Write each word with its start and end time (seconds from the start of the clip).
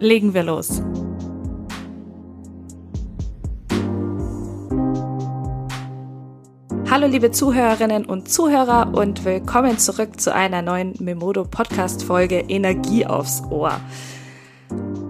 Legen 0.00 0.32
wir 0.32 0.44
los. 0.44 0.80
Hallo 6.88 7.08
liebe 7.08 7.32
Zuhörerinnen 7.32 8.06
und 8.06 8.30
Zuhörer 8.30 8.94
und 8.94 9.24
willkommen 9.24 9.76
zurück 9.78 10.20
zu 10.20 10.32
einer 10.32 10.62
neuen 10.62 10.94
Memodo 11.00 11.44
Podcast 11.44 12.04
Folge 12.04 12.38
Energie 12.38 13.06
aufs 13.06 13.42
Ohr. 13.50 13.80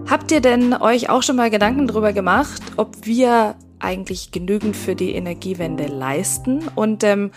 Habt 0.09 0.31
ihr 0.31 0.41
denn 0.41 0.73
euch 0.73 1.09
auch 1.09 1.21
schon 1.21 1.35
mal 1.35 1.51
Gedanken 1.51 1.85
darüber 1.85 2.11
gemacht, 2.11 2.61
ob 2.75 3.05
wir 3.05 3.55
eigentlich 3.77 4.31
genügend 4.31 4.75
für 4.75 4.95
die 4.95 5.13
Energiewende 5.13 5.85
leisten 5.85 6.63
und 6.73 7.03
ähm, 7.03 7.29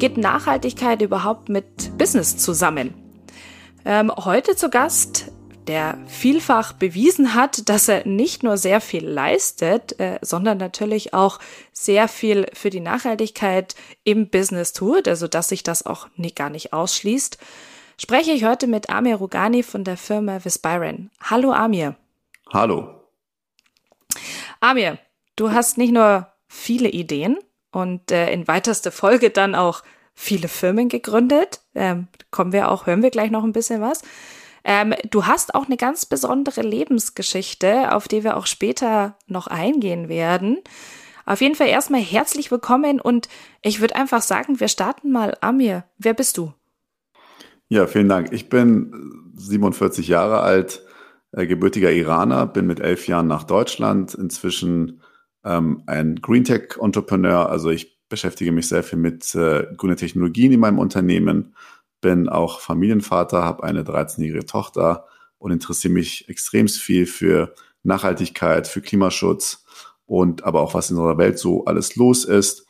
geht 0.00 0.18
Nachhaltigkeit 0.18 1.00
überhaupt 1.02 1.50
mit 1.50 1.96
Business 1.96 2.36
zusammen? 2.36 2.94
Ähm, 3.84 4.10
heute 4.16 4.56
zu 4.56 4.70
Gast 4.70 5.30
der 5.66 5.98
vielfach 6.06 6.72
bewiesen 6.72 7.34
hat, 7.34 7.68
dass 7.68 7.88
er 7.88 8.06
nicht 8.06 8.42
nur 8.42 8.56
sehr 8.56 8.80
viel 8.80 9.06
leistet, 9.06 9.98
äh, 10.00 10.18
sondern 10.22 10.58
natürlich 10.58 11.12
auch 11.12 11.38
sehr 11.72 12.08
viel 12.08 12.46
für 12.52 12.70
die 12.70 12.80
Nachhaltigkeit 12.80 13.74
im 14.04 14.28
Business 14.30 14.72
tut, 14.72 15.08
also 15.08 15.28
dass 15.28 15.48
sich 15.48 15.62
das 15.62 15.84
auch 15.84 16.08
nie, 16.16 16.32
gar 16.32 16.50
nicht 16.50 16.72
ausschließt, 16.72 17.38
spreche 17.98 18.32
ich 18.32 18.44
heute 18.44 18.66
mit 18.66 18.90
Amir 18.90 19.16
Rugani 19.16 19.62
von 19.62 19.84
der 19.84 19.96
Firma 19.96 20.44
Vispiren. 20.44 21.10
Hallo 21.20 21.52
Amir. 21.52 21.96
Hallo. 22.52 23.00
Amir, 24.60 24.98
du 25.36 25.52
hast 25.52 25.78
nicht 25.78 25.92
nur 25.92 26.28
viele 26.48 26.88
Ideen 26.88 27.38
und 27.72 28.10
äh, 28.10 28.30
in 28.32 28.48
weiterster 28.48 28.92
Folge 28.92 29.30
dann 29.30 29.54
auch 29.54 29.82
viele 30.14 30.48
Firmen 30.48 30.88
gegründet. 30.88 31.60
Ähm, 31.74 32.08
kommen 32.30 32.52
wir 32.52 32.70
auch, 32.70 32.86
hören 32.86 33.02
wir 33.02 33.10
gleich 33.10 33.30
noch 33.30 33.44
ein 33.44 33.52
bisschen 33.52 33.80
was. 33.80 34.02
Ähm, 34.68 34.94
du 35.08 35.26
hast 35.26 35.54
auch 35.54 35.66
eine 35.66 35.76
ganz 35.76 36.06
besondere 36.06 36.60
Lebensgeschichte, 36.60 37.94
auf 37.94 38.08
die 38.08 38.24
wir 38.24 38.36
auch 38.36 38.46
später 38.46 39.16
noch 39.28 39.46
eingehen 39.46 40.08
werden. 40.08 40.58
Auf 41.24 41.40
jeden 41.40 41.54
Fall 41.54 41.68
erstmal 41.68 42.00
herzlich 42.00 42.50
willkommen 42.50 43.00
und 43.00 43.28
ich 43.62 43.80
würde 43.80 43.94
einfach 43.94 44.22
sagen, 44.22 44.58
wir 44.58 44.66
starten 44.66 45.12
mal. 45.12 45.36
Amir, 45.40 45.84
wer 45.98 46.14
bist 46.14 46.36
du? 46.36 46.52
Ja, 47.68 47.86
vielen 47.86 48.08
Dank. 48.08 48.32
Ich 48.32 48.48
bin 48.48 49.32
47 49.36 50.08
Jahre 50.08 50.40
alt, 50.40 50.84
äh, 51.30 51.46
gebürtiger 51.46 51.92
Iraner, 51.92 52.46
bin 52.46 52.66
mit 52.66 52.80
elf 52.80 53.06
Jahren 53.06 53.28
nach 53.28 53.44
Deutschland, 53.44 54.14
inzwischen 54.14 55.00
ähm, 55.44 55.84
ein 55.86 56.16
Green 56.16 56.42
Tech 56.42 56.78
Entrepreneur. 56.80 57.48
Also 57.48 57.70
ich 57.70 58.00
beschäftige 58.08 58.50
mich 58.50 58.66
sehr 58.66 58.82
viel 58.82 58.98
mit 58.98 59.32
äh, 59.36 59.66
grünen 59.76 59.96
Technologien 59.96 60.50
in 60.50 60.58
meinem 60.58 60.80
Unternehmen 60.80 61.54
bin 62.00 62.28
auch 62.28 62.60
Familienvater, 62.60 63.42
habe 63.42 63.64
eine 63.64 63.82
13-jährige 63.82 64.46
Tochter 64.46 65.06
und 65.38 65.50
interessiere 65.50 65.94
mich 65.94 66.28
extrem 66.28 66.68
viel 66.68 67.06
für 67.06 67.54
Nachhaltigkeit, 67.82 68.66
für 68.66 68.80
Klimaschutz 68.80 69.64
und 70.06 70.44
aber 70.44 70.60
auch 70.60 70.74
was 70.74 70.90
in 70.90 70.96
unserer 70.96 71.18
Welt 71.18 71.38
so 71.38 71.64
alles 71.64 71.96
los 71.96 72.24
ist. 72.24 72.66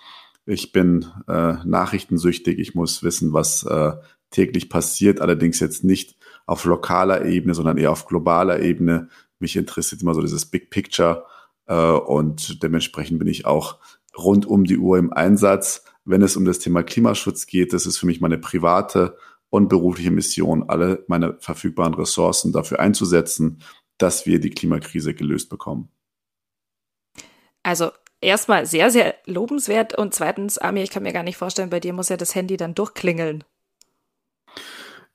Ich 0.47 0.73
bin 0.73 1.07
äh, 1.29 1.55
nachrichtensüchtig, 1.65 2.59
ich 2.59 2.75
muss 2.75 3.03
wissen, 3.03 3.33
was 3.33 3.65
äh, 3.65 3.93
täglich 4.31 4.69
passiert, 4.69 5.21
allerdings 5.21 5.61
jetzt 5.61 5.85
nicht 5.85 6.17
auf 6.47 6.65
lokaler 6.65 7.25
Ebene, 7.25 7.55
sondern 7.55 7.79
eher 7.79 7.91
auf 7.91 8.07
globaler 8.07 8.61
Ebene. 8.61 9.09
Mich 9.39 9.57
interessiert 9.57 10.03
immer 10.03 10.15
so 10.15 10.21
dieses 10.21 10.47
Big 10.47 10.71
Picture 10.71 11.25
äh, 11.67 11.75
und 11.75 12.63
dementsprechend 12.63 13.19
bin 13.19 13.29
ich 13.29 13.45
auch 13.47 13.79
rund 14.17 14.47
um 14.47 14.65
die 14.65 14.79
Uhr 14.79 14.99
im 14.99 15.13
Einsatz 15.13 15.85
wenn 16.07 16.23
es 16.23 16.37
um 16.37 16.45
das 16.45 16.59
Thema 16.59 16.83
Klimaschutz 16.83 17.47
geht. 17.47 17.73
Das 17.73 17.85
ist 17.85 17.99
für 17.99 18.07
mich 18.07 18.21
meine 18.21 18.39
private 18.39 19.19
und 19.51 19.69
berufliche 19.69 20.11
Mission, 20.11 20.69
alle 20.69 21.05
meine 21.09 21.37
verfügbaren 21.41 21.95
Ressourcen 21.95 22.53
dafür 22.53 22.81
einzusetzen, 22.81 23.63
dass 23.99 24.27
wir 24.27 24.41
die 24.41 24.51
Klimakrise 24.51 25.15
gelöst 25.15 25.51
bekommen. 25.51 25.89
Also 27.63 27.91
erstmal 28.21 28.67
sehr, 28.67 28.91
sehr 28.91 29.15
lobenswert 29.27 29.97
und 29.97 30.15
zweitens, 30.15 30.59
Ami, 30.59 30.83
ich 30.83 30.91
kann 30.91 31.03
mir 31.03 31.13
gar 31.13 31.23
nicht 31.23 31.37
vorstellen, 31.37 31.71
bei 31.71 31.81
dir 31.81 31.93
muss 31.93 32.09
ja 32.09 32.17
das 32.17 32.35
Handy 32.35 32.57
dann 32.57 32.75
durchklingeln. 32.75 33.45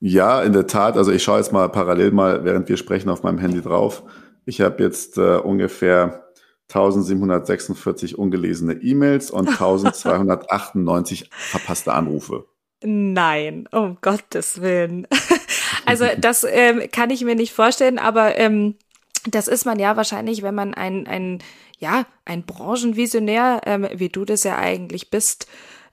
Ja, 0.00 0.42
in 0.42 0.52
der 0.52 0.66
Tat. 0.66 0.96
Also 0.96 1.12
ich 1.12 1.22
schaue 1.22 1.38
jetzt 1.38 1.52
mal 1.52 1.68
parallel 1.68 2.10
mal, 2.10 2.44
während 2.44 2.68
wir 2.68 2.76
sprechen, 2.76 3.08
auf 3.08 3.22
meinem 3.22 3.38
Handy 3.38 3.62
drauf. 3.62 4.02
Ich 4.44 4.60
habe 4.60 4.82
jetzt 4.82 5.16
äh, 5.16 5.36
ungefähr 5.36 6.31
1746 6.74 8.18
ungelesene 8.18 8.74
E-Mails 8.74 9.30
und 9.30 9.48
1298 9.48 11.30
verpasste 11.30 11.92
Anrufe. 11.92 12.46
Nein, 12.84 13.68
um 13.70 13.98
Gottes 14.00 14.60
Willen. 14.60 15.06
Also 15.84 16.06
das 16.16 16.46
ähm, 16.48 16.82
kann 16.92 17.10
ich 17.10 17.24
mir 17.24 17.34
nicht 17.34 17.52
vorstellen, 17.52 17.98
aber 17.98 18.38
ähm, 18.38 18.76
das 19.28 19.48
ist 19.48 19.64
man 19.64 19.80
ja 19.80 19.96
wahrscheinlich, 19.96 20.42
wenn 20.42 20.54
man 20.54 20.74
ein, 20.74 21.08
ein 21.08 21.42
ja, 21.82 22.06
ein 22.24 22.44
Branchenvisionär, 22.44 23.62
ähm, 23.66 23.88
wie 23.92 24.08
du 24.08 24.24
das 24.24 24.44
ja 24.44 24.56
eigentlich 24.56 25.10
bist, 25.10 25.48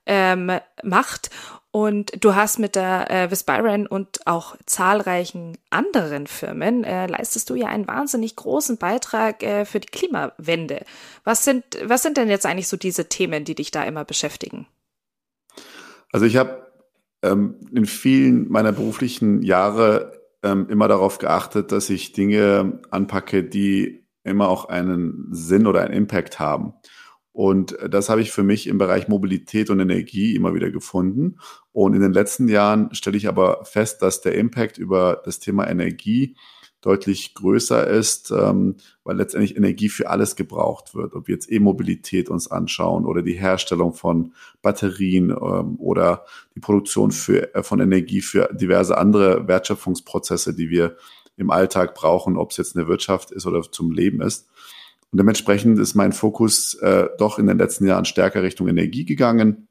ähm, 0.06 0.52
macht. 0.84 1.32
Und 1.72 2.24
du 2.24 2.34
hast 2.34 2.58
mit 2.58 2.76
der 2.76 3.12
äh, 3.12 3.30
Vispiren 3.30 3.86
und 3.86 4.26
auch 4.26 4.56
zahlreichen 4.66 5.58
anderen 5.70 6.26
Firmen 6.26 6.84
äh, 6.84 7.06
leistest 7.06 7.50
du 7.50 7.56
ja 7.56 7.68
einen 7.68 7.88
wahnsinnig 7.88 8.36
großen 8.36 8.78
Beitrag 8.78 9.44
äh, 9.44 9.66
für 9.66 9.80
die 9.80 9.88
Klimawende. 9.88 10.84
Was 11.24 11.46
sind, 11.46 11.64
was 11.84 12.02
sind 12.02 12.18
denn 12.18 12.28
jetzt 12.28 12.48
eigentlich 12.48 12.68
so 12.68 12.78
diese 12.78 13.08
Themen, 13.08 13.46
die 13.46 13.54
dich 13.54 13.70
da 13.70 13.84
immer 13.84 14.04
beschäftigen? 14.04 14.66
Also 16.12 16.26
ich 16.26 16.38
habe 16.38 16.72
ähm, 17.22 17.56
in 17.72 17.86
vielen 17.86 18.50
meiner 18.50 18.72
beruflichen 18.72 19.44
Jahre 19.44 20.20
ähm, 20.42 20.68
immer 20.70 20.88
darauf 20.88 21.20
geachtet, 21.20 21.72
dass 21.72 21.92
ich 21.92 22.14
Dinge 22.14 22.82
anpacke, 22.90 23.44
die 23.44 24.08
immer 24.24 24.50
auch 24.50 24.66
einen 24.66 25.28
Sinn 25.32 25.68
oder 25.68 25.82
einen 25.82 25.94
Impact 25.94 26.40
haben. 26.40 26.74
Und 27.32 27.78
das 27.88 28.10
habe 28.10 28.22
ich 28.22 28.32
für 28.32 28.44
mich 28.44 28.68
im 28.68 28.78
Bereich 28.78 29.08
Mobilität 29.08 29.70
und 29.70 29.80
Energie 29.80 30.36
immer 30.36 30.54
wieder 30.54 30.72
gefunden. 30.72 31.38
Und 31.72 31.94
in 31.94 32.02
den 32.02 32.14
letzten 32.14 32.48
Jahren 32.48 32.94
stelle 32.94 33.18
ich 33.18 33.28
aber 33.28 33.64
fest, 33.66 34.02
dass 34.02 34.22
der 34.22 34.36
Impact 34.36 34.78
über 34.78 35.22
das 35.24 35.40
Thema 35.40 35.70
Energie 35.70 36.36
deutlich 36.82 37.34
größer 37.34 37.88
ist, 37.88 38.32
ähm, 38.32 38.78
weil 39.04 39.18
letztendlich 39.18 39.58
Energie 39.58 39.90
für 39.90 40.10
alles 40.10 40.36
gebraucht 40.36 40.96
wird. 40.96 41.14
Ob 41.14 41.28
wir 41.28 41.36
jetzt 41.36 41.52
E-Mobilität 41.52 42.30
uns 42.30 42.50
anschauen 42.50 43.06
oder 43.06 43.22
die 43.22 43.34
Herstellung 43.34 43.94
von 43.94 44.34
Batterien 44.62 45.32
ähm, 45.32 45.76
oder 45.78 46.26
die 46.56 46.62
Produktion 46.62 47.12
für, 47.12 47.54
äh, 47.54 47.64
von 47.64 47.82
Energie 47.82 48.22
für 48.22 48.50
diverse 48.54 48.98
andere 48.98 49.48
Wertschöpfungsprozesse, 49.48 50.56
die 50.56 50.70
wir 50.70 50.96
im 51.36 51.52
Alltag 51.52 51.96
brauchen, 51.96 52.38
ob 52.38 52.52
es 52.52 52.58
jetzt 52.58 52.78
eine 52.78 52.88
Wirtschaft 52.88 53.32
ist 53.32 53.46
oder 53.46 53.62
zum 53.62 53.92
Leben 53.92 54.22
ist. 54.22 54.50
Und 55.12 55.18
dementsprechend 55.18 55.80
ist 55.80 55.96
mein 55.96 56.14
Fokus 56.14 56.76
äh, 56.76 57.08
doch 57.18 57.40
in 57.40 57.48
den 57.48 57.58
letzten 57.58 57.86
Jahren 57.88 58.06
stärker 58.06 58.44
Richtung 58.44 58.68
Energie 58.68 59.06
gegangen. 59.06 59.68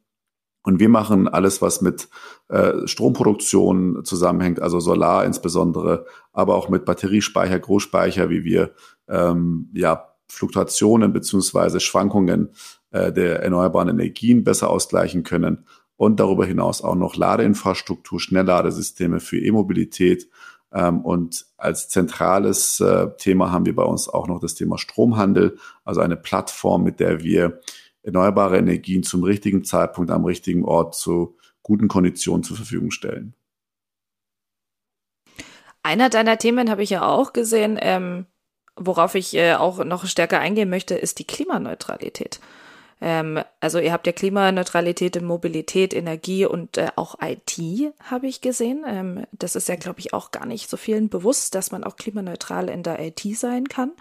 Und 0.63 0.81
wir 0.81 0.89
machen 0.89 1.29
alles, 1.29 1.63
was 1.63 1.81
mit 1.81 2.09
äh, 2.49 2.87
Stromproduktion 2.87 4.05
zusammenhängt, 4.05 4.61
also 4.61 4.81
Solar 4.81 5.25
insbesondere, 5.25 6.07
aber 6.33 6.57
auch 6.57 6.69
mit 6.69 6.85
Batteriespeicher, 6.85 7.59
Großspeicher, 7.59 8.29
wie 8.29 8.45
wir 8.45 8.73
ähm, 9.09 9.71
ja 9.73 10.09
Fluktuationen 10.29 11.13
beziehungsweise 11.13 11.81
Schwankungen 11.81 12.51
äh, 12.91 13.13
der 13.13 13.43
erneuerbaren 13.43 13.89
Energien 13.89 14.45
besser 14.45 14.69
ausgleichen 14.69 15.23
können 15.23 15.65
und 15.97 16.21
darüber 16.21 16.45
hinaus 16.45 16.83
auch 16.83 16.95
noch 16.95 17.17
Ladeinfrastruktur, 17.17 18.21
Schnellladesysteme 18.21 19.21
für 19.21 19.39
E-Mobilität 19.39 20.29
und 20.71 21.47
als 21.57 21.89
zentrales 21.89 22.81
äh, 22.81 23.09
Thema 23.17 23.53
haben 23.53 23.67
wir 23.67 23.75
bei 23.75 23.85
uns 23.85 24.09
auch 24.09 24.29
noch 24.29 24.41
das 24.41 24.55
Thema 24.55 24.79
Stromhandel, 24.79 25.59
also 25.85 26.01
eine 26.01 26.17
Plattform, 26.17 26.83
mit 26.85 27.01
der 27.01 27.23
wir 27.23 27.61
erneuerbare 28.03 28.59
Energien 28.59 29.03
zum 29.03 29.23
richtigen 29.23 29.65
Zeitpunkt 29.65 30.11
am 30.11 30.25
richtigen 30.25 30.65
Ort 30.65 30.95
zu 30.95 31.37
guten 31.63 31.89
Konditionen 31.89 32.43
zur 32.43 32.57
Verfügung 32.57 32.91
stellen. 32.91 33.35
Einer 35.83 36.11
deiner 36.11 36.39
Themen 36.39 36.71
habe 36.71 36.83
ich 36.83 36.91
ja 36.91 37.07
auch 37.07 37.33
gesehen, 37.33 37.79
ähm, 37.81 38.27
worauf 38.77 39.15
ich 39.15 39.35
äh, 39.35 39.55
auch 39.55 39.85
noch 39.85 40.07
stärker 40.07 40.39
eingehen 40.41 40.71
möchte, 40.71 40.95
ist 40.95 41.19
die 41.19 41.27
Klimaneutralität. 41.27 42.41
Ähm, 43.01 43.43
also 43.61 43.79
ihr 43.79 43.93
habt 43.93 44.07
ja 44.07 44.13
Klimaneutralität 44.13 45.17
in 45.17 45.25
Mobilität, 45.25 45.95
Energie 45.95 46.47
und 46.47 46.79
äh, 46.79 46.89
auch 46.97 47.17
IT, 47.23 47.61
habe 48.03 48.27
ich 48.27 48.41
gesehen. 48.41 48.85
Ähm, 48.87 49.25
das 49.33 49.57
ist 49.57 49.69
ja, 49.69 49.77
glaube 49.77 50.01
ich, 50.01 50.13
auch 50.13 50.31
gar 50.31 50.47
nicht 50.47 50.69
so 50.69 50.77
vielen 50.77 51.09
bewusst, 51.09 51.55
dass 51.55 51.71
man 51.71 51.85
auch 51.85 51.97
klimaneutral 51.97 52.69
in 52.69 52.83
der 52.83 52.99
IT 53.01 53.21
sein 53.37 53.69
kann. 53.69 53.93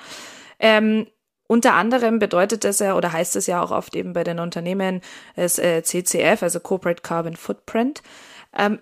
Ähm, 0.59 1.07
unter 1.47 1.73
anderem 1.73 2.19
bedeutet 2.19 2.63
das 2.63 2.79
ja 2.79 2.95
oder 2.95 3.13
heißt 3.13 3.35
es 3.37 3.47
ja 3.47 3.61
auch 3.61 3.71
oft 3.71 3.95
eben 3.95 4.13
bei 4.13 4.23
den 4.23 4.39
Unternehmen 4.39 5.01
das 5.35 5.57
äh, 5.59 5.81
CCF, 5.81 6.43
also 6.43 6.59
Corporate 6.59 7.01
Carbon 7.01 7.37
Footprint. 7.37 8.03
Ähm, 8.57 8.79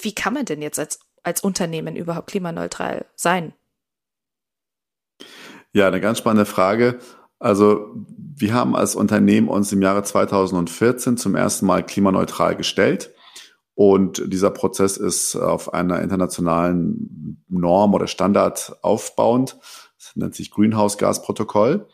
wie 0.00 0.14
kann 0.14 0.32
man 0.32 0.46
denn 0.46 0.62
jetzt 0.62 0.78
als, 0.78 1.00
als 1.22 1.42
Unternehmen 1.42 1.96
überhaupt 1.96 2.30
klimaneutral 2.30 3.04
sein? 3.14 3.52
Ja, 5.72 5.88
eine 5.88 6.00
ganz 6.00 6.18
spannende 6.18 6.46
Frage. 6.46 6.98
Also 7.38 7.94
wir 8.34 8.54
haben 8.54 8.74
als 8.74 8.94
Unternehmen 8.94 9.48
uns 9.48 9.72
im 9.72 9.82
Jahre 9.82 10.02
2014 10.02 11.16
zum 11.16 11.34
ersten 11.34 11.66
Mal 11.66 11.84
klimaneutral 11.84 12.56
gestellt. 12.56 13.12
Und 13.74 14.22
dieser 14.32 14.50
Prozess 14.50 14.96
ist 14.96 15.34
auf 15.36 15.72
einer 15.72 16.00
internationalen 16.02 17.42
Norm 17.48 17.94
oder 17.94 18.06
Standard 18.06 18.76
aufbauend. 18.82 19.56
Das 19.98 20.12
nennt 20.14 20.34
sich 20.34 20.50
Greenhouse 20.50 20.98
Gas 20.98 21.22
Protokoll. 21.22 21.86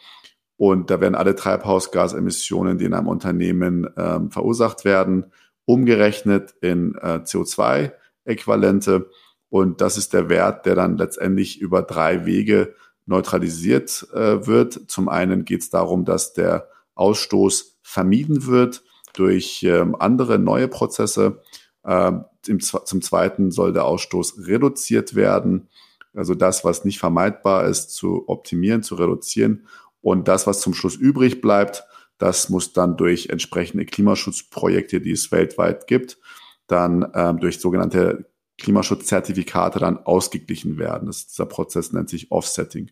Und 0.57 0.91
da 0.91 1.01
werden 1.01 1.15
alle 1.15 1.37
Treibhausgasemissionen, 1.37 2.79
die 2.79 2.87
in 2.87 2.95
einem 2.95 3.07
Unternehmen 3.07 3.89
ähm, 3.97 4.31
verursacht 4.31 4.85
werden, 4.85 5.27
umgerechnet 5.67 6.55
in 6.61 6.97
äh, 6.97 7.21
CO2-Äquivalente. 7.25 9.07
Und 9.51 9.81
das 9.81 9.97
ist 9.97 10.13
der 10.13 10.29
Wert, 10.29 10.67
der 10.67 10.75
dann 10.75 10.99
letztendlich 10.99 11.61
über 11.61 11.83
drei 11.83 12.27
Wege 12.27 12.75
neutralisiert 13.09 14.07
äh, 14.13 14.47
wird. 14.47 14.91
Zum 14.91 15.09
einen 15.09 15.45
geht 15.45 15.63
es 15.63 15.71
darum, 15.71 16.05
dass 16.05 16.35
der 16.35 16.69
Ausstoß 16.95 17.79
vermieden 17.83 18.47
wird 18.47 18.83
durch 19.15 19.63
ähm, 19.63 19.97
andere 19.99 20.39
neue 20.39 20.69
Prozesse. 20.69 21.43
Ähm, 21.85 22.25
im, 22.47 22.61
zum 22.61 23.03
Zweiten 23.03 23.51
soll 23.51 23.73
der 23.73 23.87
Ausstoß 23.87 24.47
reduziert 24.47 25.15
werden, 25.15 25.69
also 26.15 26.35
das, 26.35 26.65
was 26.65 26.85
nicht 26.85 26.99
vermeidbar 26.99 27.67
ist, 27.67 27.91
zu 27.91 28.29
optimieren, 28.29 28.83
zu 28.83 28.95
reduzieren. 28.97 29.67
Und 30.01 30.29
das, 30.29 30.47
was 30.47 30.61
zum 30.61 30.75
Schluss 30.75 30.97
übrig 30.97 31.41
bleibt, 31.41 31.85
das 32.19 32.49
muss 32.49 32.73
dann 32.73 32.97
durch 32.97 33.29
entsprechende 33.29 33.85
Klimaschutzprojekte, 33.85 35.01
die 35.01 35.13
es 35.13 35.31
weltweit 35.31 35.87
gibt, 35.87 36.19
dann 36.67 37.07
ähm, 37.15 37.39
durch 37.41 37.61
sogenannte 37.61 38.27
Klimaschutzzertifikate 38.59 39.79
dann 39.79 39.99
ausgeglichen 39.99 40.79
werden. 40.79 41.07
Das, 41.07 41.27
dieser 41.27 41.47
Prozess 41.47 41.93
nennt 41.93 42.09
sich 42.09 42.31
Offsetting. 42.31 42.91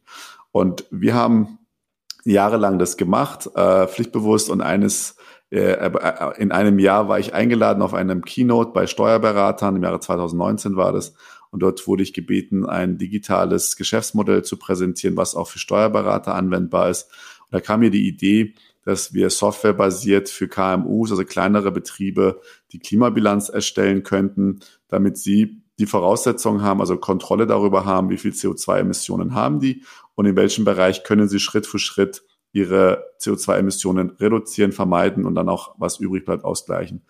Und 0.52 0.84
wir 0.90 1.14
haben 1.14 1.58
jahrelang 2.24 2.78
das 2.78 2.96
gemacht, 2.96 3.48
äh, 3.54 3.86
pflichtbewusst 3.86 4.50
und 4.50 4.60
eines 4.60 5.16
äh, 5.50 5.72
äh, 5.72 6.40
in 6.40 6.50
einem 6.50 6.78
Jahr 6.78 7.08
war 7.08 7.18
ich 7.18 7.34
eingeladen 7.34 7.82
auf 7.82 7.94
einem 7.94 8.24
Keynote 8.24 8.72
bei 8.72 8.86
Steuerberatern, 8.86 9.76
im 9.76 9.82
Jahre 9.82 10.00
2019 10.00 10.76
war 10.76 10.92
das. 10.92 11.14
Und 11.50 11.60
dort 11.60 11.86
wurde 11.86 12.02
ich 12.02 12.12
gebeten, 12.12 12.66
ein 12.66 12.98
digitales 12.98 13.76
Geschäftsmodell 13.76 14.42
zu 14.42 14.58
präsentieren, 14.58 15.16
was 15.16 15.36
auch 15.36 15.48
für 15.48 15.58
Steuerberater 15.58 16.34
anwendbar 16.34 16.90
ist. 16.90 17.08
Und 17.44 17.54
da 17.54 17.60
kam 17.60 17.80
mir 17.80 17.90
die 17.90 18.08
Idee, 18.08 18.54
dass 18.84 19.14
wir 19.14 19.30
softwarebasiert 19.30 20.28
für 20.28 20.48
KMUs, 20.48 21.10
also 21.10 21.24
kleinere 21.24 21.72
Betriebe, 21.72 22.40
die 22.72 22.78
Klimabilanz 22.78 23.48
erstellen 23.48 24.02
könnten, 24.02 24.60
damit 24.88 25.18
sie 25.18 25.62
die 25.78 25.86
Voraussetzungen 25.86 26.62
haben, 26.62 26.80
also 26.80 26.96
Kontrolle 26.96 27.46
darüber 27.46 27.84
haben, 27.84 28.08
wie 28.10 28.16
viel 28.16 28.32
CO2-Emissionen 28.32 29.34
haben 29.34 29.60
die 29.60 29.82
und 30.14 30.26
in 30.26 30.36
welchem 30.36 30.64
Bereich 30.64 31.04
können 31.04 31.28
sie 31.28 31.40
Schritt 31.40 31.66
für 31.66 31.78
Schritt 31.78 32.22
ihre 32.52 33.04
CO2-Emissionen 33.20 34.10
reduzieren, 34.18 34.72
vermeiden 34.72 35.26
und 35.26 35.34
dann 35.34 35.48
auch, 35.48 35.74
was 35.78 36.00
übrig 36.00 36.24
bleibt, 36.24 36.44
ausgleichen. 36.44 37.02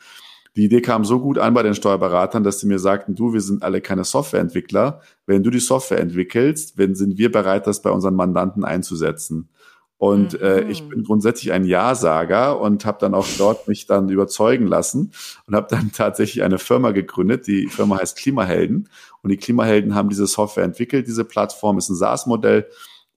Die 0.56 0.64
Idee 0.64 0.80
kam 0.80 1.04
so 1.04 1.20
gut 1.20 1.38
an 1.38 1.52
bei 1.52 1.62
den 1.62 1.74
Steuerberatern, 1.74 2.42
dass 2.42 2.60
sie 2.60 2.66
mir 2.66 2.78
sagten, 2.78 3.14
du, 3.14 3.34
wir 3.34 3.42
sind 3.42 3.62
alle 3.62 3.82
keine 3.82 4.04
Softwareentwickler. 4.04 5.02
Wenn 5.26 5.42
du 5.42 5.50
die 5.50 5.60
Software 5.60 6.00
entwickelst, 6.00 6.78
wenn 6.78 6.94
sind 6.94 7.18
wir 7.18 7.30
bereit, 7.30 7.66
das 7.66 7.82
bei 7.82 7.90
unseren 7.90 8.14
Mandanten 8.14 8.64
einzusetzen. 8.64 9.50
Und 9.98 10.34
mhm. 10.34 10.46
äh, 10.46 10.60
ich 10.70 10.86
bin 10.88 11.04
grundsätzlich 11.04 11.52
ein 11.52 11.64
Ja-Sager 11.64 12.60
und 12.60 12.84
habe 12.84 12.98
dann 13.00 13.14
auch 13.14 13.26
dort 13.38 13.66
mich 13.66 13.86
dann 13.86 14.08
überzeugen 14.08 14.66
lassen 14.66 15.12
und 15.46 15.54
habe 15.54 15.68
dann 15.70 15.92
tatsächlich 15.92 16.42
eine 16.42 16.58
Firma 16.58 16.90
gegründet. 16.90 17.46
Die 17.46 17.66
Firma 17.68 17.98
heißt 17.98 18.18
Klimahelden 18.18 18.88
und 19.22 19.30
die 19.30 19.38
Klimahelden 19.38 19.94
haben 19.94 20.08
diese 20.08 20.26
Software 20.26 20.64
entwickelt. 20.64 21.06
Diese 21.06 21.24
Plattform 21.24 21.78
ist 21.78 21.88
ein 21.88 21.96
SaaS-Modell 21.96 22.66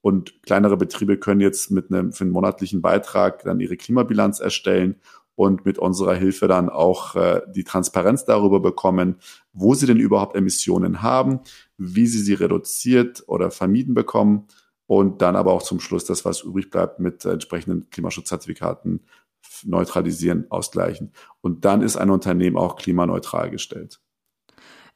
und 0.00 0.42
kleinere 0.42 0.78
Betriebe 0.78 1.18
können 1.18 1.42
jetzt 1.42 1.70
mit 1.70 1.92
einem 1.92 2.12
für 2.12 2.24
einen 2.24 2.32
monatlichen 2.32 2.80
Beitrag 2.80 3.42
dann 3.44 3.60
ihre 3.60 3.76
Klimabilanz 3.76 4.40
erstellen 4.40 4.96
und 5.34 5.66
mit 5.66 5.78
unserer 5.78 6.14
Hilfe 6.14 6.48
dann 6.48 6.70
auch 6.70 7.14
äh, 7.14 7.42
die 7.54 7.64
Transparenz 7.64 8.24
darüber 8.24 8.60
bekommen, 8.60 9.16
wo 9.52 9.74
sie 9.74 9.86
denn 9.86 9.98
überhaupt 9.98 10.36
Emissionen 10.36 11.02
haben, 11.02 11.40
wie 11.76 12.06
sie 12.06 12.20
sie 12.20 12.34
reduziert 12.34 13.24
oder 13.26 13.50
vermieden 13.50 13.94
bekommen 13.94 14.46
und 14.90 15.22
dann 15.22 15.36
aber 15.36 15.52
auch 15.52 15.62
zum 15.62 15.78
Schluss 15.78 16.04
das, 16.04 16.24
was 16.24 16.40
übrig 16.40 16.68
bleibt, 16.68 16.98
mit 16.98 17.24
entsprechenden 17.24 17.88
Klimaschutzzertifikaten 17.90 19.06
neutralisieren, 19.62 20.46
ausgleichen. 20.50 21.12
Und 21.40 21.64
dann 21.64 21.80
ist 21.80 21.96
ein 21.96 22.10
Unternehmen 22.10 22.56
auch 22.56 22.74
klimaneutral 22.74 23.50
gestellt. 23.50 24.00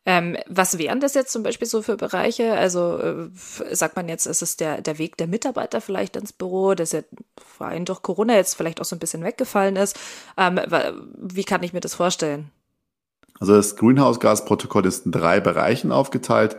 Ähm, 0.05 0.37
was 0.49 0.79
wären 0.79 0.99
das 0.99 1.15
jetzt 1.15 1.31
zum 1.31 1.45
Beispiel 1.45 1.69
so 1.69 1.81
für 1.81 1.97
Bereiche? 1.97 2.55
Also 2.55 2.99
äh, 2.99 3.29
sagt 3.71 3.95
man 3.95 4.09
jetzt, 4.09 4.27
ist 4.27 4.43
es 4.43 4.57
der, 4.57 4.81
der 4.81 4.99
Weg 4.99 5.17
der 5.17 5.29
Mitarbeiter 5.29 5.81
vielleicht 5.81 6.17
ins 6.17 6.33
Büro, 6.33 6.75
das 6.75 6.91
ja 6.91 7.03
vor 7.37 7.69
allem 7.69 7.85
durch 7.85 8.03
Corona 8.03 8.35
jetzt 8.35 8.55
vielleicht 8.57 8.81
auch 8.81 8.85
so 8.85 8.97
ein 8.97 8.99
bisschen 8.99 9.23
weggefallen 9.23 9.77
ist. 9.77 9.97
Ähm, 10.37 10.61
wie 11.19 11.45
kann 11.45 11.63
ich 11.63 11.73
mir 11.73 11.81
das 11.81 11.95
vorstellen? 11.95 12.51
Also 13.39 13.55
das 13.55 13.77
Greenhouse-Gas-Protokoll 13.77 14.87
ist 14.87 15.07
in 15.07 15.13
drei 15.13 15.39
Bereichen 15.39 15.93
aufgeteilt. 15.93 16.57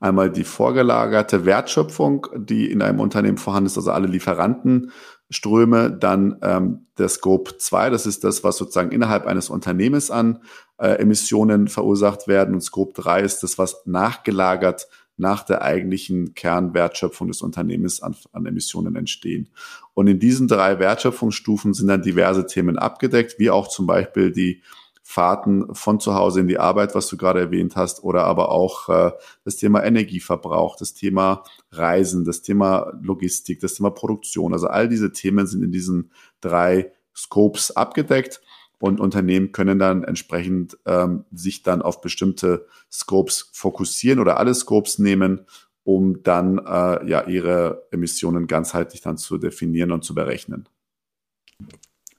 Einmal 0.00 0.30
die 0.30 0.44
vorgelagerte 0.44 1.44
Wertschöpfung, 1.44 2.26
die 2.36 2.70
in 2.70 2.82
einem 2.82 3.00
Unternehmen 3.00 3.38
vorhanden 3.38 3.66
ist, 3.66 3.76
also 3.76 3.90
alle 3.90 4.06
Lieferantenströme. 4.06 5.90
Dann 5.90 6.36
ähm, 6.42 6.86
der 6.98 7.08
Scope 7.08 7.56
2, 7.56 7.90
das 7.90 8.06
ist 8.06 8.24
das, 8.24 8.44
was 8.44 8.58
sozusagen 8.58 8.92
innerhalb 8.92 9.26
eines 9.26 9.48
Unternehmens 9.48 10.10
an 10.10 10.40
äh, 10.78 10.98
Emissionen 10.98 11.68
verursacht 11.68 12.28
werden. 12.28 12.54
Und 12.54 12.60
Scope 12.60 13.00
3 13.00 13.22
ist 13.22 13.42
das, 13.42 13.58
was 13.58 13.86
nachgelagert 13.86 14.86
nach 15.16 15.42
der 15.42 15.62
eigentlichen 15.62 16.34
Kernwertschöpfung 16.34 17.28
des 17.28 17.40
Unternehmens 17.40 18.02
an, 18.02 18.14
an, 18.32 18.46
Emissionen 18.46 18.96
entstehen. 18.96 19.48
Und 19.94 20.08
in 20.08 20.18
diesen 20.18 20.46
drei 20.46 20.78
Wertschöpfungsstufen 20.78 21.72
sind 21.72 21.88
dann 21.88 22.02
diverse 22.02 22.46
Themen 22.46 22.78
abgedeckt, 22.78 23.38
wie 23.38 23.50
auch 23.50 23.68
zum 23.68 23.86
Beispiel 23.86 24.30
die 24.30 24.62
Fahrten 25.08 25.72
von 25.72 26.00
zu 26.00 26.16
Hause 26.16 26.40
in 26.40 26.48
die 26.48 26.58
Arbeit, 26.58 26.96
was 26.96 27.06
du 27.06 27.16
gerade 27.16 27.38
erwähnt 27.38 27.76
hast, 27.76 28.02
oder 28.02 28.24
aber 28.24 28.50
auch 28.50 28.88
äh, 28.88 29.12
das 29.44 29.54
Thema 29.54 29.84
Energieverbrauch, 29.84 30.74
das 30.76 30.94
Thema 30.94 31.44
Reisen, 31.70 32.24
das 32.24 32.42
Thema 32.42 32.92
Logistik, 33.00 33.60
das 33.60 33.74
Thema 33.74 33.90
Produktion. 33.90 34.52
Also 34.52 34.66
all 34.66 34.88
diese 34.88 35.12
Themen 35.12 35.46
sind 35.46 35.62
in 35.62 35.70
diesen 35.70 36.10
drei 36.40 36.92
Scopes 37.14 37.70
abgedeckt 37.70 38.40
und 38.80 38.98
Unternehmen 38.98 39.52
können 39.52 39.78
dann 39.78 40.02
entsprechend 40.02 40.76
ähm, 40.86 41.24
sich 41.30 41.62
dann 41.62 41.82
auf 41.82 42.00
bestimmte 42.00 42.66
Scopes 42.90 43.48
fokussieren 43.52 44.18
oder 44.18 44.38
alle 44.38 44.54
Scopes 44.56 44.98
nehmen, 44.98 45.46
um 45.84 46.24
dann 46.24 46.58
äh, 46.58 47.08
ja 47.08 47.24
ihre 47.28 47.86
Emissionen 47.92 48.48
ganzheitlich 48.48 49.02
dann 49.02 49.18
zu 49.18 49.38
definieren 49.38 49.92
und 49.92 50.02
zu 50.02 50.16
berechnen. 50.16 50.68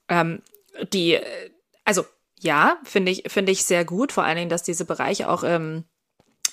Ähm, 0.07 0.39
die, 0.93 1.19
also 1.83 2.05
ja, 2.39 2.77
finde 2.83 3.11
ich, 3.11 3.23
finde 3.27 3.51
ich 3.51 3.65
sehr 3.65 3.85
gut. 3.85 4.11
Vor 4.11 4.23
allen 4.23 4.37
Dingen, 4.37 4.49
dass 4.49 4.63
diese 4.63 4.85
Bereiche 4.85 5.29
auch 5.29 5.43
ähm, 5.43 5.85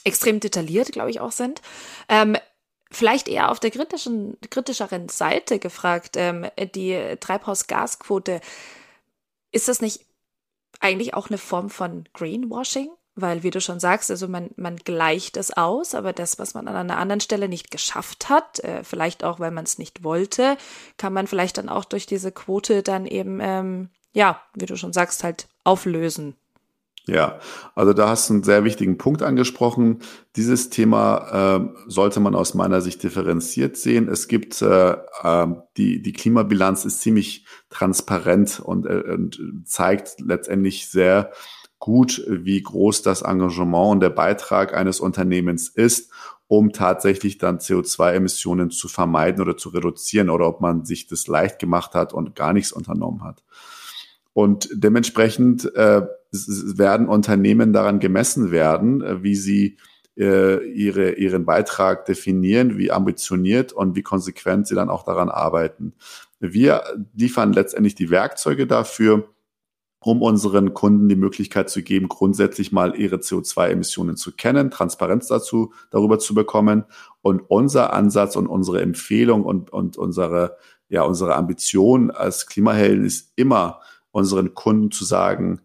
extrem 0.04 0.40
detailliert, 0.40 0.92
glaube 0.92 1.10
ich, 1.10 1.20
auch 1.20 1.32
sind. 1.32 1.60
Ähm, 2.08 2.36
vielleicht 2.90 3.28
eher 3.28 3.50
auf 3.50 3.60
der 3.60 3.70
kritischen, 3.70 4.38
kritischeren 4.50 5.08
Seite 5.08 5.58
gefragt, 5.58 6.16
ähm, 6.16 6.46
die 6.74 7.16
Treibhausgasquote. 7.20 8.40
Ist 9.50 9.68
das 9.68 9.80
nicht 9.80 10.06
eigentlich 10.80 11.14
auch 11.14 11.28
eine 11.28 11.38
Form 11.38 11.70
von 11.70 12.08
Greenwashing? 12.12 12.90
Weil, 13.16 13.44
wie 13.44 13.50
du 13.50 13.60
schon 13.60 13.78
sagst, 13.78 14.10
also 14.10 14.26
man, 14.26 14.50
man 14.56 14.76
gleicht 14.76 15.36
es 15.36 15.52
aus, 15.56 15.94
aber 15.94 16.12
das, 16.12 16.40
was 16.40 16.54
man 16.54 16.66
an 16.66 16.74
einer 16.74 16.98
anderen 16.98 17.20
Stelle 17.20 17.48
nicht 17.48 17.70
geschafft 17.70 18.28
hat, 18.28 18.58
äh, 18.60 18.82
vielleicht 18.82 19.22
auch, 19.22 19.38
weil 19.38 19.52
man 19.52 19.62
es 19.64 19.78
nicht 19.78 20.02
wollte, 20.02 20.56
kann 20.96 21.12
man 21.12 21.28
vielleicht 21.28 21.58
dann 21.58 21.68
auch 21.68 21.84
durch 21.84 22.06
diese 22.06 22.32
Quote 22.32 22.82
dann 22.82 23.06
eben, 23.06 23.38
ähm, 23.40 23.90
ja, 24.14 24.42
wie 24.54 24.66
du 24.66 24.76
schon 24.76 24.92
sagst, 24.92 25.22
halt 25.22 25.46
auflösen. 25.64 26.36
Ja, 27.06 27.38
also 27.74 27.92
da 27.92 28.08
hast 28.08 28.30
du 28.30 28.34
einen 28.34 28.44
sehr 28.44 28.64
wichtigen 28.64 28.96
Punkt 28.96 29.22
angesprochen. 29.22 29.98
Dieses 30.36 30.70
Thema 30.70 31.58
äh, 31.58 31.68
sollte 31.86 32.18
man 32.18 32.34
aus 32.34 32.54
meiner 32.54 32.80
Sicht 32.80 33.02
differenziert 33.02 33.76
sehen. 33.76 34.08
Es 34.08 34.26
gibt 34.26 34.62
äh, 34.62 34.92
äh, 35.22 35.46
die 35.76 36.00
die 36.00 36.12
Klimabilanz 36.14 36.86
ist 36.86 37.02
ziemlich 37.02 37.44
transparent 37.68 38.58
und, 38.58 38.86
äh, 38.86 39.02
und 39.12 39.38
zeigt 39.66 40.18
letztendlich 40.18 40.88
sehr 40.88 41.32
gut, 41.78 42.24
wie 42.26 42.62
groß 42.62 43.02
das 43.02 43.20
Engagement 43.20 43.92
und 43.92 44.00
der 44.00 44.08
Beitrag 44.08 44.72
eines 44.72 45.00
Unternehmens 45.00 45.68
ist, 45.68 46.10
um 46.46 46.72
tatsächlich 46.72 47.36
dann 47.36 47.58
CO2-Emissionen 47.58 48.70
zu 48.70 48.88
vermeiden 48.88 49.42
oder 49.42 49.58
zu 49.58 49.68
reduzieren 49.68 50.30
oder 50.30 50.48
ob 50.48 50.62
man 50.62 50.86
sich 50.86 51.06
das 51.06 51.26
leicht 51.26 51.58
gemacht 51.58 51.94
hat 51.94 52.14
und 52.14 52.34
gar 52.34 52.54
nichts 52.54 52.72
unternommen 52.72 53.22
hat. 53.22 53.42
Und 54.34 54.68
dementsprechend 54.72 55.74
äh, 55.74 56.02
werden 56.32 57.08
Unternehmen 57.08 57.72
daran 57.72 58.00
gemessen 58.00 58.50
werden, 58.50 59.00
äh, 59.00 59.22
wie 59.22 59.36
sie 59.36 59.78
äh, 60.16 60.64
ihre, 60.72 61.12
ihren 61.12 61.44
Beitrag 61.44 62.04
definieren, 62.04 62.76
wie 62.76 62.90
ambitioniert 62.90 63.72
und 63.72 63.96
wie 63.96 64.02
konsequent 64.02 64.66
sie 64.66 64.74
dann 64.74 64.90
auch 64.90 65.04
daran 65.04 65.28
arbeiten. 65.28 65.94
Wir 66.40 66.82
liefern 67.14 67.52
letztendlich 67.52 67.94
die 67.94 68.10
Werkzeuge 68.10 68.66
dafür, 68.66 69.28
um 70.00 70.20
unseren 70.20 70.74
Kunden 70.74 71.08
die 71.08 71.16
Möglichkeit 71.16 71.70
zu 71.70 71.82
geben, 71.82 72.08
grundsätzlich 72.08 72.72
mal 72.72 72.94
ihre 72.94 73.16
CO2-Emissionen 73.16 74.16
zu 74.16 74.32
kennen, 74.32 74.70
Transparenz 74.70 75.28
dazu, 75.28 75.72
darüber 75.90 76.18
zu 76.18 76.34
bekommen. 76.34 76.84
Und 77.22 77.40
unser 77.48 77.94
Ansatz 77.94 78.36
und 78.36 78.46
unsere 78.46 78.82
Empfehlung 78.82 79.44
und, 79.44 79.72
und 79.72 79.96
unsere, 79.96 80.58
ja, 80.90 81.02
unsere 81.04 81.34
Ambition 81.36 82.10
als 82.10 82.46
Klimahelden 82.46 83.04
ist 83.04 83.32
immer, 83.36 83.80
unseren 84.14 84.54
Kunden 84.54 84.92
zu 84.92 85.04
sagen, 85.04 85.60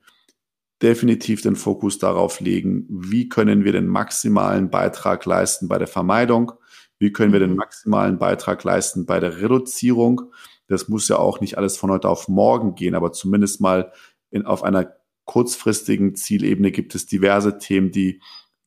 definitiv 0.82 1.42
den 1.42 1.56
Fokus 1.56 2.00
darauf 2.00 2.40
legen, 2.40 2.88
wie 2.90 3.30
können 3.30 3.64
wir 3.64 3.74
den 3.74 3.88
maximalen 3.88 4.70
Beitrag 4.70 5.26
leisten 5.26 5.68
bei 5.68 5.78
der 5.78 5.88
Vermeidung, 5.88 6.54
wie 6.98 7.12
können 7.12 7.32
wir 7.32 7.40
den 7.40 7.52
mhm. 7.52 7.58
maximalen 7.58 8.18
Beitrag 8.18 8.64
leisten 8.64 9.06
bei 9.06 9.20
der 9.20 9.42
Reduzierung. 9.42 10.34
Das 10.68 10.88
muss 10.88 11.08
ja 11.08 11.18
auch 11.18 11.42
nicht 11.42 11.58
alles 11.58 11.78
von 11.78 11.92
heute 11.92 12.10
auf 12.10 12.28
morgen 12.28 12.76
gehen, 12.76 12.96
aber 12.96 13.12
zumindest 13.12 13.62
mal 13.62 13.92
in, 14.32 14.46
auf 14.46 14.64
einer 14.64 14.96
kurzfristigen 15.26 16.16
Zielebene 16.16 16.72
gibt 16.72 16.96
es 16.96 17.06
diverse 17.06 17.60
Themen, 17.60 17.92
die 17.92 18.20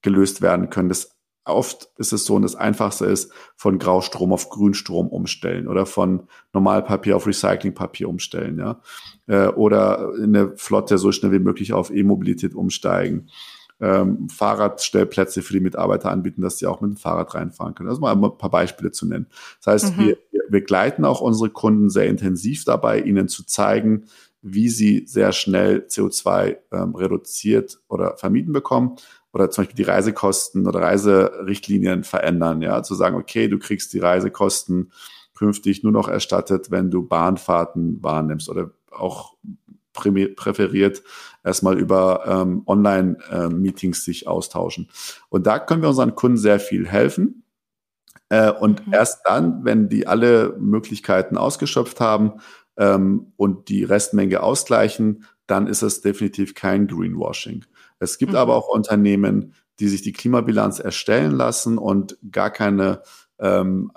gelöst 0.02 0.42
werden 0.42 0.70
können. 0.70 0.88
Das 0.88 1.16
oft 1.44 1.90
ist 1.98 2.12
es 2.12 2.24
so 2.24 2.36
und 2.36 2.42
das 2.42 2.54
Einfachste 2.54 3.06
ist, 3.06 3.32
von 3.56 3.78
Graustrom 3.78 4.32
auf 4.32 4.48
Grünstrom 4.50 5.08
umstellen 5.08 5.66
oder 5.66 5.86
von 5.86 6.28
Normalpapier 6.52 7.16
auf 7.16 7.26
Recyclingpapier 7.26 8.08
umstellen, 8.08 8.58
ja. 8.58 8.80
Äh, 9.26 9.48
oder 9.48 10.12
in 10.18 10.32
der 10.32 10.52
Flotte 10.56 10.98
so 10.98 11.12
schnell 11.12 11.32
wie 11.32 11.38
möglich 11.38 11.72
auf 11.72 11.90
E-Mobilität 11.90 12.54
umsteigen. 12.54 13.28
Ähm, 13.80 14.28
Fahrradstellplätze 14.28 15.42
für 15.42 15.54
die 15.54 15.60
Mitarbeiter 15.60 16.12
anbieten, 16.12 16.42
dass 16.42 16.58
sie 16.58 16.66
auch 16.66 16.80
mit 16.80 16.92
dem 16.92 16.96
Fahrrad 16.96 17.34
reinfahren 17.34 17.74
können. 17.74 17.88
Also 17.88 18.00
mal 18.00 18.12
ein 18.14 18.38
paar 18.38 18.50
Beispiele 18.50 18.92
zu 18.92 19.06
nennen. 19.06 19.26
Das 19.64 19.74
heißt, 19.74 19.96
mhm. 19.96 20.00
wir, 20.00 20.18
wir 20.30 20.42
begleiten 20.50 21.04
auch 21.04 21.20
unsere 21.20 21.50
Kunden 21.50 21.90
sehr 21.90 22.06
intensiv 22.06 22.64
dabei, 22.64 23.00
ihnen 23.00 23.26
zu 23.26 23.44
zeigen, 23.44 24.04
wie 24.40 24.68
sie 24.68 25.04
sehr 25.06 25.32
schnell 25.32 25.86
CO2 25.88 26.56
ähm, 26.72 26.94
reduziert 26.94 27.80
oder 27.88 28.16
vermieden 28.16 28.52
bekommen 28.52 28.96
oder 29.32 29.50
zum 29.50 29.62
Beispiel 29.62 29.84
die 29.84 29.90
Reisekosten 29.90 30.66
oder 30.66 30.80
Reiserichtlinien 30.80 32.04
verändern, 32.04 32.62
ja, 32.62 32.82
zu 32.82 32.94
sagen, 32.94 33.16
okay, 33.16 33.48
du 33.48 33.58
kriegst 33.58 33.92
die 33.92 33.98
Reisekosten 33.98 34.92
künftig 35.34 35.82
nur 35.82 35.92
noch 35.92 36.08
erstattet, 36.08 36.70
wenn 36.70 36.90
du 36.90 37.06
Bahnfahrten 37.06 38.02
wahrnimmst 38.02 38.48
oder 38.48 38.70
auch 38.90 39.34
präferiert 39.94 41.02
erstmal 41.44 41.78
über 41.78 42.24
ähm, 42.26 42.62
Online-Meetings 42.66 43.98
äh, 43.98 44.04
sich 44.04 44.26
austauschen. 44.26 44.88
Und 45.28 45.46
da 45.46 45.58
können 45.58 45.82
wir 45.82 45.90
unseren 45.90 46.14
Kunden 46.14 46.38
sehr 46.38 46.60
viel 46.60 46.88
helfen. 46.88 47.44
Äh, 48.30 48.50
und 48.52 48.86
mhm. 48.86 48.94
erst 48.94 49.20
dann, 49.24 49.64
wenn 49.64 49.88
die 49.88 50.06
alle 50.06 50.56
Möglichkeiten 50.58 51.36
ausgeschöpft 51.36 52.00
haben, 52.00 52.40
ähm, 52.76 53.32
und 53.36 53.68
die 53.68 53.84
Restmenge 53.84 54.42
ausgleichen, 54.42 55.24
dann 55.46 55.66
ist 55.66 55.82
es 55.82 56.00
definitiv 56.00 56.54
kein 56.54 56.86
Greenwashing. 56.86 57.64
Es 58.02 58.18
gibt 58.18 58.32
mhm. 58.32 58.38
aber 58.38 58.56
auch 58.56 58.68
Unternehmen, 58.68 59.54
die 59.78 59.88
sich 59.88 60.02
die 60.02 60.12
Klimabilanz 60.12 60.80
erstellen 60.80 61.32
lassen 61.32 61.78
und 61.78 62.18
gar 62.30 62.50
keine, 62.50 63.02
ähm, 63.38 63.92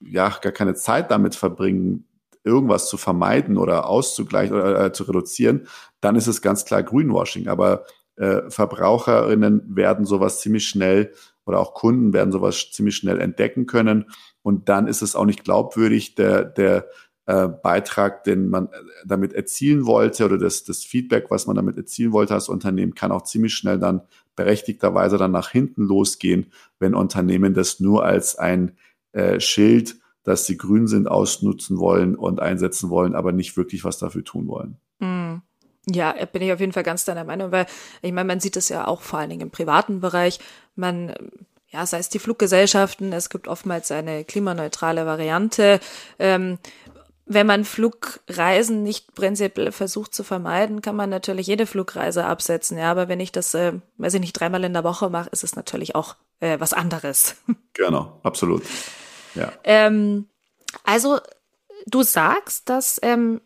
ja, 0.00 0.28
gar 0.40 0.52
keine 0.52 0.74
Zeit 0.74 1.10
damit 1.10 1.34
verbringen, 1.34 2.06
irgendwas 2.44 2.88
zu 2.88 2.96
vermeiden 2.96 3.56
oder 3.56 3.88
auszugleichen 3.88 4.56
oder 4.56 4.86
äh, 4.86 4.92
zu 4.92 5.04
reduzieren, 5.04 5.68
dann 6.00 6.16
ist 6.16 6.26
es 6.26 6.42
ganz 6.42 6.64
klar 6.64 6.82
Greenwashing. 6.82 7.48
Aber 7.48 7.84
äh, 8.16 8.50
Verbraucherinnen 8.50 9.62
werden 9.76 10.04
sowas 10.04 10.40
ziemlich 10.40 10.68
schnell 10.68 11.12
oder 11.46 11.60
auch 11.60 11.74
Kunden 11.74 12.12
werden 12.12 12.32
sowas 12.32 12.70
ziemlich 12.72 12.96
schnell 12.96 13.20
entdecken 13.20 13.66
können. 13.66 14.10
Und 14.42 14.68
dann 14.68 14.86
ist 14.86 15.02
es 15.02 15.14
auch 15.14 15.24
nicht 15.24 15.44
glaubwürdig, 15.44 16.14
der, 16.14 16.44
der, 16.44 16.86
äh, 17.26 17.48
Beitrag, 17.48 18.24
den 18.24 18.48
man 18.48 18.66
äh, 18.66 18.70
damit 19.04 19.32
erzielen 19.32 19.86
wollte 19.86 20.24
oder 20.24 20.38
das, 20.38 20.64
das 20.64 20.82
Feedback, 20.82 21.26
was 21.30 21.46
man 21.46 21.56
damit 21.56 21.76
erzielen 21.76 22.12
wollte 22.12 22.34
als 22.34 22.48
Unternehmen, 22.48 22.94
kann 22.94 23.12
auch 23.12 23.22
ziemlich 23.22 23.54
schnell 23.54 23.78
dann 23.78 24.02
berechtigterweise 24.34 25.18
dann 25.18 25.30
nach 25.30 25.50
hinten 25.50 25.82
losgehen, 25.82 26.52
wenn 26.78 26.94
Unternehmen 26.94 27.54
das 27.54 27.80
nur 27.80 28.04
als 28.04 28.36
ein 28.36 28.76
äh, 29.12 29.38
Schild, 29.40 29.96
dass 30.24 30.46
sie 30.46 30.56
grün 30.56 30.86
sind, 30.86 31.06
ausnutzen 31.08 31.78
wollen 31.78 32.16
und 32.16 32.40
einsetzen 32.40 32.90
wollen, 32.90 33.14
aber 33.14 33.32
nicht 33.32 33.56
wirklich 33.56 33.84
was 33.84 33.98
dafür 33.98 34.24
tun 34.24 34.48
wollen. 34.48 34.76
Mm. 34.98 35.42
Ja, 35.90 36.14
bin 36.26 36.42
ich 36.42 36.52
auf 36.52 36.60
jeden 36.60 36.72
Fall 36.72 36.84
ganz 36.84 37.04
deiner 37.04 37.24
Meinung, 37.24 37.50
weil 37.50 37.66
ich 38.02 38.12
meine, 38.12 38.28
man 38.28 38.38
sieht 38.38 38.56
es 38.56 38.68
ja 38.68 38.86
auch 38.86 39.02
vor 39.02 39.18
allen 39.18 39.30
Dingen 39.30 39.42
im 39.42 39.50
privaten 39.50 39.98
Bereich. 40.00 40.38
Man 40.76 41.12
ja, 41.72 41.86
sei 41.86 41.98
es 41.98 42.10
die 42.10 42.18
Fluggesellschaften, 42.18 43.12
es 43.12 43.30
gibt 43.30 43.48
oftmals 43.48 43.90
eine 43.90 44.24
klimaneutrale 44.24 45.06
Variante. 45.06 45.80
Ähm, 46.18 46.58
wenn 47.34 47.46
man 47.46 47.64
Flugreisen 47.64 48.82
nicht 48.82 49.14
prinzipiell 49.14 49.72
versucht 49.72 50.14
zu 50.14 50.24
vermeiden, 50.24 50.82
kann 50.82 50.96
man 50.96 51.10
natürlich 51.10 51.46
jede 51.46 51.66
Flugreise 51.66 52.24
absetzen. 52.24 52.78
Ja, 52.78 52.90
aber 52.90 53.08
wenn 53.08 53.20
ich 53.20 53.32
das, 53.32 53.54
äh, 53.54 53.74
weiß 53.98 54.14
ich 54.14 54.20
nicht, 54.20 54.32
dreimal 54.32 54.64
in 54.64 54.72
der 54.72 54.84
Woche 54.84 55.10
mache, 55.10 55.30
ist 55.30 55.44
es 55.44 55.56
natürlich 55.56 55.94
auch 55.94 56.16
äh, 56.40 56.58
was 56.60 56.72
anderes. 56.72 57.36
Genau, 57.74 58.20
absolut. 58.22 58.64
Ja. 59.34 59.50
Ähm, 59.64 60.26
also 60.84 61.20
du 61.86 62.02
sagst, 62.02 62.68
dass 62.68 63.00
ähm, 63.02 63.40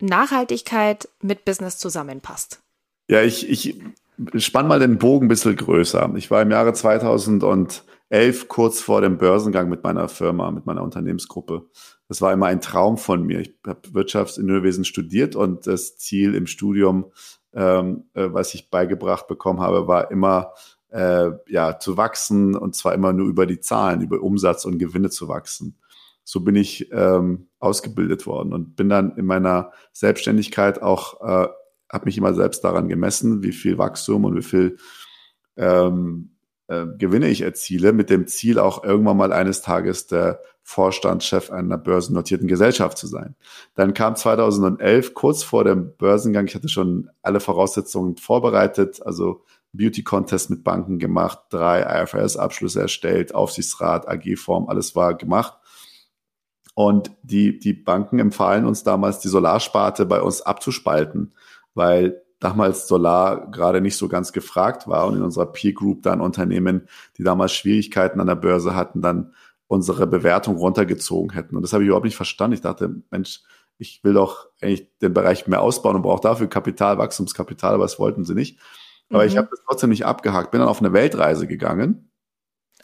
Nachhaltigkeit 0.00 1.08
mit 1.22 1.44
Business 1.44 1.78
zusammenpasst. 1.78 2.60
Ja, 3.08 3.22
ich, 3.22 3.48
ich 3.48 3.80
spann 4.44 4.66
mal 4.66 4.80
den 4.80 4.98
Bogen 4.98 5.26
ein 5.26 5.28
bisschen 5.28 5.54
größer. 5.54 6.12
Ich 6.16 6.30
war 6.32 6.42
im 6.42 6.50
Jahre 6.50 6.72
2011 8.08 8.48
kurz 8.48 8.80
vor 8.80 9.00
dem 9.00 9.18
Börsengang 9.18 9.68
mit 9.68 9.82
meiner 9.82 10.08
Firma, 10.08 10.50
mit 10.50 10.66
meiner 10.66 10.82
Unternehmensgruppe 10.82 11.68
das 12.08 12.22
war 12.22 12.32
immer 12.32 12.46
ein 12.46 12.60
Traum 12.60 12.96
von 12.96 13.22
mir. 13.22 13.40
Ich 13.40 13.54
habe 13.66 13.80
Wirtschaftsingenieurwesen 13.92 14.84
studiert 14.84 15.36
und 15.36 15.66
das 15.66 15.98
Ziel 15.98 16.34
im 16.34 16.46
Studium, 16.46 17.12
ähm, 17.52 18.04
äh, 18.14 18.28
was 18.32 18.54
ich 18.54 18.70
beigebracht 18.70 19.28
bekommen 19.28 19.60
habe, 19.60 19.86
war 19.86 20.10
immer 20.10 20.54
äh, 20.90 21.30
ja 21.48 21.78
zu 21.78 21.98
wachsen 21.98 22.56
und 22.56 22.74
zwar 22.74 22.94
immer 22.94 23.12
nur 23.12 23.28
über 23.28 23.44
die 23.44 23.60
Zahlen, 23.60 24.00
über 24.00 24.22
Umsatz 24.22 24.64
und 24.64 24.78
Gewinne 24.78 25.10
zu 25.10 25.28
wachsen. 25.28 25.76
So 26.24 26.40
bin 26.40 26.56
ich 26.56 26.90
ähm, 26.92 27.48
ausgebildet 27.58 28.26
worden 28.26 28.52
und 28.54 28.74
bin 28.76 28.88
dann 28.88 29.16
in 29.16 29.26
meiner 29.26 29.72
Selbstständigkeit 29.92 30.80
auch, 30.80 31.20
äh, 31.20 31.48
habe 31.90 32.04
mich 32.04 32.16
immer 32.16 32.34
selbst 32.34 32.64
daran 32.64 32.88
gemessen, 32.88 33.42
wie 33.42 33.52
viel 33.52 33.76
Wachstum 33.76 34.24
und 34.24 34.36
wie 34.36 34.42
viel 34.42 34.76
ähm, 35.56 36.37
äh, 36.68 36.86
Gewinne 36.98 37.28
ich 37.28 37.40
erziele, 37.40 37.92
mit 37.92 38.10
dem 38.10 38.26
Ziel 38.26 38.58
auch 38.58 38.84
irgendwann 38.84 39.16
mal 39.16 39.32
eines 39.32 39.62
Tages 39.62 40.06
der 40.06 40.40
Vorstandschef 40.62 41.50
einer 41.50 41.78
börsennotierten 41.78 42.46
Gesellschaft 42.46 42.98
zu 42.98 43.06
sein. 43.06 43.34
Dann 43.74 43.94
kam 43.94 44.16
2011, 44.16 45.14
kurz 45.14 45.42
vor 45.42 45.64
dem 45.64 45.96
Börsengang, 45.96 46.46
ich 46.46 46.54
hatte 46.54 46.68
schon 46.68 47.08
alle 47.22 47.40
Voraussetzungen 47.40 48.16
vorbereitet, 48.16 49.00
also 49.04 49.44
Beauty 49.72 50.02
Contest 50.02 50.50
mit 50.50 50.64
Banken 50.64 50.98
gemacht, 50.98 51.38
drei 51.50 52.02
IFRS-Abschlüsse 52.02 52.82
erstellt, 52.82 53.34
Aufsichtsrat, 53.34 54.06
AG-Form, 54.08 54.68
alles 54.68 54.94
war 54.94 55.14
gemacht. 55.14 55.54
Und 56.74 57.10
die, 57.22 57.58
die 57.58 57.72
Banken 57.72 58.18
empfahlen 58.18 58.66
uns 58.66 58.84
damals, 58.84 59.20
die 59.20 59.28
Solarsparte 59.28 60.06
bei 60.06 60.20
uns 60.20 60.42
abzuspalten, 60.42 61.34
weil 61.74 62.22
damals 62.40 62.86
Solar 62.86 63.50
gerade 63.50 63.80
nicht 63.80 63.96
so 63.96 64.08
ganz 64.08 64.32
gefragt 64.32 64.86
war 64.86 65.06
und 65.06 65.16
in 65.16 65.22
unserer 65.22 65.46
Peer 65.46 65.72
Group 65.72 66.02
dann 66.02 66.20
Unternehmen, 66.20 66.88
die 67.16 67.24
damals 67.24 67.52
Schwierigkeiten 67.52 68.20
an 68.20 68.26
der 68.26 68.36
Börse 68.36 68.74
hatten, 68.74 69.02
dann 69.02 69.32
unsere 69.66 70.06
Bewertung 70.06 70.56
runtergezogen 70.56 71.32
hätten. 71.32 71.56
Und 71.56 71.62
das 71.62 71.72
habe 71.72 71.82
ich 71.82 71.88
überhaupt 71.88 72.06
nicht 72.06 72.16
verstanden. 72.16 72.54
Ich 72.54 72.62
dachte, 72.62 73.02
Mensch, 73.10 73.42
ich 73.76 74.02
will 74.02 74.14
doch 74.14 74.48
eigentlich 74.60 74.88
den 75.00 75.14
Bereich 75.14 75.46
mehr 75.46 75.62
ausbauen 75.62 75.96
und 75.96 76.02
brauche 76.02 76.22
dafür 76.22 76.48
Kapital, 76.48 76.98
Wachstumskapital, 76.98 77.74
aber 77.74 77.84
das 77.84 77.98
wollten 77.98 78.24
sie 78.24 78.34
nicht. 78.34 78.58
Aber 79.10 79.22
mhm. 79.22 79.28
ich 79.28 79.36
habe 79.36 79.48
das 79.50 79.60
trotzdem 79.66 79.90
nicht 79.90 80.06
abgehakt, 80.06 80.50
bin 80.50 80.60
dann 80.60 80.68
auf 80.68 80.80
eine 80.80 80.92
Weltreise 80.92 81.46
gegangen. 81.46 82.07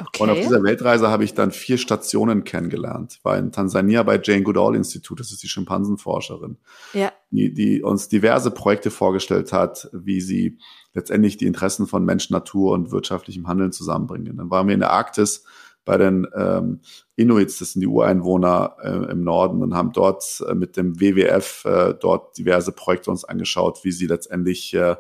Okay. 0.01 0.23
Und 0.23 0.31
auf 0.31 0.41
dieser 0.41 0.63
Weltreise 0.65 1.09
habe 1.09 1.23
ich 1.23 1.35
dann 1.35 1.53
vier 1.53 1.79
Stationen 1.79 2.43
kennengelernt. 2.43 3.21
War 3.23 3.39
in 3.39 3.53
Tansania 3.53 4.03
bei 4.03 4.21
Jane 4.21 4.43
Goodall 4.43 4.75
Institute, 4.75 5.21
das 5.21 5.31
ist 5.31 5.43
die 5.45 5.49
Schimpansenforscherin, 5.49 6.59
ja. 6.95 7.13
die, 7.31 7.55
die 7.55 7.83
uns 7.83 8.09
diverse 8.09 8.51
Projekte 8.51 8.91
vorgestellt 8.91 9.53
hat, 9.53 9.89
wie 9.93 10.21
sie 10.21 10.59
letztendlich 10.95 11.37
die 11.37 11.47
Interessen 11.47 11.87
von 11.87 12.05
Mensch, 12.05 12.31
Natur 12.31 12.73
und 12.73 12.91
wirtschaftlichem 12.91 13.47
Handeln 13.47 13.71
zusammenbringen. 13.71 14.37
Dann 14.37 14.51
waren 14.51 14.67
wir 14.67 14.75
in 14.75 14.81
der 14.81 14.91
Arktis 14.91 15.45
bei 15.85 15.99
den 15.99 16.27
ähm, 16.35 16.81
Inuits, 17.17 17.59
das 17.59 17.73
sind 17.73 17.81
die 17.81 17.87
Ureinwohner 17.87 18.77
äh, 18.83 19.13
im 19.13 19.23
Norden 19.23 19.63
und 19.63 19.75
haben 19.75 19.93
dort 19.93 20.43
äh, 20.49 20.55
mit 20.55 20.77
dem 20.77 21.01
WWF 21.01 21.65
äh, 21.67 21.95
dort 21.95 22.37
diverse 22.39 22.73
Projekte 22.73 23.11
uns 23.11 23.25
angeschaut, 23.25 23.85
wie 23.85 23.93
sie 23.93 24.07
letztendlich 24.07 24.75
äh, 24.75 24.97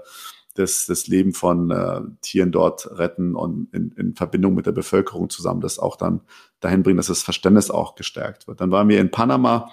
das, 0.54 0.86
das 0.86 1.06
Leben 1.08 1.32
von 1.32 1.70
äh, 1.70 2.00
Tieren 2.22 2.52
dort 2.52 2.98
retten 2.98 3.34
und 3.34 3.68
in, 3.72 3.92
in 3.96 4.14
Verbindung 4.14 4.54
mit 4.54 4.66
der 4.66 4.72
Bevölkerung 4.72 5.28
zusammen 5.28 5.60
das 5.60 5.78
auch 5.78 5.96
dann 5.96 6.20
dahin 6.60 6.82
bringen, 6.82 6.96
dass 6.96 7.08
das 7.08 7.22
Verständnis 7.22 7.70
auch 7.70 7.96
gestärkt 7.96 8.46
wird. 8.46 8.60
Dann 8.60 8.70
waren 8.70 8.88
wir 8.88 9.00
in 9.00 9.10
Panama 9.10 9.70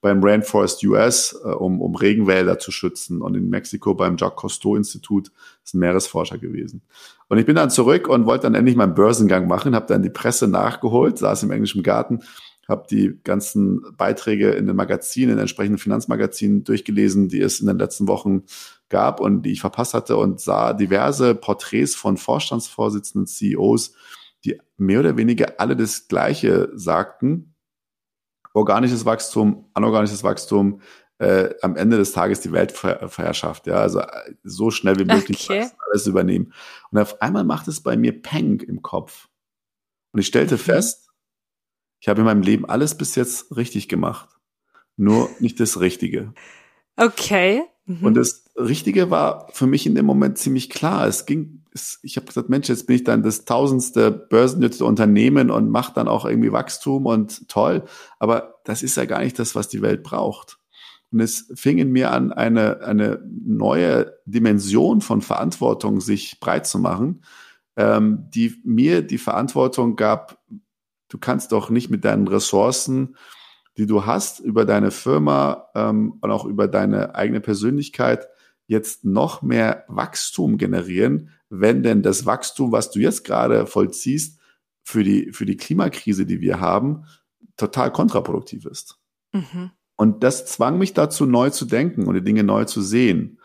beim 0.00 0.22
Rainforest 0.22 0.82
US, 0.84 1.38
äh, 1.44 1.48
um, 1.48 1.80
um 1.80 1.94
Regenwälder 1.94 2.58
zu 2.58 2.70
schützen 2.70 3.20
und 3.20 3.34
in 3.36 3.50
Mexiko 3.50 3.94
beim 3.94 4.16
Jacques 4.16 4.40
Cousteau 4.40 4.76
Institut, 4.76 5.30
ist 5.64 5.74
ein 5.74 5.80
Meeresforscher 5.80 6.38
gewesen. 6.38 6.82
Und 7.28 7.38
ich 7.38 7.46
bin 7.46 7.56
dann 7.56 7.70
zurück 7.70 8.08
und 8.08 8.26
wollte 8.26 8.44
dann 8.44 8.54
endlich 8.54 8.76
meinen 8.76 8.94
Börsengang 8.94 9.46
machen, 9.46 9.74
habe 9.74 9.86
dann 9.86 10.02
die 10.02 10.10
Presse 10.10 10.48
nachgeholt, 10.48 11.18
saß 11.18 11.42
im 11.42 11.50
englischen 11.50 11.82
Garten, 11.82 12.20
habe 12.68 12.86
die 12.88 13.18
ganzen 13.24 13.82
Beiträge 13.96 14.52
in 14.52 14.66
den 14.66 14.76
Magazinen, 14.76 15.30
in 15.30 15.36
den 15.36 15.42
entsprechenden 15.42 15.78
Finanzmagazinen 15.78 16.64
durchgelesen, 16.64 17.28
die 17.28 17.40
es 17.40 17.60
in 17.60 17.66
den 17.66 17.78
letzten 17.78 18.08
Wochen 18.08 18.44
gab 18.90 19.20
und 19.20 19.42
die 19.42 19.52
ich 19.52 19.60
verpasst 19.60 19.94
hatte 19.94 20.16
und 20.16 20.40
sah 20.40 20.72
diverse 20.72 21.34
Porträts 21.34 21.94
von 21.94 22.16
Vorstandsvorsitzenden, 22.16 23.26
CEOs, 23.26 23.94
die 24.44 24.60
mehr 24.76 25.00
oder 25.00 25.16
weniger 25.16 25.54
alle 25.58 25.76
das 25.76 26.08
Gleiche 26.08 26.70
sagten. 26.74 27.54
Organisches 28.52 29.04
Wachstum, 29.04 29.70
anorganisches 29.74 30.24
Wachstum, 30.24 30.80
äh, 31.18 31.54
am 31.62 31.76
Ende 31.76 31.98
des 31.98 32.12
Tages 32.12 32.40
die 32.40 32.50
Weltvorherrschaft, 32.50 33.66
ja, 33.66 33.74
also 33.74 34.00
äh, 34.00 34.34
so 34.42 34.70
schnell 34.70 34.98
wie 34.98 35.04
möglich 35.04 35.48
okay. 35.48 35.68
alles 35.86 36.06
übernehmen. 36.06 36.52
Und 36.90 36.98
auf 36.98 37.20
einmal 37.20 37.44
macht 37.44 37.68
es 37.68 37.82
bei 37.82 37.96
mir 37.96 38.20
Peng 38.20 38.60
im 38.60 38.82
Kopf. 38.82 39.28
Und 40.12 40.20
ich 40.20 40.26
stellte 40.26 40.54
mhm. 40.54 40.60
fest, 40.60 41.10
ich 42.00 42.08
habe 42.08 42.20
in 42.20 42.24
meinem 42.24 42.42
Leben 42.42 42.64
alles 42.64 42.96
bis 42.96 43.14
jetzt 43.14 43.54
richtig 43.54 43.88
gemacht. 43.88 44.30
Nur 44.96 45.30
nicht 45.38 45.60
das 45.60 45.80
Richtige. 45.80 46.32
Okay. 46.96 47.62
Mhm. 47.86 48.04
Und 48.04 48.14
das 48.14 48.44
Richtige 48.56 49.10
war 49.10 49.48
für 49.52 49.66
mich 49.66 49.86
in 49.86 49.94
dem 49.94 50.06
Moment 50.06 50.38
ziemlich 50.38 50.70
klar. 50.70 51.06
Es 51.06 51.26
ging, 51.26 51.64
es, 51.72 51.98
ich 52.02 52.16
habe 52.16 52.26
gesagt, 52.26 52.48
Mensch, 52.48 52.68
jetzt 52.68 52.86
bin 52.86 52.96
ich 52.96 53.04
dann 53.04 53.22
das 53.22 53.44
tausendste 53.44 54.10
börsennützte 54.10 54.84
Unternehmen 54.84 55.50
und 55.50 55.70
mache 55.70 55.92
dann 55.94 56.08
auch 56.08 56.24
irgendwie 56.24 56.52
Wachstum 56.52 57.06
und 57.06 57.48
toll. 57.48 57.84
Aber 58.18 58.60
das 58.64 58.82
ist 58.82 58.96
ja 58.96 59.04
gar 59.04 59.20
nicht 59.20 59.38
das, 59.38 59.54
was 59.54 59.68
die 59.68 59.82
Welt 59.82 60.02
braucht. 60.02 60.58
Und 61.12 61.20
es 61.20 61.50
fing 61.54 61.78
in 61.78 61.90
mir 61.90 62.12
an, 62.12 62.32
eine, 62.32 62.82
eine 62.82 63.20
neue 63.28 64.14
Dimension 64.26 65.00
von 65.00 65.22
Verantwortung 65.22 66.00
sich 66.00 66.38
breit 66.38 66.66
zu 66.66 66.78
machen, 66.78 67.22
ähm, 67.76 68.28
die 68.30 68.60
mir 68.64 69.02
die 69.02 69.18
Verantwortung 69.18 69.96
gab, 69.96 70.38
du 71.08 71.18
kannst 71.18 71.50
doch 71.50 71.70
nicht 71.70 71.90
mit 71.90 72.04
deinen 72.04 72.28
Ressourcen 72.28 73.16
die 73.76 73.86
du 73.86 74.06
hast 74.06 74.40
über 74.40 74.64
deine 74.64 74.90
Firma 74.90 75.68
ähm, 75.74 76.18
und 76.20 76.30
auch 76.30 76.44
über 76.44 76.68
deine 76.68 77.14
eigene 77.14 77.40
Persönlichkeit 77.40 78.28
jetzt 78.66 79.04
noch 79.04 79.42
mehr 79.42 79.84
Wachstum 79.88 80.58
generieren, 80.58 81.30
wenn 81.48 81.82
denn 81.82 82.02
das 82.02 82.26
Wachstum, 82.26 82.72
was 82.72 82.90
du 82.90 83.00
jetzt 83.00 83.24
gerade 83.24 83.66
vollziehst, 83.66 84.38
für 84.82 85.04
die, 85.04 85.32
für 85.32 85.46
die 85.46 85.56
Klimakrise, 85.56 86.26
die 86.26 86.40
wir 86.40 86.60
haben, 86.60 87.04
total 87.56 87.92
kontraproduktiv 87.92 88.66
ist. 88.66 88.98
Mhm. 89.32 89.70
Und 89.96 90.22
das 90.22 90.46
zwang 90.46 90.78
mich 90.78 90.94
dazu, 90.94 91.26
neu 91.26 91.50
zu 91.50 91.66
denken 91.66 92.06
und 92.06 92.14
die 92.14 92.24
Dinge 92.24 92.42
neu 92.42 92.64
zu 92.64 92.80
sehen. 92.80 93.38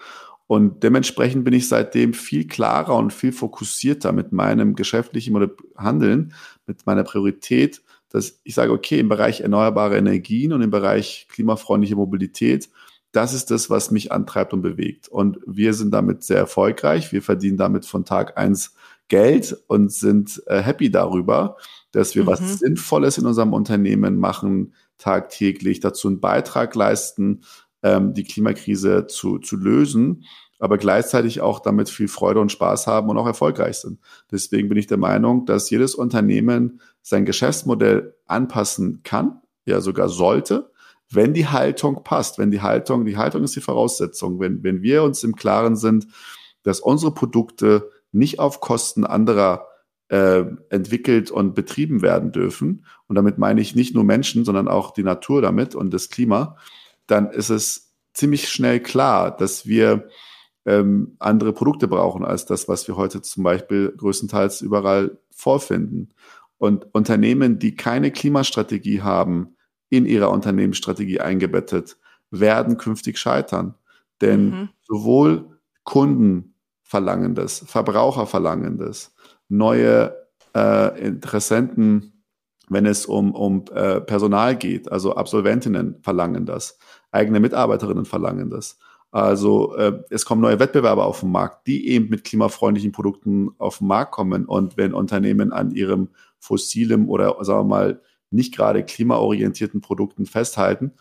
Und 0.48 0.84
dementsprechend 0.84 1.44
bin 1.44 1.54
ich 1.54 1.68
seitdem 1.68 2.14
viel 2.14 2.48
klarer 2.48 2.96
und 2.96 3.12
viel 3.12 3.32
fokussierter 3.32 4.12
mit 4.12 4.32
meinem 4.32 4.76
geschäftlichen 4.76 5.36
Handeln, 5.76 6.34
mit 6.68 6.86
meiner 6.86 7.04
Priorität 7.04 7.82
dass 8.10 8.40
ich 8.44 8.56
sage, 8.56 8.72
okay, 8.72 9.00
im 9.00 9.10
Bereich 9.10 9.42
erneuerbare 9.42 9.98
Energien 9.98 10.54
und 10.54 10.62
im 10.62 10.72
Bereich 10.72 11.28
klimafreundliche 11.30 11.96
Mobilität, 11.96 12.70
das 13.12 13.34
ist 13.34 13.52
das, 13.52 13.70
was 13.70 13.92
mich 13.92 14.12
antreibt 14.12 14.54
und 14.54 14.62
bewegt. 14.62 15.08
Und 15.08 15.40
wir 15.46 15.74
sind 15.74 15.92
damit 15.92 16.24
sehr 16.24 16.38
erfolgreich. 16.38 17.12
Wir 17.12 17.22
verdienen 17.22 17.58
damit 17.58 17.86
von 17.86 18.04
Tag 18.04 18.38
eins 18.38 18.76
Geld 19.08 19.58
und 19.68 19.92
sind 19.92 20.42
äh, 20.48 20.62
happy 20.62 20.92
darüber, 20.92 21.58
dass 21.92 22.16
wir 22.16 22.24
mhm. 22.24 22.28
was 22.28 22.60
Sinnvolles 22.60 23.18
in 23.18 23.26
unserem 23.26 23.54
Unternehmen 23.54 24.18
machen, 24.18 24.74
tagtäglich 24.98 25.80
dazu 25.80 26.08
einen 26.08 26.20
Beitrag 26.20 26.76
leisten, 26.76 27.44
ähm, 27.84 28.14
die 28.14 28.24
Klimakrise 28.24 29.08
zu, 29.08 29.38
zu 29.40 29.56
lösen 29.56 30.26
aber 30.60 30.78
gleichzeitig 30.78 31.42
auch 31.42 31.60
damit 31.60 31.90
viel 31.90 32.08
Freude 32.08 32.40
und 32.40 32.52
Spaß 32.52 32.88
haben 32.88 33.10
und 33.10 33.18
auch 33.18 33.28
erfolgreich 33.28 33.78
sind. 33.78 34.00
Deswegen 34.32 34.70
bin 34.70 34.78
ich 34.78 34.88
der 34.88 34.98
Meinung, 34.98 35.46
dass 35.46 35.70
jedes 35.70 35.96
Unternehmen 35.96 36.80
sein 37.02 37.26
Geschäftsmodell 37.26 38.16
anpassen 38.26 39.02
kann, 39.04 39.42
ja 39.66 39.82
sogar 39.82 40.10
sollte, 40.10 40.72
wenn 41.12 41.34
die 41.34 41.48
Haltung 41.48 42.04
passt. 42.04 42.38
Wenn 42.38 42.52
die 42.52 42.62
Haltung, 42.62 43.06
die 43.06 43.18
Haltung 43.18 43.44
ist 43.44 43.56
die 43.56 43.62
Voraussetzung. 43.62 44.40
Wenn, 44.40 44.64
wenn 44.64 44.82
wir 44.82 45.04
uns 45.04 45.24
im 45.24 45.36
Klaren 45.36 45.76
sind, 45.76 46.08
dass 46.64 46.80
unsere 46.80 47.14
Produkte 47.14 47.92
nicht 48.12 48.40
auf 48.40 48.60
Kosten 48.60 49.06
anderer 49.06 49.68
äh, 50.08 50.44
entwickelt 50.70 51.32
und 51.32 51.54
betrieben 51.54 52.02
werden 52.02 52.32
dürfen, 52.32 52.86
und 53.08 53.16
damit 53.16 53.38
meine 53.38 53.62
ich 53.62 53.76
nicht 53.76 53.94
nur 53.94 54.04
Menschen, 54.04 54.46
sondern 54.46 54.68
auch 54.68 54.92
die 54.92 55.04
Natur 55.04 55.42
damit 55.42 55.76
und 55.76 55.94
das 55.94 56.10
Klima, 56.10 56.58
dann 57.08 57.30
ist 57.30 57.50
es 57.50 57.94
ziemlich 58.14 58.50
schnell 58.50 58.80
klar, 58.80 59.36
dass 59.36 59.68
wir 59.68 60.08
ähm, 60.66 61.16
andere 61.20 61.54
Produkte 61.54 61.88
brauchen 61.88 62.26
als 62.26 62.46
das, 62.46 62.68
was 62.68 62.88
wir 62.88 62.98
heute 62.98 63.22
zum 63.22 63.44
Beispiel 63.44 63.94
größtenteils 63.96 64.62
überall 64.62 65.18
vorfinden. 65.32 66.14
Und 66.58 66.88
Unternehmen, 66.94 67.60
die 67.60 67.76
keine 67.76 68.12
Klimastrategie 68.12 69.02
haben, 69.02 69.56
in 69.90 70.06
ihrer 70.06 70.32
Unternehmensstrategie 70.32 71.20
eingebettet, 71.20 71.98
werden 72.32 72.78
künftig 72.78 73.18
scheitern. 73.18 73.76
Denn 74.22 74.50
mhm. 74.50 74.70
sowohl 74.82 75.60
Kunden 75.84 76.56
verlangen 76.82 77.36
das, 77.36 77.60
Verbraucher 77.68 78.26
verlangen 78.26 78.78
das, 78.78 79.14
neue 79.50 80.16
äh, 80.56 81.00
Interessenten, 81.06 82.24
wenn 82.70 82.86
es 82.86 83.06
um, 83.06 83.36
um 83.36 83.66
äh, 83.74 84.02
Personal 84.02 84.56
geht, 84.56 84.92
also 84.92 85.16
Absolventinnen 85.16 85.98
verlangen 86.02 86.46
das, 86.46 86.80
eigene 87.12 87.40
Mitarbeiterinnen 87.40 88.06
verlangen 88.06 88.50
das. 88.50 88.80
Also 89.16 89.74
äh, 89.78 90.04
es 90.10 90.26
kommen 90.26 90.42
neue 90.42 90.60
Wettbewerber 90.60 91.06
auf 91.06 91.22
den 91.22 91.32
Markt, 91.32 91.68
die 91.68 91.88
eben 91.88 92.10
mit 92.10 92.26
klimafreundlichen 92.26 92.92
Produkten 92.92 93.52
auf 93.60 93.78
den 93.78 93.88
Markt 93.88 94.12
kommen. 94.12 94.44
Und 94.44 94.76
wenn 94.76 94.94
Unternehmen 94.94 95.54
an 95.54 95.72
ihrem 95.72 96.10
fossilem 96.38 97.08
oder 97.08 97.38
sagen 97.46 97.62
wir 97.62 97.64
mal 97.64 98.02
nicht 98.30 98.54
gerade 98.54 98.84
klimaorientierten 98.84 99.80
Produkten 99.80 100.26
festhalten, 100.26 100.92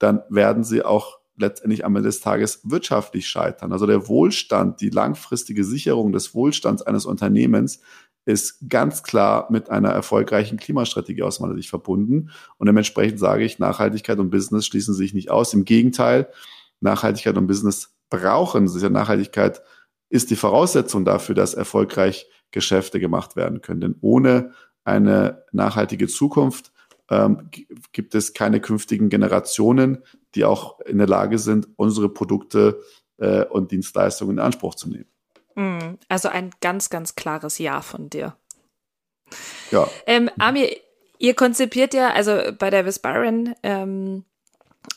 dann 0.00 0.20
werden 0.28 0.64
sie 0.64 0.82
auch 0.82 1.20
letztendlich 1.36 1.84
am 1.84 1.94
Ende 1.94 2.08
des 2.08 2.18
Tages 2.18 2.60
wirtschaftlich 2.64 3.28
scheitern. 3.28 3.70
Also 3.70 3.86
der 3.86 4.08
Wohlstand, 4.08 4.80
die 4.80 4.90
langfristige 4.90 5.62
Sicherung 5.62 6.10
des 6.10 6.34
Wohlstands 6.34 6.82
eines 6.82 7.06
Unternehmens 7.06 7.82
ist 8.24 8.68
ganz 8.68 9.04
klar 9.04 9.46
mit 9.48 9.70
einer 9.70 9.90
erfolgreichen 9.90 10.58
Klimastrategie 10.58 11.22
aus 11.22 11.38
meiner 11.38 11.54
Sicht 11.54 11.70
verbunden. 11.70 12.30
Und 12.58 12.66
dementsprechend 12.66 13.20
sage 13.20 13.44
ich, 13.44 13.60
Nachhaltigkeit 13.60 14.18
und 14.18 14.30
Business 14.30 14.66
schließen 14.66 14.92
sich 14.92 15.14
nicht 15.14 15.30
aus. 15.30 15.54
Im 15.54 15.64
Gegenteil, 15.64 16.26
Nachhaltigkeit 16.80 17.36
und 17.36 17.46
Business 17.46 17.94
brauchen. 18.10 18.68
Sicher 18.68 18.90
Nachhaltigkeit 18.90 19.62
ist 20.08 20.30
die 20.30 20.36
Voraussetzung 20.36 21.04
dafür, 21.04 21.34
dass 21.34 21.54
erfolgreich 21.54 22.26
Geschäfte 22.50 22.98
gemacht 22.98 23.36
werden 23.36 23.62
können. 23.62 23.80
Denn 23.80 23.96
ohne 24.00 24.52
eine 24.84 25.44
nachhaltige 25.52 26.08
Zukunft 26.08 26.72
ähm, 27.10 27.50
gibt 27.92 28.14
es 28.14 28.34
keine 28.34 28.60
künftigen 28.60 29.08
Generationen, 29.08 30.02
die 30.34 30.44
auch 30.44 30.80
in 30.80 30.98
der 30.98 31.06
Lage 31.06 31.38
sind, 31.38 31.68
unsere 31.76 32.08
Produkte 32.08 32.80
äh, 33.18 33.44
und 33.44 33.70
Dienstleistungen 33.72 34.38
in 34.38 34.44
Anspruch 34.44 34.74
zu 34.74 34.88
nehmen. 34.88 35.06
Mm, 35.54 35.96
also 36.08 36.28
ein 36.28 36.50
ganz, 36.60 36.90
ganz 36.90 37.14
klares 37.14 37.58
Ja 37.58 37.82
von 37.82 38.10
dir. 38.10 38.36
Ja. 39.70 39.88
Ähm, 40.06 40.30
Amir, 40.38 40.68
ihr 41.18 41.34
konzipiert 41.34 41.94
ja, 41.94 42.12
also 42.12 42.38
bei 42.58 42.70
der 42.70 42.86
Visparen, 42.86 43.54
ähm, 43.62 44.24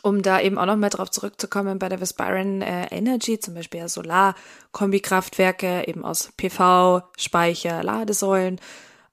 um 0.02 0.22
da 0.22 0.40
eben 0.40 0.58
auch 0.58 0.66
nochmal 0.66 0.90
drauf 0.90 1.12
zurückzukommen, 1.12 1.80
bei 1.80 1.90
der 1.90 2.02
Visparen 2.02 2.62
äh, 2.62 2.88
Energy, 2.88 3.40
zum 3.40 3.54
Beispiel 3.54 3.82
ja 3.82 3.88
Solar-Kombikraftwerke, 3.88 5.88
eben 5.88 6.06
aus 6.06 6.32
PV, 6.38 7.04
Speicher, 7.18 7.84
Ladesäulen. 7.84 8.60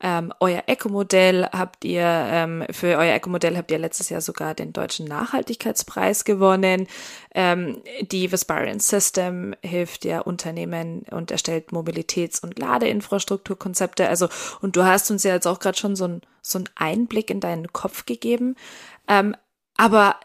Ähm, 0.03 0.33
euer 0.41 0.63
Eco-Modell 0.67 1.47
habt 1.53 1.85
ihr, 1.85 2.03
ähm, 2.03 2.65
für 2.71 2.97
euer 2.97 3.15
Eco-Modell 3.15 3.59
habt 3.59 3.71
ihr 3.71 3.79
letztes 3.79 4.09
Jahr 4.09 4.23
sogar 4.23 4.55
den 4.55 4.73
deutschen 4.73 5.07
Nachhaltigkeitspreis 5.07 6.25
gewonnen. 6.25 6.87
Ähm, 7.35 7.83
die 8.01 8.33
Visparian 8.33 8.81
System 8.81 9.55
hilft 9.61 10.07
ja 10.07 10.21
Unternehmen 10.21 11.03
und 11.11 11.31
erstellt 11.31 11.73
Mobilitäts- 11.73 12.43
und 12.43 12.59
Ladeinfrastrukturkonzepte. 12.59 14.09
Also, 14.09 14.29
und 14.63 14.77
du 14.77 14.85
hast 14.85 15.11
uns 15.11 15.23
ja 15.23 15.35
jetzt 15.35 15.47
auch 15.47 15.59
gerade 15.59 15.77
schon 15.77 15.97
so, 15.97 16.07
ein, 16.07 16.23
so 16.41 16.59
einen 16.59 16.71
Einblick 16.77 17.29
in 17.29 17.41
deinen 17.41 17.71
Kopf 17.71 18.07
gegeben. 18.07 18.57
Ähm, 19.07 19.37
aber 19.77 20.17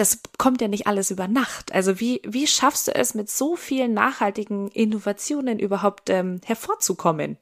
das 0.00 0.20
kommt 0.38 0.62
ja 0.62 0.68
nicht 0.68 0.86
alles 0.86 1.10
über 1.10 1.28
Nacht. 1.28 1.74
Also 1.74 2.00
wie, 2.00 2.22
wie 2.26 2.46
schaffst 2.46 2.88
du 2.88 2.94
es, 2.94 3.14
mit 3.14 3.28
so 3.28 3.54
vielen 3.54 3.92
nachhaltigen 3.92 4.68
Innovationen 4.68 5.58
überhaupt 5.58 6.08
ähm, 6.08 6.40
hervorzukommen? 6.44 7.36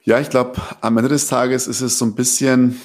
Ja, 0.00 0.18
ich 0.20 0.30
glaube, 0.30 0.60
am 0.80 0.96
Ende 0.96 1.10
des 1.10 1.26
Tages 1.26 1.66
ist 1.66 1.82
es 1.82 1.98
so 1.98 2.06
ein 2.06 2.14
bisschen 2.14 2.80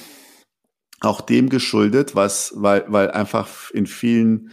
auch 1.00 1.22
dem 1.22 1.48
geschuldet, 1.48 2.14
was, 2.14 2.52
weil, 2.54 2.84
weil 2.88 3.10
einfach 3.10 3.70
in 3.70 3.86
vielen 3.86 4.50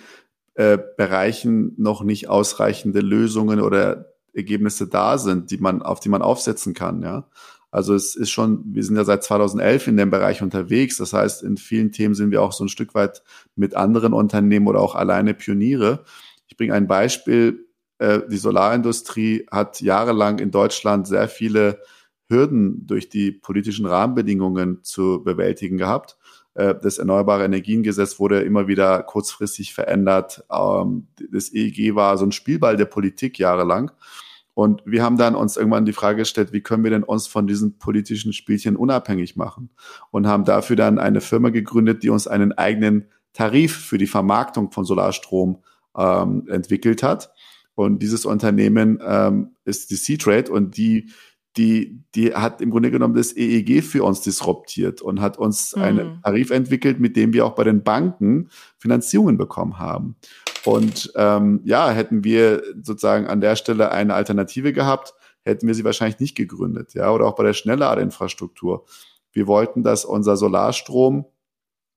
äh, 0.54 0.78
Bereichen 0.96 1.74
noch 1.78 2.02
nicht 2.02 2.30
ausreichende 2.30 3.02
Lösungen 3.02 3.60
oder 3.60 4.14
Ergebnisse 4.34 4.88
da 4.88 5.18
sind, 5.18 5.52
die 5.52 5.58
man, 5.58 5.82
auf 5.82 6.00
die 6.00 6.10
man 6.10 6.22
aufsetzen 6.22 6.74
kann, 6.74 7.02
ja. 7.02 7.28
Also 7.76 7.94
es 7.94 8.16
ist 8.16 8.30
schon, 8.30 8.64
wir 8.74 8.86
sind 8.86 8.96
ja 8.96 9.04
seit 9.04 9.26
2011 9.26 9.88
in 9.88 9.98
dem 9.98 10.10
Bereich 10.10 10.42
unterwegs. 10.42 10.96
Das 10.96 11.12
heißt, 11.12 11.44
in 11.44 11.58
vielen 11.58 11.92
Themen 11.92 12.16
sind 12.16 12.32
wir 12.32 12.42
auch 12.42 12.54
so 12.54 12.64
ein 12.64 12.70
Stück 12.70 12.96
weit 12.96 13.22
mit 13.58 13.76
anderen 13.76 14.14
Unternehmen 14.14 14.68
oder 14.68 14.80
auch 14.80 14.96
alleine 14.96 15.34
Pioniere. 15.34 16.06
Ich 16.48 16.56
bringe 16.56 16.74
ein 16.74 16.88
Beispiel. 16.88 17.68
Äh, 17.98 18.22
die 18.32 18.38
Solarindustrie 18.38 19.46
hat 19.52 19.82
jahrelang 19.82 20.40
in 20.40 20.52
Deutschland 20.52 21.06
sehr 21.06 21.28
viele 21.28 21.82
Hürden 22.30 22.88
durch 22.88 23.10
die 23.10 23.34
politischen 23.34 23.86
Rahmenbedingungen 23.86 24.82
zu 24.86 25.22
bewältigen 25.26 25.78
gehabt. 25.78 26.16
Äh, 26.54 26.76
das 26.82 26.98
Erneuerbare 26.98 27.44
Energiengesetz 27.44 28.22
wurde 28.22 28.40
immer 28.40 28.70
wieder 28.70 29.04
kurzfristig 29.04 29.74
verändert. 29.74 30.46
Ähm, 30.50 31.08
das 31.30 31.54
EEG 31.54 31.94
war 31.94 32.18
so 32.18 32.26
ein 32.26 32.32
Spielball 32.32 32.78
der 32.78 32.86
Politik 32.86 33.38
jahrelang. 33.38 33.92
Und 34.56 34.82
wir 34.86 35.04
haben 35.04 35.18
dann 35.18 35.36
uns 35.36 35.58
irgendwann 35.58 35.86
die 35.86 35.94
Frage 35.94 36.20
gestellt, 36.20 36.54
wie 36.54 36.62
können 36.62 36.84
wir 36.84 36.92
denn 36.92 37.04
uns 37.04 37.28
von 37.28 37.46
diesen 37.46 37.78
politischen 37.78 38.32
Spielchen 38.34 38.78
unabhängig 38.78 39.36
machen? 39.36 39.70
Und 40.12 40.28
haben 40.28 40.46
dafür 40.46 40.78
dann 40.78 40.98
eine 40.98 41.22
Firma 41.22 41.50
gegründet, 41.50 42.02
die 42.02 42.10
uns 42.10 42.26
einen 42.26 42.54
eigenen 42.54 43.10
Tarif 43.34 43.76
für 43.76 43.98
die 43.98 44.08
Vermarktung 44.08 44.72
von 44.72 44.86
Solarstrom 44.86 45.62
ähm, 45.98 46.48
entwickelt 46.50 47.04
hat. 47.04 47.34
Und 47.76 48.02
dieses 48.02 48.26
Unternehmen 48.26 49.00
ähm, 49.06 49.56
ist 49.66 49.92
die 49.92 49.98
C-Trade 49.98 50.50
und 50.50 50.78
die 50.78 51.12
die, 51.58 52.04
die 52.16 52.34
hat 52.34 52.62
im 52.62 52.70
Grunde 52.70 52.92
genommen 52.92 53.16
das 53.16 53.36
EEG 53.36 53.84
für 53.84 54.04
uns 54.04 54.22
disruptiert 54.22 55.02
und 55.02 55.22
hat 55.22 55.38
uns 55.38 55.76
mhm. 55.76 55.82
einen 55.82 56.22
Tarif 56.22 56.52
entwickelt, 56.52 57.00
mit 57.00 57.16
dem 57.16 57.34
wir 57.34 57.46
auch 57.46 57.56
bei 57.56 57.64
den 57.64 57.84
Banken 57.84 58.50
Finanzierungen 58.78 59.38
bekommen 59.38 59.80
haben. 59.80 60.16
Und 60.66 61.12
ähm, 61.16 61.62
ja, 61.64 61.90
hätten 61.92 62.24
wir 62.24 62.64
sozusagen 62.82 63.28
an 63.28 63.40
der 63.40 63.56
Stelle 63.56 63.92
eine 63.92 64.14
Alternative 64.14 64.74
gehabt, 64.74 65.14
hätten 65.44 65.68
wir 65.68 65.76
sie 65.76 65.84
wahrscheinlich 65.84 66.20
nicht 66.20 66.36
gegründet, 66.36 66.94
ja, 66.96 67.12
oder 67.12 67.26
auch 67.28 67.36
bei 67.36 67.44
der 67.44 67.54
Schnellladeinfrastruktur. 67.54 68.86
Wir 69.32 69.48
wollten, 69.48 69.84
dass 69.84 70.06
unser 70.06 70.38
Solarstrom 70.38 71.26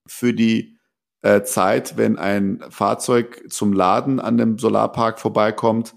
für 0.07 0.35
die 0.35 0.77
äh, 1.23 1.43
Zeit, 1.43 1.97
wenn 1.97 2.19
ein 2.19 2.63
Fahrzeug 2.69 3.43
zum 3.49 3.73
Laden 3.73 4.21
an 4.21 4.37
dem 4.37 4.59
Solarpark 4.59 5.19
vorbeikommt, 5.19 5.95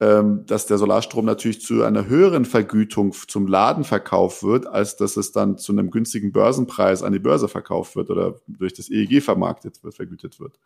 dass 0.00 0.66
der 0.66 0.78
Solarstrom 0.78 1.24
natürlich 1.24 1.60
zu 1.60 1.82
einer 1.82 2.06
höheren 2.06 2.44
Vergütung 2.44 3.12
zum 3.12 3.48
Laden 3.48 3.82
verkauft 3.82 4.44
wird, 4.44 4.66
als 4.66 4.96
dass 4.96 5.16
es 5.16 5.32
dann 5.32 5.58
zu 5.58 5.72
einem 5.72 5.90
günstigen 5.90 6.30
Börsenpreis 6.30 7.02
an 7.02 7.12
die 7.12 7.18
Börse 7.18 7.48
verkauft 7.48 7.96
wird 7.96 8.08
oder 8.10 8.36
durch 8.46 8.74
das 8.74 8.90
EEG 8.90 9.20
vermarktet 9.20 9.82
wird, 9.82 9.96
vergütet 9.96 10.38
wird. 10.38 10.60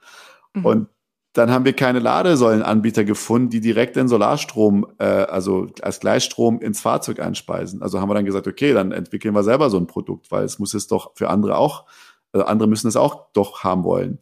Mhm. 0.52 0.66
Und 0.66 0.88
dann 1.32 1.50
haben 1.50 1.64
wir 1.64 1.72
keine 1.72 1.98
Ladesäulenanbieter 1.98 3.04
gefunden, 3.04 3.48
die 3.48 3.60
direkt 3.60 3.96
den 3.96 4.06
Solarstrom, 4.06 4.86
äh, 4.98 5.04
also 5.04 5.68
als 5.80 6.00
Gleichstrom 6.00 6.60
ins 6.60 6.80
Fahrzeug 6.80 7.20
einspeisen. 7.20 7.82
Also 7.82 8.00
haben 8.00 8.10
wir 8.10 8.14
dann 8.14 8.26
gesagt, 8.26 8.46
okay, 8.46 8.74
dann 8.74 8.92
entwickeln 8.92 9.34
wir 9.34 9.42
selber 9.42 9.70
so 9.70 9.78
ein 9.78 9.86
Produkt, 9.86 10.30
weil 10.30 10.44
es 10.44 10.58
muss 10.58 10.74
es 10.74 10.88
doch 10.88 11.12
für 11.14 11.30
andere 11.30 11.56
auch, 11.56 11.86
äh, 12.34 12.40
andere 12.40 12.68
müssen 12.68 12.88
es 12.88 12.96
auch 12.96 13.32
doch 13.32 13.64
haben 13.64 13.84
wollen. 13.84 14.18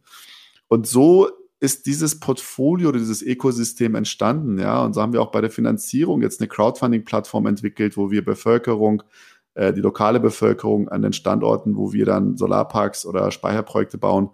Und 0.68 0.86
so 0.86 1.28
ist 1.60 1.84
dieses 1.84 2.18
Portfolio 2.18 2.88
oder 2.88 2.98
dieses 2.98 3.20
Ökosystem 3.22 3.94
entstanden, 3.94 4.58
ja. 4.58 4.82
Und 4.82 4.94
so 4.94 5.02
haben 5.02 5.12
wir 5.12 5.20
auch 5.20 5.30
bei 5.30 5.42
der 5.42 5.50
Finanzierung 5.50 6.22
jetzt 6.22 6.40
eine 6.40 6.48
Crowdfunding-Plattform 6.48 7.46
entwickelt, 7.46 7.98
wo 7.98 8.10
wir 8.10 8.24
Bevölkerung, 8.24 9.02
äh, 9.54 9.72
die 9.74 9.82
lokale 9.82 10.20
Bevölkerung 10.20 10.88
an 10.88 11.02
den 11.02 11.12
Standorten, 11.12 11.76
wo 11.76 11.92
wir 11.92 12.06
dann 12.06 12.38
Solarparks 12.38 13.04
oder 13.04 13.30
Speicherprojekte 13.30 13.98
bauen, 13.98 14.30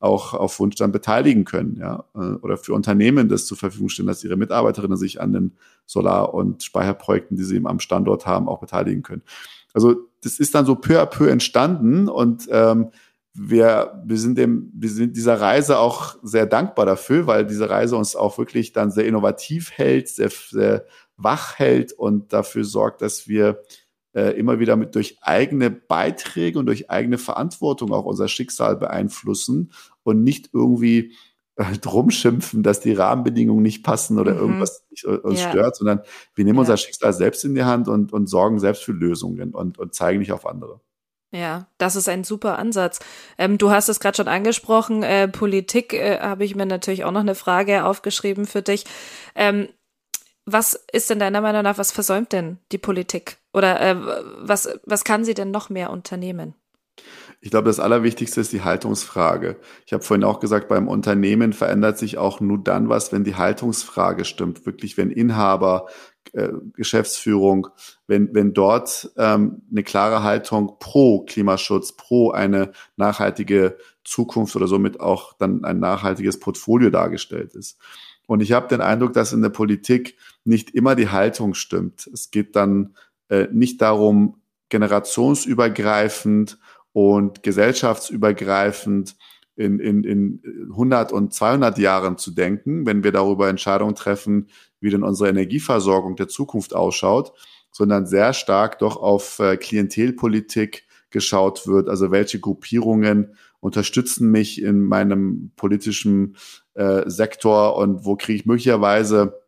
auch 0.00 0.34
auf 0.34 0.60
Wunsch 0.60 0.76
dann 0.76 0.92
beteiligen 0.92 1.46
können, 1.46 1.76
ja. 1.80 2.04
Äh, 2.14 2.36
oder 2.42 2.58
für 2.58 2.74
Unternehmen 2.74 3.30
das 3.30 3.46
zur 3.46 3.56
Verfügung 3.56 3.88
stellen, 3.88 4.08
dass 4.08 4.22
ihre 4.22 4.36
Mitarbeiterinnen 4.36 4.98
sich 4.98 5.18
an 5.18 5.32
den 5.32 5.52
Solar- 5.86 6.34
und 6.34 6.62
Speicherprojekten, 6.62 7.38
die 7.38 7.44
sie 7.44 7.56
eben 7.56 7.66
am 7.66 7.80
Standort 7.80 8.26
haben, 8.26 8.48
auch 8.48 8.60
beteiligen 8.60 9.02
können. 9.02 9.22
Also 9.72 9.94
das 10.22 10.38
ist 10.38 10.54
dann 10.54 10.66
so 10.66 10.74
peu 10.74 11.00
à 11.00 11.06
peu 11.06 11.28
entstanden 11.28 12.08
und 12.08 12.48
ähm, 12.50 12.88
wir, 13.38 14.02
wir 14.04 14.18
sind 14.18 14.38
dem, 14.38 14.70
wir 14.74 14.88
sind 14.88 15.16
dieser 15.16 15.40
Reise 15.40 15.78
auch 15.78 16.16
sehr 16.22 16.46
dankbar 16.46 16.86
dafür, 16.86 17.26
weil 17.26 17.46
diese 17.46 17.68
Reise 17.68 17.96
uns 17.96 18.16
auch 18.16 18.38
wirklich 18.38 18.72
dann 18.72 18.90
sehr 18.90 19.06
innovativ 19.06 19.72
hält, 19.72 20.08
sehr, 20.08 20.30
sehr 20.30 20.86
wach 21.16 21.58
hält 21.58 21.92
und 21.92 22.32
dafür 22.32 22.64
sorgt, 22.64 23.02
dass 23.02 23.28
wir 23.28 23.62
äh, 24.14 24.38
immer 24.38 24.58
wieder 24.58 24.76
mit 24.76 24.94
durch 24.94 25.18
eigene 25.20 25.70
Beiträge 25.70 26.58
und 26.58 26.66
durch 26.66 26.90
eigene 26.90 27.18
Verantwortung 27.18 27.92
auch 27.92 28.04
unser 28.04 28.28
Schicksal 28.28 28.76
beeinflussen 28.76 29.72
und 30.02 30.24
nicht 30.24 30.50
irgendwie 30.52 31.12
äh, 31.56 31.76
drum 31.78 32.10
schimpfen, 32.10 32.62
dass 32.62 32.80
die 32.80 32.92
Rahmenbedingungen 32.92 33.62
nicht 33.62 33.82
passen 33.82 34.18
oder 34.18 34.34
mhm. 34.34 34.40
irgendwas 34.40 34.86
äh, 35.04 35.08
uns 35.08 35.42
ja. 35.42 35.50
stört, 35.50 35.76
sondern 35.76 36.00
wir 36.34 36.44
nehmen 36.44 36.56
ja. 36.56 36.60
unser 36.60 36.76
Schicksal 36.76 37.12
selbst 37.12 37.44
in 37.44 37.54
die 37.54 37.64
Hand 37.64 37.88
und, 37.88 38.12
und 38.12 38.28
sorgen 38.28 38.58
selbst 38.58 38.82
für 38.82 38.92
Lösungen 38.92 39.54
und, 39.54 39.78
und 39.78 39.94
zeigen 39.94 40.20
nicht 40.20 40.32
auf 40.32 40.46
andere. 40.46 40.80
Ja, 41.32 41.66
das 41.78 41.96
ist 41.96 42.08
ein 42.08 42.24
super 42.24 42.58
Ansatz. 42.58 43.00
Ähm, 43.36 43.58
du 43.58 43.70
hast 43.70 43.88
es 43.88 44.00
gerade 44.00 44.16
schon 44.16 44.28
angesprochen, 44.28 45.02
äh, 45.02 45.28
Politik 45.28 45.92
äh, 45.92 46.20
habe 46.20 46.44
ich 46.44 46.54
mir 46.54 46.66
natürlich 46.66 47.04
auch 47.04 47.10
noch 47.10 47.20
eine 47.20 47.34
Frage 47.34 47.84
aufgeschrieben 47.84 48.46
für 48.46 48.62
dich. 48.62 48.84
Ähm, 49.34 49.68
was 50.44 50.74
ist 50.92 51.10
denn 51.10 51.18
deiner 51.18 51.40
Meinung 51.40 51.62
nach, 51.62 51.78
was 51.78 51.90
versäumt 51.90 52.32
denn 52.32 52.58
die 52.70 52.78
Politik? 52.78 53.38
Oder 53.52 53.80
äh, 53.80 53.96
was, 54.38 54.68
was 54.84 55.02
kann 55.02 55.24
sie 55.24 55.34
denn 55.34 55.50
noch 55.50 55.68
mehr 55.70 55.90
unternehmen? 55.90 56.54
Ich 57.40 57.50
glaube, 57.50 57.68
das 57.68 57.80
Allerwichtigste 57.80 58.40
ist 58.40 58.52
die 58.52 58.62
Haltungsfrage. 58.62 59.56
Ich 59.86 59.92
habe 59.92 60.02
vorhin 60.02 60.24
auch 60.24 60.40
gesagt, 60.40 60.68
beim 60.68 60.88
Unternehmen 60.88 61.52
verändert 61.52 61.98
sich 61.98 62.18
auch 62.18 62.40
nur 62.40 62.58
dann 62.58 62.88
was, 62.88 63.12
wenn 63.12 63.24
die 63.24 63.36
Haltungsfrage 63.36 64.24
stimmt. 64.24 64.66
Wirklich, 64.66 64.96
wenn 64.96 65.10
Inhaber, 65.10 65.86
äh, 66.32 66.48
Geschäftsführung, 66.74 67.68
wenn, 68.06 68.34
wenn 68.34 68.52
dort 68.52 69.10
ähm, 69.16 69.62
eine 69.70 69.82
klare 69.82 70.22
Haltung 70.22 70.78
pro 70.78 71.20
Klimaschutz, 71.24 71.92
pro 71.92 72.30
eine 72.30 72.72
nachhaltige 72.96 73.76
Zukunft 74.04 74.56
oder 74.56 74.66
somit 74.66 75.00
auch 75.00 75.34
dann 75.34 75.64
ein 75.64 75.78
nachhaltiges 75.78 76.40
Portfolio 76.40 76.90
dargestellt 76.90 77.54
ist. 77.54 77.78
Und 78.26 78.40
ich 78.40 78.52
habe 78.52 78.68
den 78.68 78.80
Eindruck, 78.80 79.12
dass 79.12 79.32
in 79.32 79.42
der 79.42 79.50
Politik 79.50 80.16
nicht 80.44 80.70
immer 80.70 80.94
die 80.96 81.10
Haltung 81.10 81.54
stimmt. 81.54 82.08
Es 82.12 82.30
geht 82.30 82.56
dann 82.56 82.96
äh, 83.28 83.46
nicht 83.52 83.80
darum, 83.82 84.40
generationsübergreifend 84.68 86.58
und 86.96 87.42
gesellschaftsübergreifend 87.42 89.16
in, 89.54 89.80
in, 89.80 90.02
in 90.02 90.40
100 90.70 91.12
und 91.12 91.34
200 91.34 91.76
Jahren 91.76 92.16
zu 92.16 92.30
denken, 92.30 92.86
wenn 92.86 93.04
wir 93.04 93.12
darüber 93.12 93.50
Entscheidungen 93.50 93.94
treffen, 93.94 94.48
wie 94.80 94.88
denn 94.88 95.02
unsere 95.02 95.28
Energieversorgung 95.28 96.16
der 96.16 96.28
Zukunft 96.28 96.74
ausschaut, 96.74 97.34
sondern 97.70 98.06
sehr 98.06 98.32
stark 98.32 98.78
doch 98.78 98.96
auf 98.96 99.40
äh, 99.40 99.58
Klientelpolitik 99.58 100.86
geschaut 101.10 101.66
wird. 101.66 101.90
Also 101.90 102.12
welche 102.12 102.40
Gruppierungen 102.40 103.36
unterstützen 103.60 104.30
mich 104.30 104.62
in 104.62 104.80
meinem 104.80 105.52
politischen 105.56 106.38
äh, 106.72 107.02
Sektor 107.10 107.76
und 107.76 108.06
wo 108.06 108.16
kriege 108.16 108.38
ich 108.38 108.46
möglicherweise 108.46 109.42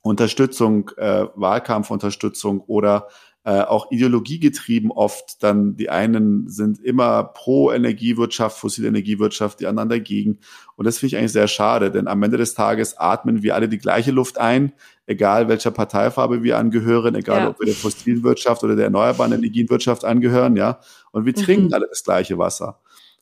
Unterstützung, 0.00 0.92
äh, 0.96 1.26
Wahlkampfunterstützung 1.34 2.60
oder 2.60 3.08
äh, 3.46 3.60
auch 3.60 3.92
ideologiegetrieben 3.92 4.90
oft. 4.90 5.40
Dann 5.44 5.76
die 5.76 5.88
einen 5.88 6.48
sind 6.48 6.80
immer 6.80 7.22
pro 7.22 7.70
Energiewirtschaft, 7.70 8.58
fossile 8.58 8.88
Energiewirtschaft, 8.88 9.60
die 9.60 9.68
anderen 9.68 9.88
dagegen. 9.88 10.40
Und 10.74 10.84
das 10.84 10.98
finde 10.98 11.14
ich 11.14 11.18
eigentlich 11.18 11.30
sehr 11.30 11.46
schade, 11.46 11.92
denn 11.92 12.08
am 12.08 12.20
Ende 12.24 12.38
des 12.38 12.54
Tages 12.54 12.98
atmen 12.98 13.44
wir 13.44 13.54
alle 13.54 13.68
die 13.68 13.78
gleiche 13.78 14.10
Luft 14.10 14.38
ein, 14.38 14.72
egal 15.06 15.46
welcher 15.46 15.70
Parteifarbe 15.70 16.42
wir 16.42 16.58
angehören, 16.58 17.14
egal 17.14 17.42
ja. 17.42 17.48
ob 17.50 17.60
wir 17.60 17.66
der 17.66 17.76
fossilen 17.76 18.24
Wirtschaft 18.24 18.64
oder 18.64 18.74
der 18.74 18.86
erneuerbaren 18.86 19.32
Energienwirtschaft 19.32 20.04
angehören, 20.04 20.56
ja. 20.56 20.80
Und 21.12 21.24
wir 21.24 21.34
trinken 21.34 21.68
mhm. 21.68 21.74
alle 21.74 21.86
das 21.88 22.02
gleiche 22.02 22.38
Wasser. 22.38 22.80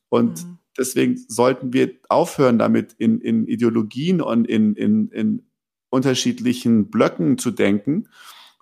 Und 0.09 0.43
mhm. 0.43 0.59
deswegen 0.79 1.19
sollten 1.29 1.75
wir 1.75 1.91
aufhören, 2.09 2.59
damit 2.59 2.95
in, 2.95 3.21
in 3.21 3.47
Ideologien 3.47 4.23
und 4.23 4.49
in, 4.49 4.75
in, 4.75 5.09
in 5.09 5.43
unterschiedlichen 5.91 6.91
Blöcken 6.91 7.37
zu 7.37 7.51
denken, 7.51 8.09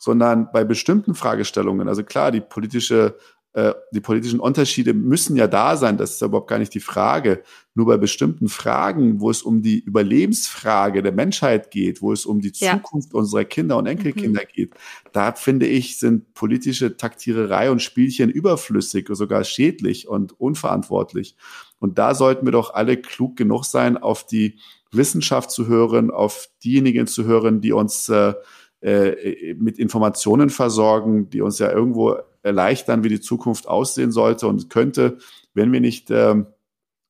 sondern 0.02 0.48
bei 0.52 0.64
bestimmten 0.64 1.14
Fragestellungen, 1.14 1.86
also 1.86 2.02
klar, 2.02 2.32
die 2.32 2.40
politische 2.40 3.14
äh, 3.52 3.74
die 3.92 4.00
politischen 4.00 4.40
Unterschiede 4.40 4.94
müssen 4.94 5.36
ja 5.36 5.46
da 5.46 5.76
sein, 5.76 5.96
das 5.98 6.12
ist 6.14 6.20
ja 6.22 6.26
überhaupt 6.26 6.48
gar 6.48 6.58
nicht 6.58 6.74
die 6.74 6.80
Frage. 6.80 7.44
Nur 7.74 7.86
bei 7.86 7.98
bestimmten 7.98 8.48
Fragen, 8.48 9.20
wo 9.20 9.30
es 9.30 9.42
um 9.42 9.62
die 9.62 9.78
Überlebensfrage 9.78 11.02
der 11.02 11.12
Menschheit 11.12 11.70
geht, 11.70 12.02
wo 12.02 12.12
es 12.12 12.26
um 12.26 12.40
die 12.40 12.50
ja. 12.54 12.72
Zukunft 12.72 13.14
unserer 13.14 13.44
Kinder 13.44 13.76
und 13.76 13.86
Enkelkinder 13.86 14.40
mhm. 14.40 14.52
geht, 14.52 14.74
da 15.12 15.32
finde 15.32 15.66
ich, 15.66 15.98
sind 15.98 16.34
politische 16.34 16.96
Taktiererei 16.96 17.70
und 17.70 17.82
Spielchen 17.82 18.28
überflüssig, 18.28 19.06
sogar 19.12 19.44
schädlich 19.44 20.08
und 20.08 20.32
unverantwortlich. 20.40 21.36
Und 21.78 21.98
da 21.98 22.14
sollten 22.14 22.46
wir 22.46 22.52
doch 22.52 22.74
alle 22.74 22.96
klug 22.96 23.36
genug 23.36 23.66
sein, 23.66 23.98
auf 23.98 24.26
die 24.26 24.58
Wissenschaft 24.90 25.50
zu 25.50 25.66
hören, 25.66 26.10
auf 26.10 26.48
diejenigen 26.64 27.06
zu 27.06 27.24
hören, 27.24 27.60
die 27.60 27.72
uns 27.72 28.08
äh, 28.08 28.34
äh, 28.82 29.54
mit 29.54 29.78
Informationen 29.78 30.50
versorgen, 30.50 31.30
die 31.30 31.40
uns 31.40 31.58
ja 31.58 31.70
irgendwo 31.70 32.16
erleichtern, 32.42 33.04
wie 33.04 33.08
die 33.08 33.20
Zukunft 33.20 33.68
aussehen 33.68 34.12
sollte 34.12 34.46
und 34.48 34.70
könnte, 34.70 35.18
wenn 35.54 35.72
wir 35.72 35.80
nicht 35.80 36.10
äh, 36.10 36.42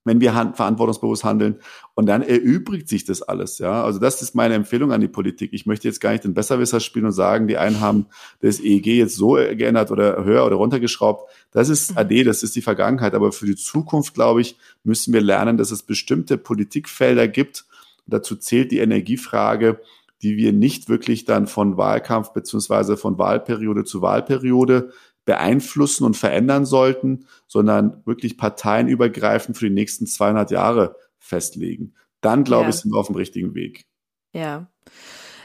wenn 0.04 0.20
wir 0.20 0.34
hand, 0.34 0.56
verantwortungsbewusst 0.56 1.24
handeln. 1.24 1.60
Und 1.94 2.06
dann 2.06 2.22
erübrigt 2.22 2.88
sich 2.88 3.04
das 3.04 3.22
alles, 3.22 3.58
ja. 3.58 3.84
Also 3.84 3.98
das 3.98 4.22
ist 4.22 4.34
meine 4.34 4.54
Empfehlung 4.54 4.92
an 4.92 5.00
die 5.00 5.08
Politik. 5.08 5.52
Ich 5.52 5.66
möchte 5.66 5.86
jetzt 5.86 6.00
gar 6.00 6.12
nicht 6.12 6.24
den 6.24 6.34
Besserwisser 6.34 6.80
spielen 6.80 7.06
und 7.06 7.12
sagen, 7.12 7.46
die 7.46 7.58
einen 7.58 7.80
haben 7.80 8.06
das 8.40 8.60
EEG 8.60 8.86
jetzt 8.86 9.16
so 9.16 9.34
geändert 9.34 9.90
oder 9.90 10.24
höher 10.24 10.44
oder 10.44 10.56
runtergeschraubt. 10.56 11.30
Das 11.52 11.68
ist 11.68 11.92
mhm. 11.92 11.98
AD, 11.98 12.24
das 12.24 12.42
ist 12.42 12.56
die 12.56 12.62
Vergangenheit. 12.62 13.14
Aber 13.14 13.32
für 13.32 13.46
die 13.46 13.56
Zukunft, 13.56 14.14
glaube 14.14 14.40
ich, 14.40 14.56
müssen 14.82 15.12
wir 15.12 15.20
lernen, 15.20 15.56
dass 15.56 15.70
es 15.70 15.82
bestimmte 15.82 16.36
Politikfelder 16.36 17.28
gibt. 17.28 17.66
Dazu 18.06 18.34
zählt 18.34 18.72
die 18.72 18.78
Energiefrage, 18.78 19.80
die 20.22 20.36
wir 20.36 20.52
nicht 20.52 20.88
wirklich 20.88 21.24
dann 21.24 21.46
von 21.46 21.76
Wahlkampf 21.76 22.32
beziehungsweise 22.32 22.96
von 22.96 23.18
Wahlperiode 23.18 23.84
zu 23.84 24.02
Wahlperiode 24.02 24.92
beeinflussen 25.24 26.04
und 26.04 26.16
verändern 26.16 26.64
sollten, 26.64 27.26
sondern 27.46 28.02
wirklich 28.04 28.36
parteienübergreifend 28.36 29.56
für 29.56 29.68
die 29.68 29.74
nächsten 29.74 30.06
200 30.06 30.50
Jahre 30.50 30.96
festlegen. 31.18 31.94
Dann, 32.20 32.44
glaube 32.44 32.64
ja. 32.64 32.68
ich, 32.70 32.76
sind 32.76 32.92
wir 32.92 32.98
auf 32.98 33.06
dem 33.06 33.16
richtigen 33.16 33.54
Weg. 33.54 33.84
Ja. 34.32 34.66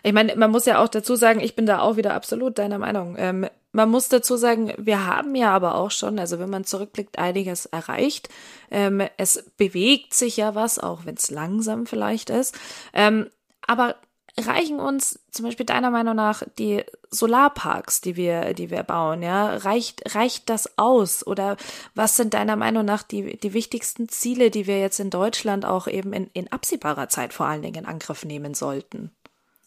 Ich 0.04 0.14
meine, 0.14 0.36
man 0.36 0.52
muss 0.52 0.66
ja 0.66 0.82
auch 0.82 0.88
dazu 0.88 1.16
sagen, 1.16 1.40
ich 1.40 1.56
bin 1.56 1.66
da 1.66 1.80
auch 1.80 1.98
wieder 1.98 2.14
absolut 2.14 2.58
deiner 2.58 2.78
Meinung. 2.78 3.16
Ähm, 3.18 3.48
man 3.72 3.90
muss 3.90 4.10
dazu 4.10 4.38
sagen, 4.38 4.74
wir 4.78 5.06
haben 5.06 5.36
ja 5.36 5.52
aber 5.52 5.76
auch 5.76 5.92
schon, 5.92 6.18
also 6.18 6.40
wenn 6.40 6.50
man 6.50 6.64
zurückblickt, 6.64 7.20
einiges 7.20 7.66
erreicht. 7.66 8.30
Ähm, 8.72 9.04
es 9.18 9.52
bewegt 9.58 10.14
sich 10.14 10.38
ja 10.38 10.56
was, 10.56 10.80
auch 10.80 11.06
wenn 11.06 11.16
es 11.16 11.30
langsam 11.30 11.86
vielleicht 11.86 12.30
ist. 12.30 12.58
Ähm, 12.94 13.28
aber 13.68 13.96
reichen 14.40 14.80
uns 14.80 15.20
zum 15.32 15.46
Beispiel 15.46 15.66
deiner 15.66 15.90
Meinung 15.90 16.16
nach 16.16 16.44
die 16.58 16.84
Solarparks, 17.10 18.02
die 18.02 18.16
wir, 18.16 18.54
die 18.54 18.70
wir 18.70 18.84
bauen, 18.84 19.24
ja, 19.24 19.56
reicht, 19.58 20.16
reicht 20.16 20.50
das 20.50 20.78
aus? 20.78 21.26
Oder 21.26 21.58
was 21.96 22.18
sind 22.18 22.34
deiner 22.34 22.56
Meinung 22.56 22.86
nach 22.86 23.04
die, 23.04 23.38
die 23.38 23.54
wichtigsten 23.54 24.10
Ziele, 24.10 24.52
die 24.52 24.68
wir 24.68 24.80
jetzt 24.80 25.00
in 25.00 25.10
Deutschland 25.10 25.66
auch 25.66 25.88
eben 25.88 26.14
in, 26.14 26.30
in 26.34 26.52
absehbarer 26.52 27.10
Zeit 27.10 27.34
vor 27.34 27.48
allen 27.48 27.62
Dingen 27.62 27.84
in 27.84 27.86
Angriff 27.86 28.26
nehmen 28.26 28.54
sollten? 28.54 29.12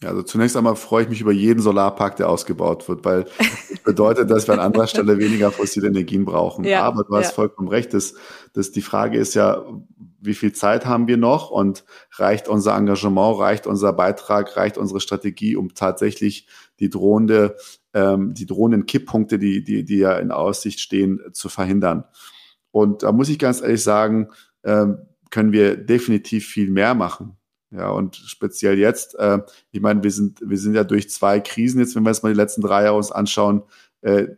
Ja, 0.03 0.09
also 0.09 0.23
zunächst 0.23 0.57
einmal 0.57 0.77
freue 0.77 1.03
ich 1.03 1.11
mich 1.11 1.21
über 1.21 1.33
jeden 1.33 1.61
Solarpark, 1.61 2.17
der 2.17 2.31
ausgebaut 2.31 2.89
wird, 2.89 3.05
weil 3.05 3.27
das 3.69 3.81
bedeutet, 3.85 4.31
dass 4.31 4.49
wir 4.49 4.55
an 4.55 4.61
anderer 4.61 4.87
Stelle 4.87 5.19
weniger 5.19 5.51
fossile 5.51 5.89
Energien 5.89 6.25
brauchen. 6.25 6.65
Ja, 6.65 6.85
Aber 6.85 7.05
du 7.05 7.15
hast 7.15 7.29
ja. 7.29 7.35
vollkommen 7.35 7.69
recht. 7.69 7.93
Das, 7.93 8.15
das, 8.55 8.71
die 8.71 8.81
Frage 8.81 9.19
ist 9.19 9.35
ja, 9.35 9.63
wie 10.19 10.33
viel 10.33 10.53
Zeit 10.53 10.87
haben 10.87 11.07
wir 11.07 11.19
noch 11.19 11.51
und 11.51 11.85
reicht 12.13 12.49
unser 12.49 12.77
Engagement, 12.77 13.39
reicht 13.39 13.67
unser 13.67 13.93
Beitrag, 13.93 14.57
reicht 14.57 14.79
unsere 14.79 15.01
Strategie, 15.01 15.55
um 15.55 15.75
tatsächlich 15.75 16.47
die 16.79 16.89
drohende, 16.89 17.57
ähm, 17.93 18.33
die 18.33 18.47
drohenden 18.47 18.87
Kipppunkte, 18.87 19.39
die, 19.39 19.63
die, 19.63 19.85
die 19.85 19.99
ja 19.99 20.17
in 20.19 20.31
Aussicht 20.31 20.81
stehen, 20.81 21.21
zu 21.33 21.51
verhindern. 21.51 22.05
Und 22.71 23.03
da 23.03 23.13
muss 23.13 23.29
ich 23.29 23.39
ganz 23.39 23.61
ehrlich 23.61 23.83
sagen, 23.83 24.29
ähm, 24.65 24.99
können 25.31 25.53
wir 25.53 25.77
definitiv 25.77 26.47
viel 26.47 26.71
mehr 26.71 26.95
machen. 26.95 27.37
Ja, 27.71 27.91
und 27.91 28.17
speziell 28.17 28.79
jetzt, 28.79 29.15
äh, 29.17 29.39
ich 29.71 29.81
meine, 29.81 30.03
wir 30.03 30.11
sind, 30.11 30.41
wir 30.45 30.59
sind 30.59 30.75
ja 30.75 30.85
durch 30.85 31.09
zwei 31.09 31.41
Krisen 31.41 31.79
jetzt, 31.81 31.95
wenn 31.95 32.03
wir 32.03 32.11
jetzt 32.11 32.23
mal 32.23 32.33
die 32.33 32.39
letzten 32.39 32.63
drei 32.63 32.85
Jahre 32.85 32.97
uns 32.97 33.13
anschauen, 33.13 33.63
äh, 34.01 34.29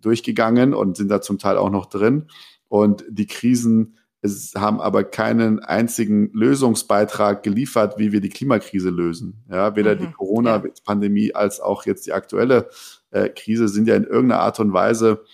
durchgegangen 0.00 0.74
und 0.74 0.96
sind 0.96 1.08
da 1.08 1.20
zum 1.20 1.38
Teil 1.38 1.56
auch 1.56 1.70
noch 1.70 1.86
drin. 1.86 2.28
Und 2.68 3.04
die 3.08 3.26
Krisen 3.26 3.96
es 4.24 4.54
haben 4.56 4.80
aber 4.80 5.04
keinen 5.04 5.58
einzigen 5.58 6.30
Lösungsbeitrag 6.32 7.42
geliefert, 7.42 7.98
wie 7.98 8.10
wir 8.10 8.22
die 8.22 8.30
Klimakrise 8.30 8.88
lösen. 8.88 9.44
Ja, 9.50 9.76
weder 9.76 9.96
mhm, 9.96 9.98
die 9.98 10.12
Corona-Pandemie 10.12 11.28
ja. 11.28 11.34
als 11.34 11.60
auch 11.60 11.84
jetzt 11.84 12.06
die 12.06 12.14
aktuelle 12.14 12.70
äh, 13.10 13.28
Krise 13.28 13.68
sind 13.68 13.86
ja 13.86 13.96
in 13.96 14.04
irgendeiner 14.04 14.40
Art 14.40 14.58
und 14.60 14.72
Weise 14.72 15.24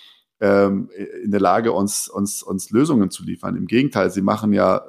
ähm, 0.41 0.91
in 1.23 1.31
der 1.31 1.39
Lage, 1.39 1.71
uns, 1.71 2.09
uns, 2.09 2.43
uns 2.43 2.71
Lösungen 2.71 3.11
zu 3.11 3.23
liefern. 3.23 3.55
Im 3.55 3.69
Gegenteil, 3.69 4.11
sie 4.11 4.23
machen 4.23 4.53
ja 4.53 4.85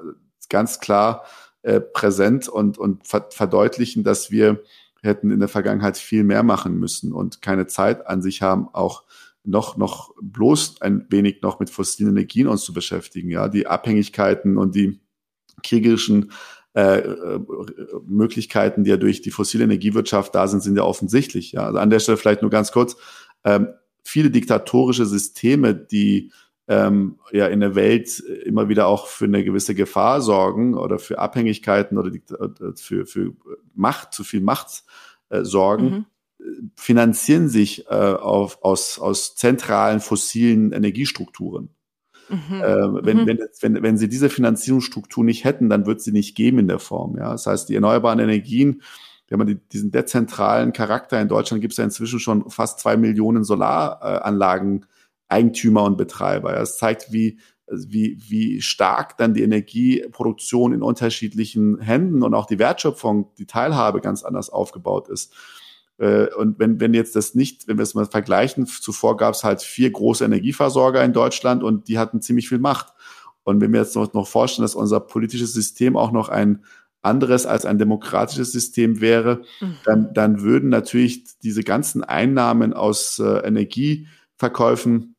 ganz 0.50 0.80
klar 0.80 1.24
äh, 1.64 1.80
präsent 1.80 2.48
und, 2.48 2.78
und 2.78 3.08
verdeutlichen, 3.08 4.04
dass 4.04 4.32
wir 4.32 4.64
hätten 5.02 5.32
in 5.32 5.40
der 5.40 5.50
Vergangenheit 5.50 5.98
viel 5.98 6.24
mehr 6.24 6.44
machen 6.44 6.80
müssen 6.80 7.14
und 7.14 7.42
keine 7.42 7.68
Zeit 7.68 8.08
an 8.08 8.22
sich 8.22 8.42
haben, 8.42 8.68
auch 8.74 9.04
noch, 9.44 9.78
noch 9.78 10.14
bloß 10.22 10.82
ein 10.82 11.08
wenig 11.10 11.42
noch 11.42 11.60
mit 11.60 11.70
fossilen 11.70 12.12
Energien 12.12 12.48
uns 12.48 12.64
zu 12.64 12.74
beschäftigen. 12.74 13.30
Ja, 13.30 13.48
die 13.48 13.66
Abhängigkeiten 13.66 14.58
und 14.58 14.76
die 14.76 15.00
kriegerischen 15.64 16.32
äh, 16.74 17.00
äh, 17.00 17.40
Möglichkeiten, 18.06 18.84
die 18.84 18.92
ja 18.92 18.98
durch 18.98 19.22
die 19.22 19.32
fossile 19.32 19.64
Energiewirtschaft 19.64 20.34
da 20.36 20.48
sind, 20.48 20.62
sind 20.62 20.78
ja 20.78 20.84
offensichtlich. 20.84 21.52
Ja, 21.52 21.66
also 21.66 21.80
an 21.80 21.90
der 21.90 22.00
Stelle 22.00 22.18
vielleicht 22.18 22.44
nur 22.44 22.52
ganz 22.52 22.72
kurz. 22.72 22.96
Ähm, 23.44 23.70
viele 24.04 24.30
diktatorische 24.30 25.06
Systeme, 25.06 25.76
die 25.76 26.32
ähm, 26.68 27.20
ja 27.32 27.48
in 27.48 27.60
der 27.60 27.76
Welt 27.76 28.20
immer 28.20 28.70
wieder 28.70 28.88
auch 28.88 29.08
für 29.08 29.26
eine 29.26 29.44
gewisse 29.44 29.76
Gefahr 29.76 30.22
sorgen 30.22 30.76
oder 30.76 31.00
für 31.00 31.20
Abhängigkeiten 31.20 31.98
oder 31.98 32.12
äh, 32.12 32.76
für, 32.76 33.06
für 33.06 33.34
Macht, 33.74 34.14
zu 34.14 34.24
viel 34.24 34.42
Macht 34.42 34.84
äh, 35.30 35.44
sorgen, 35.44 35.90
mhm 35.90 36.06
finanzieren 36.76 37.50
sich 37.50 37.88
äh, 37.88 37.94
auf, 37.94 38.64
aus, 38.64 39.00
aus 39.00 39.36
zentralen 39.36 40.00
fossilen 40.00 40.72
Energiestrukturen. 40.72 41.70
Mhm. 42.30 42.62
Äh, 42.62 43.06
wenn, 43.06 43.18
mhm. 43.18 43.28
wenn, 43.28 43.40
wenn, 43.62 43.84
wenn 43.84 43.98
sie 43.98 44.08
diese 44.08 44.30
Finanzierungsstruktur 44.30 45.24
nicht 45.24 45.44
hätten, 45.44 45.70
dann 45.70 45.86
wird 45.86 46.02
sie 46.02 46.12
nicht 46.12 46.36
geben 46.36 46.60
in 46.60 46.68
der 46.68 46.80
Form. 46.80 47.18
Ja? 47.18 47.32
Das 47.32 47.46
heißt, 47.46 47.70
die 47.70 47.76
erneuerbaren 47.76 48.20
Energien, 48.20 48.82
wenn 49.28 49.38
man 49.38 49.48
die, 49.48 49.56
diesen 49.56 49.92
dezentralen 49.92 50.74
Charakter 50.74 51.22
in 51.22 51.28
Deutschland 51.28 51.62
gibt 51.62 51.74
es 51.74 51.78
ja 51.78 51.84
inzwischen 51.84 52.20
schon 52.20 52.50
fast 52.50 52.80
zwei 52.80 52.98
Millionen 52.98 53.44
Solaranlagen, 53.44 54.86
Eigentümer 55.32 55.84
und 55.84 55.98
Betreiber. 55.98 56.52
Das 56.54 56.78
zeigt, 56.78 57.12
wie, 57.12 57.40
wie, 57.68 58.18
wie 58.28 58.62
stark 58.62 59.18
dann 59.18 59.34
die 59.34 59.44
Energieproduktion 59.44 60.74
in 60.74 60.82
unterschiedlichen 60.82 61.80
Händen 61.80 62.24
und 62.24 62.34
auch 62.34 62.46
die 62.46 62.60
Wertschöpfung, 62.60 63.32
die 63.38 63.46
Teilhabe 63.46 64.02
ganz 64.02 64.24
anders 64.24 64.50
aufgebaut 64.50 65.10
ist. 65.10 65.34
Äh, 65.98 66.28
und 66.36 66.60
wenn, 66.60 66.80
wenn 66.80 66.94
jetzt 66.94 67.16
das 67.16 67.36
nicht, 67.36 67.68
wenn 67.68 67.78
wir 67.78 67.84
es 67.84 67.94
mal 67.94 68.06
vergleichen, 68.06 68.66
zuvor 68.66 69.18
gab 69.18 69.34
es 69.34 69.44
halt 69.44 69.62
vier 69.62 69.92
große 69.92 70.26
Energieversorger 70.26 71.04
in 71.04 71.14
Deutschland 71.14 71.64
und 71.64 71.88
die 71.88 71.98
hatten 71.98 72.22
ziemlich 72.22 72.50
viel 72.50 72.60
Macht. 72.60 72.94
Und 73.44 73.62
wenn 73.62 73.72
wir 73.72 73.82
jetzt 73.82 73.96
noch, 73.96 74.14
noch 74.14 74.28
vorstellen, 74.28 74.64
dass 74.64 74.76
unser 74.76 75.00
politisches 75.00 75.54
System 75.54 75.98
auch 75.98 76.12
noch 76.12 76.30
ein 76.30 76.64
anderes 77.02 77.46
als 77.46 77.66
ein 77.66 77.80
demokratisches 77.80 78.52
System 78.52 79.02
wäre, 79.02 79.42
mhm. 79.60 79.78
dann, 79.86 80.14
dann 80.14 80.42
würden 80.42 80.70
natürlich 80.70 81.24
diese 81.40 81.64
ganzen 81.64 82.04
Einnahmen 82.04 82.74
aus 82.74 83.18
äh, 83.20 83.40
Energieverkäufen 83.40 85.16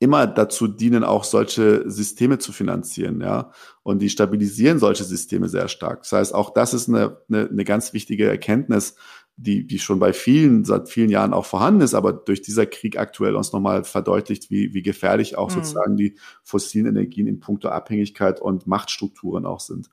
immer 0.00 0.26
dazu 0.26 0.66
dienen, 0.66 1.04
auch 1.04 1.24
solche 1.24 1.88
Systeme 1.88 2.38
zu 2.38 2.52
finanzieren, 2.52 3.20
ja. 3.20 3.52
Und 3.82 4.00
die 4.00 4.08
stabilisieren 4.08 4.78
solche 4.78 5.04
Systeme 5.04 5.48
sehr 5.48 5.68
stark. 5.68 6.02
Das 6.02 6.12
heißt, 6.12 6.34
auch 6.34 6.50
das 6.50 6.74
ist 6.74 6.88
eine, 6.88 7.18
eine, 7.28 7.48
eine 7.48 7.64
ganz 7.64 7.92
wichtige 7.92 8.26
Erkenntnis, 8.26 8.96
die, 9.36 9.66
die 9.66 9.78
schon 9.78 9.98
bei 9.98 10.12
vielen, 10.12 10.64
seit 10.64 10.90
vielen 10.90 11.08
Jahren 11.08 11.32
auch 11.32 11.46
vorhanden 11.46 11.80
ist, 11.80 11.94
aber 11.94 12.12
durch 12.12 12.42
dieser 12.42 12.66
Krieg 12.66 12.98
aktuell 12.98 13.36
uns 13.36 13.52
nochmal 13.52 13.84
verdeutlicht, 13.84 14.50
wie, 14.50 14.74
wie 14.74 14.82
gefährlich 14.82 15.38
auch 15.38 15.48
mhm. 15.48 15.54
sozusagen 15.54 15.96
die 15.96 16.16
fossilen 16.42 16.86
Energien 16.86 17.26
in 17.26 17.40
puncto 17.40 17.68
Abhängigkeit 17.68 18.40
und 18.40 18.66
Machtstrukturen 18.66 19.46
auch 19.46 19.60
sind. 19.60 19.88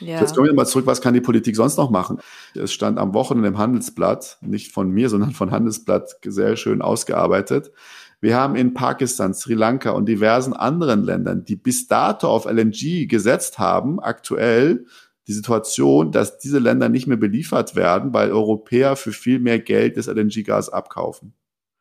Ja. 0.00 0.20
Jetzt 0.20 0.34
kommen 0.34 0.48
wir 0.48 0.54
mal 0.54 0.66
zurück, 0.66 0.86
was 0.86 1.00
kann 1.00 1.14
die 1.14 1.20
Politik 1.20 1.54
sonst 1.54 1.76
noch 1.76 1.90
machen? 1.90 2.18
Es 2.54 2.72
stand 2.72 2.98
am 2.98 3.14
Wochenende 3.14 3.48
im 3.48 3.58
Handelsblatt, 3.58 4.38
nicht 4.40 4.72
von 4.72 4.90
mir, 4.90 5.08
sondern 5.08 5.30
von 5.30 5.52
Handelsblatt 5.52 6.16
sehr 6.24 6.56
schön 6.56 6.82
ausgearbeitet. 6.82 7.70
Wir 8.20 8.36
haben 8.36 8.56
in 8.56 8.74
Pakistan, 8.74 9.32
Sri 9.32 9.54
Lanka 9.54 9.90
und 9.90 10.06
diversen 10.06 10.52
anderen 10.52 11.04
Ländern, 11.04 11.44
die 11.44 11.56
bis 11.56 11.86
dato 11.86 12.28
auf 12.28 12.46
LNG 12.46 13.06
gesetzt 13.06 13.58
haben, 13.58 14.00
aktuell 14.00 14.86
die 15.28 15.32
Situation, 15.32 16.10
dass 16.10 16.38
diese 16.38 16.58
Länder 16.58 16.88
nicht 16.88 17.06
mehr 17.06 17.18
beliefert 17.18 17.76
werden, 17.76 18.12
weil 18.14 18.32
Europäer 18.32 18.96
für 18.96 19.12
viel 19.12 19.38
mehr 19.38 19.58
Geld 19.58 19.96
das 19.96 20.06
LNG-Gas 20.06 20.70
abkaufen. 20.70 21.34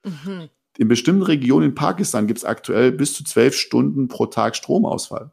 Mhm. 0.04 0.50
In 0.78 0.88
bestimmten 0.88 1.24
Regionen 1.24 1.70
in 1.70 1.76
Pakistan 1.76 2.28
gibt 2.28 2.40
es 2.40 2.46
aktuell 2.46 2.92
bis 2.92 3.14
zu 3.14 3.24
zwölf 3.24 3.56
Stunden 3.56 4.10
pro 4.10 4.28
Tag 4.28 4.56
Stromausfall. 4.56 5.32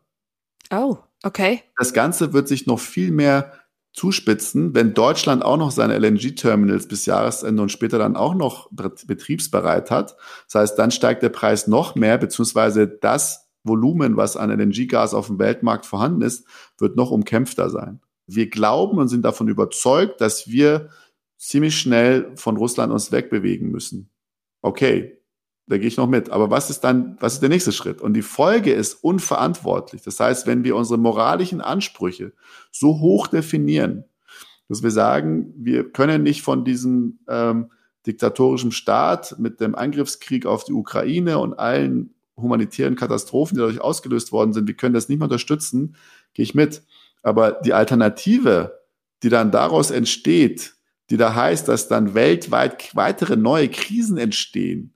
Oh, 0.71 0.97
okay. 1.23 1.63
Das 1.77 1.93
Ganze 1.93 2.33
wird 2.33 2.49
sich 2.49 2.67
noch 2.67 2.81
viel 2.81 3.11
mehr 3.11 3.53
zuspitzen, 3.95 4.75
wenn 4.75 4.93
Deutschland 4.93 5.45
auch 5.45 5.57
noch 5.57 5.71
seine 5.71 5.97
LNG-Terminals 5.97 6.89
bis 6.89 7.07
Jahresende 7.07 7.63
und 7.63 7.71
später 7.71 7.97
dann 7.97 8.17
auch 8.17 8.35
noch 8.35 8.69
betriebsbereit 8.73 9.91
hat. 9.91 10.17
Das 10.47 10.61
heißt, 10.61 10.79
dann 10.79 10.91
steigt 10.91 11.23
der 11.23 11.29
Preis 11.29 11.69
noch 11.69 11.95
mehr, 11.95 12.19
beziehungsweise 12.19 12.89
das 12.89 13.49
Volumen, 13.63 14.17
was 14.17 14.37
an 14.37 14.51
LNG-Gas 14.51 15.15
auf 15.15 15.29
dem 15.29 15.39
Weltmarkt 15.39 15.87
vorhanden 15.87 16.23
ist, 16.23 16.45
wird 16.79 16.97
noch 16.97 17.13
umkämpfter 17.13 17.71
sein. 17.71 18.01
Wir 18.27 18.51
glauben 18.51 18.99
und 18.99 19.09
sind 19.09 19.25
davon 19.25 19.49
überzeugt, 19.49 20.21
dass 20.21 20.49
wir 20.49 20.91
ziemlich 21.39 21.79
schnell 21.79 22.33
von 22.35 22.57
Russland 22.57 22.93
uns 22.93 23.13
wegbewegen 23.13 23.71
müssen. 23.71 24.11
Okay, 24.61 25.19
da 25.67 25.79
gehe 25.79 25.89
ich 25.89 25.97
noch 25.97 26.09
mit. 26.09 26.31
Aber 26.31 26.51
was 26.51 26.71
ist 26.71 26.81
dann, 26.81 27.17
was 27.21 27.35
ist 27.35 27.43
der 27.43 27.49
nächste 27.49 27.73
Schritt? 27.73 28.01
Und 28.01 28.15
die 28.15 28.23
Folge 28.23 28.73
ist 28.73 29.03
unverantwortlich. 29.03 30.03
Das 30.03 30.21
heißt, 30.21 30.47
wenn 30.47 30.65
wir 30.65 30.77
unsere 30.77 30.99
moralischen 30.99 31.61
Ansprüche 31.61 32.33
so 32.71 33.01
hoch 33.01 33.27
definieren, 33.27 34.05
dass 34.69 34.83
wir 34.83 34.91
sagen, 34.91 35.53
wir 35.57 35.91
können 35.91 36.23
nicht 36.23 36.43
von 36.43 36.65
diesem 36.65 37.19
ähm, 37.29 37.71
diktatorischen 38.07 38.73
Staat 38.73 39.39
mit 39.39 39.61
dem 39.61 39.75
Angriffskrieg 39.75 40.47
auf 40.47 40.65
die 40.65 40.73
Ukraine 40.73 41.39
und 41.39 41.55
allen 41.55 42.15
humanitären 42.37 42.97
Katastrophen, 42.97 43.57
die 43.57 43.61
dadurch 43.61 43.81
ausgelöst 43.81 44.33
worden 44.33 44.53
sind, 44.53 44.67
wir 44.67 44.75
können 44.75 44.95
das 44.95 45.09
nicht 45.09 45.19
mehr 45.19 45.27
unterstützen, 45.27 45.97
gehe 46.35 46.43
ich 46.43 46.55
mit. 46.55 46.83
Aber 47.23 47.53
die 47.53 47.73
Alternative, 47.73 48.81
die 49.23 49.29
dann 49.29 49.51
daraus 49.51 49.91
entsteht, 49.91 50.75
die 51.11 51.17
da 51.17 51.35
heißt, 51.35 51.69
dass 51.69 51.89
dann 51.89 52.15
weltweit 52.15 52.95
weitere 52.95 53.37
neue 53.37 53.69
Krisen 53.69 54.19
entstehen, 54.19 54.94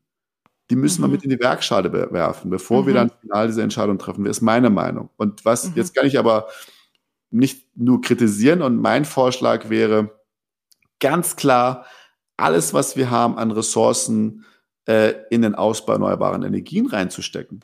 die 0.70 0.76
müssen 0.76 1.00
mhm. 1.00 1.06
wir 1.06 1.12
mit 1.12 1.24
in 1.24 1.30
die 1.30 1.40
Werkschale 1.40 1.92
werfen, 1.92 2.50
bevor 2.50 2.82
mhm. 2.82 2.86
wir 2.86 2.94
dann 2.94 3.10
final 3.20 3.46
diese 3.46 3.62
Entscheidung 3.62 3.98
treffen. 3.98 4.24
Das 4.24 4.38
ist 4.38 4.42
meine 4.42 4.70
Meinung. 4.70 5.10
Und 5.16 5.44
was, 5.44 5.70
mhm. 5.70 5.72
jetzt 5.76 5.94
kann 5.94 6.06
ich 6.06 6.18
aber 6.18 6.48
nicht 7.30 7.66
nur 7.76 8.00
kritisieren 8.00 8.62
und 8.62 8.80
mein 8.80 9.04
Vorschlag 9.04 9.68
wäre 9.68 10.18
ganz 11.00 11.36
klar, 11.36 11.86
alles, 12.36 12.72
was 12.72 12.96
wir 12.96 13.10
haben 13.10 13.36
an 13.36 13.50
Ressourcen 13.50 14.44
äh, 14.86 15.14
in 15.30 15.42
den 15.42 15.54
Ausbau 15.54 15.94
erneuerbaren 15.94 16.42
Energien 16.42 16.86
reinzustecken. 16.86 17.60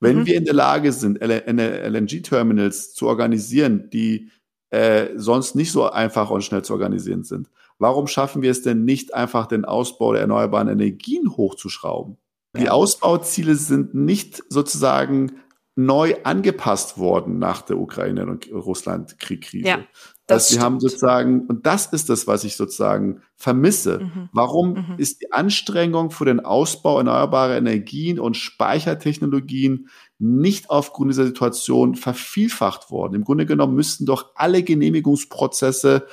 Wenn 0.00 0.20
mhm. 0.20 0.26
wir 0.26 0.36
in 0.36 0.44
der 0.44 0.54
Lage 0.54 0.92
sind, 0.92 1.18
LNG-Terminals 1.22 2.94
zu 2.94 3.06
organisieren, 3.06 3.88
die 3.90 4.30
äh, 4.70 5.10
sonst 5.16 5.54
nicht 5.54 5.72
so 5.72 5.88
einfach 5.88 6.30
und 6.30 6.42
schnell 6.42 6.62
zu 6.62 6.72
organisieren 6.74 7.22
sind, 7.22 7.48
warum 7.78 8.06
schaffen 8.06 8.42
wir 8.42 8.50
es 8.50 8.62
denn 8.62 8.84
nicht 8.84 9.14
einfach, 9.14 9.46
den 9.46 9.64
Ausbau 9.64 10.12
der 10.12 10.22
erneuerbaren 10.22 10.68
Energien 10.68 11.36
hochzuschrauben? 11.36 12.18
Die 12.56 12.70
Ausbauziele 12.70 13.56
sind 13.56 13.94
nicht 13.94 14.42
sozusagen 14.48 15.40
neu 15.76 16.14
angepasst 16.22 16.98
worden 16.98 17.40
nach 17.40 17.62
der 17.62 17.78
Ukraine- 17.78 18.26
und 18.26 18.48
Russland-Krieg-Krise. 18.52 19.66
Ja, 19.66 19.78
das 20.26 20.52
wir 20.52 20.62
haben 20.62 20.78
sozusagen, 20.78 21.46
und 21.48 21.66
das 21.66 21.86
ist 21.86 22.08
das, 22.08 22.26
was 22.26 22.44
ich 22.44 22.56
sozusagen 22.56 23.22
vermisse. 23.36 24.00
Mhm. 24.00 24.28
Warum 24.32 24.70
mhm. 24.74 24.94
ist 24.98 25.20
die 25.20 25.32
Anstrengung 25.32 26.10
für 26.10 26.24
den 26.24 26.40
Ausbau 26.40 26.98
erneuerbarer 26.98 27.56
Energien 27.56 28.20
und 28.20 28.36
Speichertechnologien 28.36 29.88
nicht 30.18 30.70
aufgrund 30.70 31.10
dieser 31.10 31.26
Situation 31.26 31.96
vervielfacht 31.96 32.90
worden? 32.90 33.14
Im 33.14 33.24
Grunde 33.24 33.44
genommen 33.44 33.74
müssten 33.74 34.06
doch 34.06 34.30
alle 34.36 34.62
Genehmigungsprozesse 34.62 36.06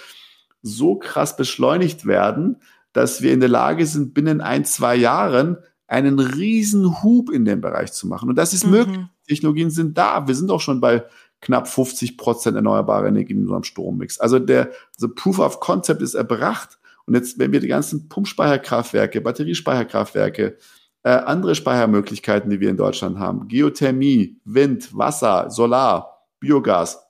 so 0.62 0.96
krass 0.96 1.36
beschleunigt 1.36 2.06
werden, 2.06 2.58
dass 2.94 3.22
wir 3.22 3.34
in 3.34 3.40
der 3.40 3.50
Lage 3.50 3.86
sind, 3.86 4.14
binnen 4.14 4.42
ein, 4.42 4.66
zwei 4.66 4.96
Jahren 4.96 5.58
einen 5.88 6.20
riesen 6.20 7.04
Hub 7.04 7.30
in 7.30 7.46
dem 7.46 7.62
Bereich 7.62 7.92
zu 7.92 8.08
machen. 8.08 8.30
Und 8.30 8.36
das 8.36 8.54
ist 8.54 8.66
mhm. 8.66 8.72
möglich. 8.72 9.06
Technologien 9.28 9.70
sind 9.70 9.98
da. 9.98 10.28
Wir 10.28 10.36
sind 10.36 10.52
auch 10.52 10.62
schon 10.62 10.82
bei 10.82 11.04
knapp 11.42 11.68
50 11.68 12.18
Prozent 12.18 12.56
erneuerbare 12.56 13.08
Energien 13.08 13.38
in 13.38 13.44
unserem 13.44 13.64
Strommix. 13.64 14.20
Also 14.20 14.40
der 14.40 14.72
also 14.96 15.10
Proof 15.14 15.40
of 15.40 15.60
Concept 15.60 16.02
ist 16.02 16.14
erbracht. 16.14 16.80
Und 17.06 17.16
jetzt, 17.16 17.40
wenn 17.40 17.52
wir 17.52 17.60
die 17.60 17.68
ganzen 17.68 18.08
Pumpspeicherkraftwerke, 18.08 19.22
Batteriespeicherkraftwerke, 19.22 20.58
äh, 21.04 21.10
andere 21.10 21.56
Speichermöglichkeiten, 21.56 22.50
die 22.50 22.60
wir 22.60 22.70
in 22.70 22.78
Deutschland 22.78 23.18
haben, 23.18 23.48
Geothermie, 23.48 24.40
Wind, 24.46 24.96
Wasser, 24.96 25.50
Solar, 25.50 26.28
Biogas, 26.40 27.04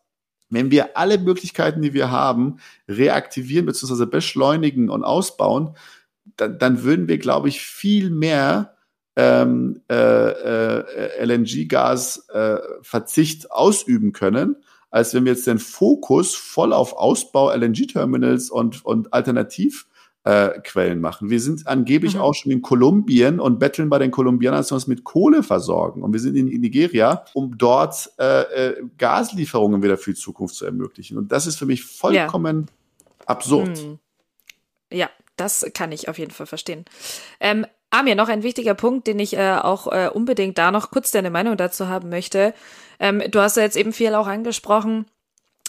wenn 0.52 0.70
wir 0.70 0.98
alle 0.98 1.18
Möglichkeiten, 1.18 1.82
die 1.82 1.94
wir 1.94 2.12
haben, 2.12 2.58
reaktivieren 2.88 3.66
bzw. 3.66 4.06
beschleunigen 4.06 4.90
und 4.90 5.04
ausbauen, 5.04 5.76
dann, 6.38 6.60
dann 6.60 6.84
würden 6.84 7.08
wir, 7.08 7.18
glaube 7.18 7.50
ich, 7.50 7.62
viel 7.62 8.12
mehr 8.12 8.76
ähm, 9.16 9.82
äh, 9.90 9.96
äh, 9.96 11.26
LNG-Gas-Verzicht 11.26 13.46
äh, 13.46 13.48
ausüben 13.50 14.12
können, 14.14 14.58
als 14.90 15.14
wenn 15.14 15.26
wir 15.26 15.34
jetzt 15.34 15.46
den 15.48 15.60
Fokus 15.60 16.34
voll 16.36 16.72
auf 16.74 16.94
Ausbau 16.94 17.52
LNG-Terminals 17.52 18.50
und, 18.50 18.86
und 18.86 19.14
Alternativ 19.14 19.86
äh, 20.24 20.60
Quellen 20.62 21.02
machen. 21.02 21.30
Wir 21.30 21.40
sind 21.40 21.68
angeblich 21.68 22.16
mhm. 22.16 22.22
auch 22.22 22.34
schon 22.34 22.52
in 22.52 22.62
Kolumbien 22.62 23.40
und 23.40 23.60
betteln 23.60 23.90
bei 23.90 23.98
den 23.98 24.12
Kolumbianern, 24.12 24.60
dass 24.60 24.72
wir 24.72 24.76
uns 24.76 24.88
mit 24.88 25.04
Kohle 25.04 25.44
versorgen. 25.44 26.04
Und 26.04 26.14
wir 26.14 26.20
sind 26.20 26.36
in, 26.36 26.48
in 26.48 26.62
Nigeria, 26.62 27.26
um 27.34 27.58
dort 27.58 28.12
äh, 28.20 28.42
äh, 28.42 28.84
Gaslieferungen 28.98 29.82
wieder 29.82 29.98
für 29.98 30.12
die 30.12 30.20
Zukunft 30.20 30.56
zu 30.56 30.66
ermöglichen. 30.66 31.18
Und 31.18 31.32
das 31.32 31.48
ist 31.48 31.58
für 31.58 31.66
mich 31.66 31.84
vollkommen 31.84 32.68
ja. 32.68 33.26
absurd. 33.26 33.84
Mhm. 33.84 34.00
Ja, 34.94 35.10
das 35.38 35.66
kann 35.74 35.92
ich 35.92 36.10
auf 36.10 36.20
jeden 36.20 36.32
Fall 36.32 36.46
verstehen. 36.46 36.86
Ähm, 37.40 37.66
Amir, 37.90 38.16
noch 38.16 38.30
ein 38.30 38.44
wichtiger 38.44 38.74
Punkt, 38.74 39.08
den 39.08 39.20
ich 39.20 39.36
äh, 39.36 39.58
auch 39.62 39.88
äh, 39.88 40.10
unbedingt 40.14 40.58
da 40.58 40.72
noch 40.72 40.92
kurz 40.92 41.12
deine 41.12 41.30
Meinung 41.30 41.58
dazu 41.58 41.88
haben 41.88 42.10
möchte. 42.10 42.54
Ähm, 43.00 43.22
du 43.30 43.40
hast 43.40 43.58
ja 43.58 43.64
jetzt 43.64 43.76
eben 43.76 43.92
viel 43.92 44.14
auch 44.14 44.28
angesprochen, 44.28 45.06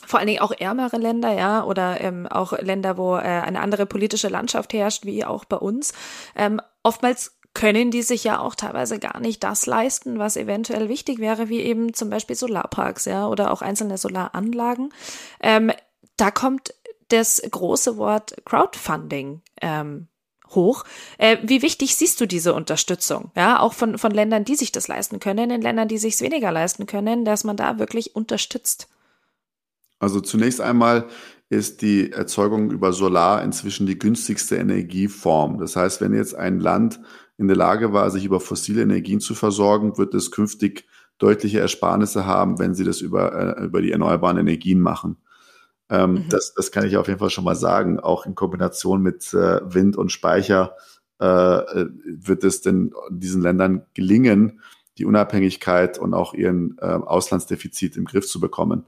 vor 0.06 0.18
allen 0.18 0.26
Dingen 0.26 0.40
auch 0.40 0.52
ärmere 0.52 0.96
Länder, 0.96 1.32
ja, 1.32 1.64
oder 1.64 2.00
ähm, 2.00 2.26
auch 2.26 2.52
Länder, 2.52 2.96
wo 2.96 3.16
äh, 3.16 3.20
eine 3.20 3.60
andere 3.60 3.86
politische 3.86 4.28
Landschaft 4.28 4.72
herrscht, 4.72 5.04
wie 5.04 5.24
auch 5.24 5.44
bei 5.44 5.56
uns. 5.56 5.92
Ähm, 6.36 6.60
oftmals 6.82 7.38
können 7.54 7.90
die 7.90 8.02
sich 8.02 8.24
ja 8.24 8.40
auch 8.40 8.54
teilweise 8.54 8.98
gar 8.98 9.20
nicht 9.20 9.44
das 9.44 9.66
leisten, 9.66 10.18
was 10.18 10.36
eventuell 10.36 10.88
wichtig 10.88 11.18
wäre, 11.18 11.48
wie 11.48 11.60
eben 11.60 11.92
zum 11.92 12.10
Beispiel 12.10 12.36
Solarparks, 12.36 13.04
ja, 13.04 13.26
oder 13.26 13.50
auch 13.50 13.62
einzelne 13.62 13.98
Solaranlagen. 13.98 14.92
Ähm, 15.40 15.72
da 16.16 16.30
kommt 16.30 16.74
das 17.08 17.42
große 17.48 17.98
Wort 17.98 18.34
Crowdfunding 18.44 19.42
ähm, 19.60 20.08
hoch. 20.54 20.84
Äh, 21.18 21.38
wie 21.42 21.62
wichtig 21.62 21.96
siehst 21.96 22.20
du 22.20 22.26
diese 22.26 22.54
Unterstützung? 22.54 23.30
Ja, 23.36 23.60
auch 23.60 23.74
von, 23.74 23.98
von 23.98 24.12
Ländern, 24.12 24.44
die 24.44 24.54
sich 24.54 24.72
das 24.72 24.88
leisten 24.88 25.20
können, 25.20 25.50
in 25.50 25.62
Ländern, 25.62 25.88
die 25.88 25.98
sich 25.98 26.14
es 26.14 26.20
weniger 26.22 26.50
leisten 26.52 26.86
können, 26.86 27.24
dass 27.24 27.44
man 27.44 27.56
da 27.56 27.78
wirklich 27.78 28.16
unterstützt? 28.16 28.88
Also 30.02 30.20
zunächst 30.20 30.60
einmal 30.60 31.06
ist 31.48 31.80
die 31.80 32.10
Erzeugung 32.10 32.72
über 32.72 32.92
Solar 32.92 33.44
inzwischen 33.44 33.86
die 33.86 33.98
günstigste 33.98 34.56
Energieform. 34.56 35.58
Das 35.58 35.76
heißt, 35.76 36.00
wenn 36.00 36.12
jetzt 36.12 36.34
ein 36.34 36.58
Land 36.58 36.98
in 37.38 37.46
der 37.46 37.56
Lage 37.56 37.92
war, 37.92 38.10
sich 38.10 38.24
über 38.24 38.40
fossile 38.40 38.82
Energien 38.82 39.20
zu 39.20 39.36
versorgen, 39.36 39.96
wird 39.98 40.12
es 40.14 40.32
künftig 40.32 40.88
deutliche 41.18 41.60
Ersparnisse 41.60 42.26
haben, 42.26 42.58
wenn 42.58 42.74
sie 42.74 42.82
das 42.82 43.00
über, 43.00 43.58
äh, 43.58 43.64
über 43.64 43.80
die 43.80 43.92
erneuerbaren 43.92 44.38
Energien 44.38 44.80
machen. 44.80 45.18
Ähm, 45.88 46.14
mhm. 46.14 46.28
das, 46.30 46.52
das 46.52 46.72
kann 46.72 46.84
ich 46.84 46.96
auf 46.96 47.06
jeden 47.06 47.20
Fall 47.20 47.30
schon 47.30 47.44
mal 47.44 47.54
sagen. 47.54 48.00
Auch 48.00 48.26
in 48.26 48.34
Kombination 48.34 49.02
mit 49.02 49.32
äh, 49.34 49.60
Wind 49.62 49.96
und 49.96 50.10
Speicher 50.10 50.74
äh, 51.20 51.26
äh 51.26 51.88
wird 52.04 52.42
es 52.42 52.60
denn 52.60 52.92
diesen 53.08 53.40
Ländern 53.40 53.86
gelingen, 53.94 54.62
die 54.98 55.04
Unabhängigkeit 55.04 55.96
und 55.96 56.12
auch 56.12 56.34
ihren 56.34 56.76
äh, 56.80 56.86
Auslandsdefizit 56.86 57.96
im 57.96 58.04
Griff 58.04 58.26
zu 58.26 58.40
bekommen. 58.40 58.86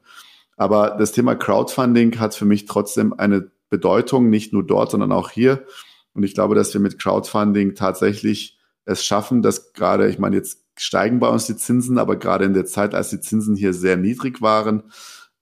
Aber 0.56 0.96
das 0.98 1.12
Thema 1.12 1.34
Crowdfunding 1.34 2.18
hat 2.18 2.34
für 2.34 2.44
mich 2.44 2.66
trotzdem 2.66 3.12
eine 3.12 3.50
Bedeutung, 3.70 4.30
nicht 4.30 4.52
nur 4.52 4.64
dort, 4.64 4.90
sondern 4.90 5.12
auch 5.12 5.30
hier. 5.30 5.64
Und 6.12 6.22
ich 6.22 6.34
glaube, 6.34 6.54
dass 6.54 6.72
wir 6.72 6.80
mit 6.80 6.98
Crowdfunding 6.98 7.74
tatsächlich 7.74 8.58
es 8.84 9.04
schaffen, 9.04 9.42
dass 9.42 9.72
gerade, 9.72 10.08
ich 10.08 10.18
meine, 10.18 10.36
jetzt 10.36 10.64
steigen 10.76 11.18
bei 11.18 11.28
uns 11.28 11.46
die 11.46 11.56
Zinsen, 11.56 11.98
aber 11.98 12.16
gerade 12.16 12.44
in 12.44 12.54
der 12.54 12.66
Zeit, 12.66 12.94
als 12.94 13.10
die 13.10 13.20
Zinsen 13.20 13.56
hier 13.56 13.72
sehr 13.72 13.96
niedrig 13.96 14.42
waren, 14.42 14.84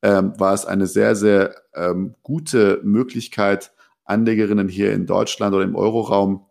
ähm, 0.03 0.33
war 0.38 0.55
es 0.55 0.66
eine 0.66 0.87
sehr, 0.87 1.14
sehr 1.16 1.55
ähm, 1.75 2.14
gute 2.22 2.81
Möglichkeit, 2.83 3.72
Anlegerinnen 4.05 4.68
hier 4.68 4.92
in 4.92 5.07
Deutschland 5.07 5.55
oder 5.55 5.64
im 5.64 5.77
Euroraum 5.77 6.46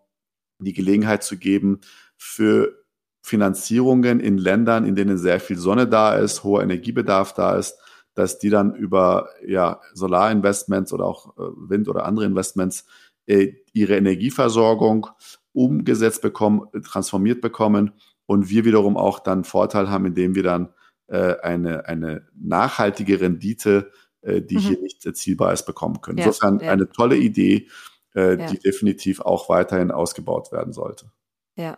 die 0.60 0.74
Gelegenheit 0.74 1.24
zu 1.24 1.38
geben, 1.38 1.82
für 2.18 2.82
Finanzierungen 3.22 4.20
in 4.20 4.38
Ländern, 4.38 4.86
in 4.86 4.96
denen 4.96 5.18
sehr 5.18 5.40
viel 5.40 5.58
Sonne 5.58 5.88
da 5.88 6.16
ist, 6.16 6.44
hoher 6.44 6.64
Energiebedarf 6.64 7.34
da 7.34 7.56
ist, 7.56 7.78
dass 8.14 8.40
die 8.40 8.50
dann 8.50 8.76
über 8.76 9.30
ja, 9.46 9.80
Solarinvestments 9.94 10.94
oder 10.94 11.06
auch 11.06 11.38
äh, 11.38 11.42
Wind- 11.70 11.88
oder 11.88 12.06
andere 12.06 12.26
Investments 12.26 12.86
äh, 13.26 13.54
ihre 13.74 13.96
Energieversorgung 13.96 15.08
umgesetzt 15.54 16.22
bekommen, 16.22 16.68
transformiert 16.84 17.42
bekommen 17.42 17.92
und 18.26 18.50
wir 18.50 18.66
wiederum 18.66 18.98
auch 18.98 19.20
dann 19.20 19.44
Vorteil 19.44 19.90
haben, 19.90 20.06
indem 20.06 20.36
wir 20.36 20.44
dann 20.44 20.74
äh, 21.08 21.36
eine, 21.42 21.88
eine 21.88 22.28
nachhaltige 22.34 23.20
Rendite, 23.20 23.92
äh, 24.22 24.42
die 24.42 24.56
mhm. 24.56 24.60
hier 24.60 24.80
nicht 24.80 25.06
erzielbar 25.06 25.54
ist, 25.54 25.66
bekommen 25.66 26.02
können. 26.02 26.18
Ja, 26.18 26.28
Insofern 26.28 26.60
ja. 26.60 26.72
eine 26.72 26.90
tolle 26.90 27.18
Idee, 27.18 27.68
äh, 28.16 28.40
ja. 28.40 28.48
die 28.48 28.60
definitiv 28.60 29.20
auch 29.20 29.50
weiterhin 29.50 29.92
ausgebaut 29.92 30.52
werden 30.52 30.74
sollte. 30.74 31.12
Ja. 31.56 31.78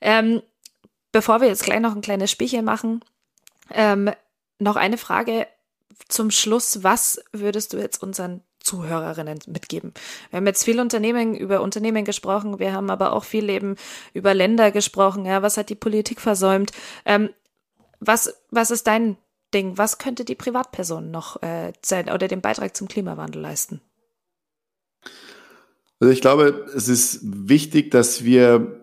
Ähm, 0.00 0.42
bevor 1.12 1.40
wir 1.40 1.48
jetzt 1.48 1.64
gleich 1.64 1.80
noch 1.80 1.94
ein 1.94 2.00
kleines 2.00 2.30
Spielchen 2.30 2.64
machen, 2.64 3.04
ähm, 3.70 4.10
noch 4.58 4.76
eine 4.76 4.98
Frage 4.98 5.46
zum 6.08 6.30
Schluss. 6.30 6.82
Was 6.82 7.20
würdest 7.32 7.72
du 7.72 7.78
jetzt 7.78 8.02
unseren 8.02 8.42
Zuhörerinnen 8.68 9.38
mitgeben. 9.46 9.94
Wir 10.30 10.38
haben 10.38 10.46
jetzt 10.46 10.64
viel 10.64 10.78
Unternehmen 10.78 11.34
über 11.34 11.62
Unternehmen 11.62 12.04
gesprochen, 12.04 12.58
wir 12.58 12.72
haben 12.72 12.90
aber 12.90 13.12
auch 13.12 13.24
viel 13.24 13.48
eben 13.48 13.76
über 14.12 14.34
Länder 14.34 14.70
gesprochen. 14.70 15.24
Ja, 15.24 15.40
was 15.40 15.56
hat 15.56 15.70
die 15.70 15.74
Politik 15.74 16.20
versäumt? 16.20 16.72
Ähm, 17.06 17.30
was, 17.98 18.34
was 18.50 18.70
ist 18.70 18.86
dein 18.86 19.16
Ding? 19.54 19.78
Was 19.78 19.96
könnte 19.96 20.26
die 20.26 20.34
Privatperson 20.34 21.10
noch 21.10 21.42
äh, 21.42 21.72
sein 21.82 22.10
oder 22.10 22.28
den 22.28 22.42
Beitrag 22.42 22.76
zum 22.76 22.88
Klimawandel 22.88 23.40
leisten? 23.40 23.80
Also 26.00 26.12
ich 26.12 26.20
glaube, 26.20 26.66
es 26.74 26.88
ist 26.88 27.20
wichtig, 27.22 27.90
dass 27.90 28.22
wir 28.22 28.77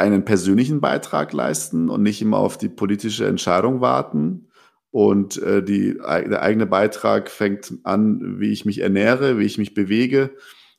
einen 0.00 0.24
persönlichen 0.24 0.80
Beitrag 0.80 1.32
leisten 1.32 1.88
und 1.88 2.02
nicht 2.02 2.20
immer 2.20 2.38
auf 2.38 2.58
die 2.58 2.68
politische 2.68 3.26
Entscheidung 3.26 3.80
warten. 3.80 4.48
Und 4.90 5.40
äh, 5.40 5.62
die, 5.62 5.94
der 5.94 6.42
eigene 6.42 6.66
Beitrag 6.66 7.30
fängt 7.30 7.74
an, 7.84 8.40
wie 8.40 8.50
ich 8.50 8.64
mich 8.64 8.80
ernähre, 8.80 9.38
wie 9.38 9.44
ich 9.44 9.58
mich 9.58 9.74
bewege. 9.74 10.30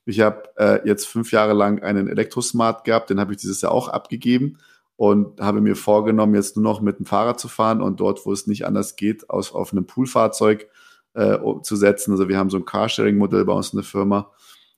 Ich 0.06 0.20
habe 0.20 0.44
äh, 0.58 0.86
jetzt 0.86 1.08
fünf 1.08 1.32
Jahre 1.32 1.54
lang 1.54 1.82
einen 1.82 2.08
Elektrosmart 2.08 2.84
gehabt, 2.84 3.10
den 3.10 3.20
habe 3.20 3.32
ich 3.34 3.40
dieses 3.40 3.62
Jahr 3.62 3.72
auch 3.72 3.88
abgegeben. 3.88 4.58
und 4.98 5.42
habe 5.42 5.62
mir 5.62 5.76
vorgenommen, 5.76 6.36
jetzt 6.36 6.58
nur 6.58 6.64
noch 6.64 6.80
mit 6.82 7.00
dem 7.00 7.08
Fahrrad 7.08 7.40
zu 7.40 7.48
fahren 7.48 7.82
und 7.82 8.00
dort, 8.00 8.24
wo 8.26 8.32
es 8.34 8.46
nicht 8.46 8.68
anders 8.68 8.96
geht, 8.96 9.32
aus, 9.32 9.52
auf 9.52 9.72
einem 9.72 9.88
Poolfahrzeug 9.88 10.68
äh, 11.16 11.38
zu 11.64 11.76
setzen. 11.76 12.12
Also 12.12 12.30
wir 12.30 12.38
haben 12.38 12.52
so 12.52 12.58
ein 12.58 12.66
Carsharing-Modell 12.66 13.46
bei 13.46 13.54
uns 13.54 13.74
in 13.74 13.78
der 13.78 13.84
Firma. 13.84 14.32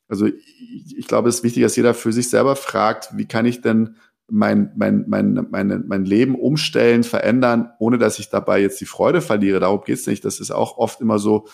Also 0.07 0.27
ich, 0.27 0.97
ich 0.97 1.07
glaube, 1.07 1.27
es 1.27 1.37
ist 1.37 1.43
wichtig, 1.43 1.63
dass 1.63 1.75
jeder 1.75 1.93
für 1.93 2.13
sich 2.13 2.29
selber 2.29 2.55
fragt, 2.55 3.09
wie 3.17 3.27
kann 3.27 3.45
ich 3.45 3.61
denn 3.61 3.97
mein, 4.29 4.71
mein, 4.75 5.05
mein, 5.07 5.47
mein, 5.51 5.83
mein 5.87 6.05
Leben 6.05 6.35
umstellen, 6.35 7.03
verändern, 7.03 7.71
ohne 7.79 7.97
dass 7.97 8.19
ich 8.19 8.29
dabei 8.29 8.61
jetzt 8.61 8.79
die 8.81 8.85
Freude 8.85 9.21
verliere. 9.21 9.59
Darum 9.59 9.81
geht's 9.85 10.07
nicht. 10.07 10.23
Das 10.25 10.39
ist 10.39 10.51
auch 10.51 10.77
oft 10.77 11.01
immer 11.01 11.19
so, 11.19 11.45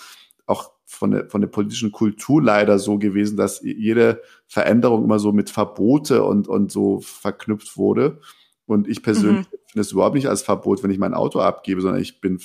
auch 0.46 0.72
von 0.86 1.12
der, 1.12 1.30
von 1.30 1.42
der 1.42 1.48
politischen 1.48 1.92
Kultur 1.92 2.42
leider 2.42 2.80
so 2.80 2.98
gewesen, 2.98 3.38
dass 3.38 3.62
jede 3.62 4.22
Veränderung 4.48 5.04
immer 5.04 5.20
so 5.20 5.32
mit 5.32 5.50
Verbote 5.50 6.24
und, 6.24 6.48
und 6.48 6.72
so 6.72 7.00
verknüpft 7.02 7.78
wurde. 7.78 8.20
Und 8.66 8.88
ich 8.88 9.04
persönlich 9.04 9.48
mhm. 9.48 9.58
finde 9.68 9.82
es 9.82 9.92
überhaupt 9.92 10.16
nicht 10.16 10.28
als 10.28 10.42
Verbot, 10.42 10.84
wenn 10.84 10.92
ich 10.92 11.00
mein 11.00 11.14
Auto 11.14 11.40
abgebe, 11.40 11.82
sondern 11.82 12.02
ich 12.02 12.22
bin 12.22 12.40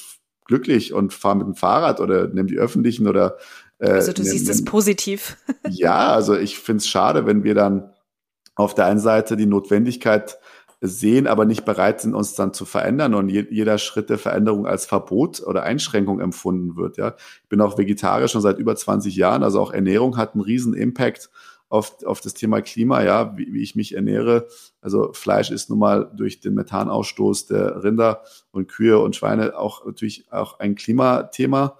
glücklich 0.46 0.92
und 0.92 1.12
fahre 1.12 1.36
mit 1.36 1.46
dem 1.46 1.54
Fahrrad 1.54 2.00
oder 2.00 2.28
nehme 2.28 2.48
die 2.48 2.58
öffentlichen 2.58 3.08
oder 3.08 3.38
äh, 3.78 3.90
Also 3.90 4.12
du 4.12 4.22
nehm, 4.22 4.32
siehst 4.32 4.48
es 4.48 4.64
positiv. 4.64 5.36
ja, 5.68 6.12
also 6.12 6.36
ich 6.36 6.58
finde 6.58 6.78
es 6.78 6.88
schade, 6.88 7.26
wenn 7.26 7.44
wir 7.44 7.54
dann 7.54 7.93
auf 8.54 8.74
der 8.74 8.86
einen 8.86 9.00
Seite 9.00 9.36
die 9.36 9.46
Notwendigkeit 9.46 10.38
sehen, 10.80 11.26
aber 11.26 11.46
nicht 11.46 11.64
bereit 11.64 12.02
sind, 12.02 12.14
uns 12.14 12.34
dann 12.34 12.52
zu 12.52 12.66
verändern 12.66 13.14
und 13.14 13.30
je, 13.30 13.46
jeder 13.50 13.78
Schritt 13.78 14.10
der 14.10 14.18
Veränderung 14.18 14.66
als 14.66 14.84
Verbot 14.84 15.42
oder 15.42 15.62
Einschränkung 15.62 16.20
empfunden 16.20 16.76
wird. 16.76 16.98
Ja, 16.98 17.14
ich 17.42 17.48
bin 17.48 17.60
auch 17.60 17.78
vegetarisch 17.78 18.32
schon 18.32 18.42
seit 18.42 18.58
über 18.58 18.76
20 18.76 19.16
Jahren, 19.16 19.42
also 19.42 19.60
auch 19.60 19.72
Ernährung 19.72 20.16
hat 20.16 20.34
einen 20.34 20.42
riesen 20.42 20.74
Impact 20.74 21.30
auf, 21.70 22.04
auf 22.04 22.20
das 22.20 22.34
Thema 22.34 22.60
Klima, 22.60 23.02
ja, 23.02 23.36
wie, 23.36 23.52
wie 23.52 23.62
ich 23.62 23.74
mich 23.74 23.94
ernähre. 23.94 24.46
Also 24.80 25.12
Fleisch 25.12 25.50
ist 25.50 25.70
nun 25.70 25.78
mal 25.78 26.10
durch 26.14 26.40
den 26.40 26.54
Methanausstoß 26.54 27.46
der 27.46 27.82
Rinder 27.82 28.22
und 28.52 28.68
Kühe 28.68 28.98
und 28.98 29.16
Schweine 29.16 29.58
auch 29.58 29.84
natürlich 29.86 30.30
auch 30.30 30.60
ein 30.60 30.74
Klimathema. 30.74 31.78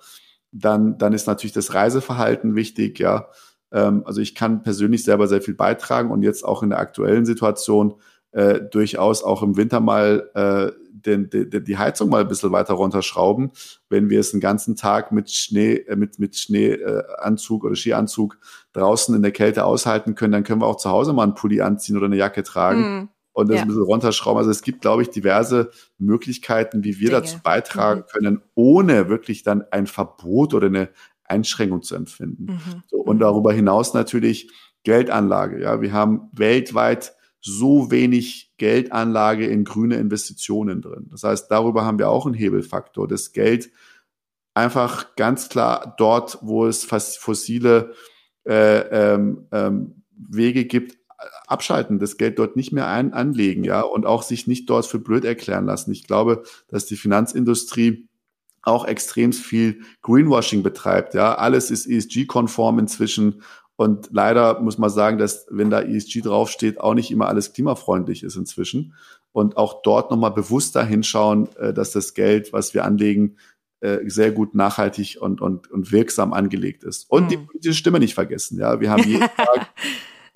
Dann, 0.50 0.98
dann 0.98 1.12
ist 1.12 1.26
natürlich 1.26 1.52
das 1.52 1.74
Reiseverhalten 1.74 2.54
wichtig, 2.54 2.98
ja. 2.98 3.28
Ähm, 3.74 4.02
also 4.06 4.20
ich 4.20 4.34
kann 4.34 4.62
persönlich 4.62 5.04
selber 5.04 5.26
sehr 5.26 5.42
viel 5.42 5.54
beitragen 5.54 6.10
und 6.10 6.22
jetzt 6.22 6.44
auch 6.44 6.62
in 6.62 6.70
der 6.70 6.78
aktuellen 6.78 7.26
Situation 7.26 7.94
äh, 8.30 8.60
durchaus 8.60 9.22
auch 9.22 9.42
im 9.42 9.56
Winter 9.56 9.80
mal 9.80 10.30
äh, 10.34 10.72
den, 10.92 11.28
den, 11.28 11.64
die 11.64 11.76
Heizung 11.76 12.08
mal 12.08 12.22
ein 12.22 12.28
bisschen 12.28 12.52
weiter 12.52 12.74
runterschrauben, 12.74 13.52
wenn 13.90 14.08
wir 14.10 14.20
es 14.20 14.30
den 14.30 14.40
ganzen 14.40 14.76
Tag 14.76 15.12
mit 15.12 15.30
Schnee, 15.30 15.74
äh, 15.74 15.96
mit, 15.96 16.18
mit 16.18 16.36
Schneeanzug 16.36 17.64
oder 17.64 17.76
Skianzug 17.76 18.38
draußen 18.72 19.14
in 19.14 19.22
der 19.22 19.32
Kälte 19.32 19.64
aushalten 19.64 20.14
können, 20.14 20.32
dann 20.32 20.44
können 20.44 20.62
wir 20.62 20.66
auch 20.66 20.78
zu 20.78 20.90
Hause 20.90 21.12
mal 21.12 21.24
einen 21.24 21.34
Pulli 21.34 21.60
anziehen 21.60 21.96
oder 21.96 22.06
eine 22.06 22.16
Jacke 22.16 22.42
tragen. 22.42 22.80
Mm, 22.80 23.08
und 23.34 23.48
das 23.48 23.56
ja. 23.56 23.62
ein 23.62 23.68
bisschen 23.68 23.82
runterschrauben. 23.82 24.38
Also 24.38 24.50
es 24.50 24.62
gibt, 24.62 24.80
glaube 24.80 25.02
ich, 25.02 25.10
diverse 25.10 25.70
Möglichkeiten, 25.98 26.84
wie 26.84 27.00
wir 27.00 27.10
Dinge. 27.10 27.20
dazu 27.20 27.40
beitragen 27.42 28.00
mhm. 28.00 28.06
können, 28.06 28.42
ohne 28.54 29.08
wirklich 29.08 29.42
dann 29.42 29.64
ein 29.72 29.86
Verbot 29.88 30.54
oder 30.54 30.68
eine 30.68 30.88
Einschränkung 31.24 31.82
zu 31.82 31.94
empfinden. 31.94 32.44
Mhm. 32.44 32.82
So, 32.88 32.98
und 32.98 33.18
darüber 33.18 33.52
hinaus 33.52 33.94
natürlich 33.94 34.50
Geldanlage. 34.82 35.62
Ja, 35.62 35.80
wir 35.80 35.92
haben 35.92 36.28
weltweit 36.32 37.14
so 37.40 37.90
wenig 37.90 38.54
Geldanlage 38.56 39.46
in 39.46 39.64
grüne 39.64 39.96
Investitionen 39.96 40.80
drin. 40.80 41.08
Das 41.10 41.24
heißt, 41.24 41.50
darüber 41.50 41.84
haben 41.84 41.98
wir 41.98 42.08
auch 42.08 42.26
einen 42.26 42.34
Hebelfaktor. 42.34 43.06
Das 43.06 43.32
Geld 43.32 43.70
einfach 44.54 45.14
ganz 45.16 45.48
klar 45.48 45.94
dort, 45.98 46.38
wo 46.40 46.66
es 46.66 46.84
fossile 46.84 47.92
äh, 48.46 48.78
ähm, 49.14 49.46
ähm, 49.52 50.02
Wege 50.16 50.64
gibt, 50.64 50.96
abschalten, 51.46 51.98
das 51.98 52.16
Geld 52.16 52.38
dort 52.38 52.56
nicht 52.56 52.72
mehr 52.72 52.86
ein, 52.86 53.12
anlegen, 53.12 53.64
ja, 53.64 53.80
und 53.80 54.06
auch 54.06 54.22
sich 54.22 54.46
nicht 54.46 54.68
dort 54.70 54.86
für 54.86 54.98
blöd 54.98 55.24
erklären 55.24 55.66
lassen. 55.66 55.92
Ich 55.92 56.06
glaube, 56.06 56.44
dass 56.68 56.86
die 56.86 56.96
Finanzindustrie 56.96 58.08
auch 58.64 58.86
extrem 58.86 59.32
viel 59.32 59.80
Greenwashing 60.02 60.62
betreibt, 60.62 61.14
ja. 61.14 61.34
Alles 61.34 61.70
ist 61.70 61.86
ESG-konform 61.86 62.78
inzwischen 62.78 63.42
und 63.76 64.08
leider 64.12 64.60
muss 64.60 64.78
man 64.78 64.90
sagen, 64.90 65.18
dass 65.18 65.46
wenn 65.50 65.70
da 65.70 65.82
ESG 65.82 66.20
draufsteht, 66.22 66.80
auch 66.80 66.94
nicht 66.94 67.10
immer 67.10 67.28
alles 67.28 67.52
klimafreundlich 67.52 68.22
ist 68.22 68.36
inzwischen. 68.36 68.94
Und 69.32 69.56
auch 69.56 69.82
dort 69.82 70.12
nochmal 70.12 70.30
bewusster 70.30 70.84
hinschauen, 70.84 71.48
äh, 71.56 71.74
dass 71.74 71.90
das 71.90 72.14
Geld, 72.14 72.52
was 72.52 72.72
wir 72.72 72.84
anlegen, 72.84 73.36
äh, 73.80 73.98
sehr 74.08 74.30
gut 74.30 74.54
nachhaltig 74.54 75.18
und, 75.20 75.40
und, 75.40 75.70
und 75.72 75.90
wirksam 75.90 76.32
angelegt 76.32 76.84
ist. 76.84 77.10
Und 77.10 77.24
mhm. 77.24 77.28
die 77.28 77.36
politische 77.38 77.74
Stimme 77.74 77.98
nicht 77.98 78.14
vergessen. 78.14 78.58
Ja, 78.60 78.80
wir 78.80 78.90
haben 78.90 79.02
jeden 79.02 79.28
Tag 79.36 79.72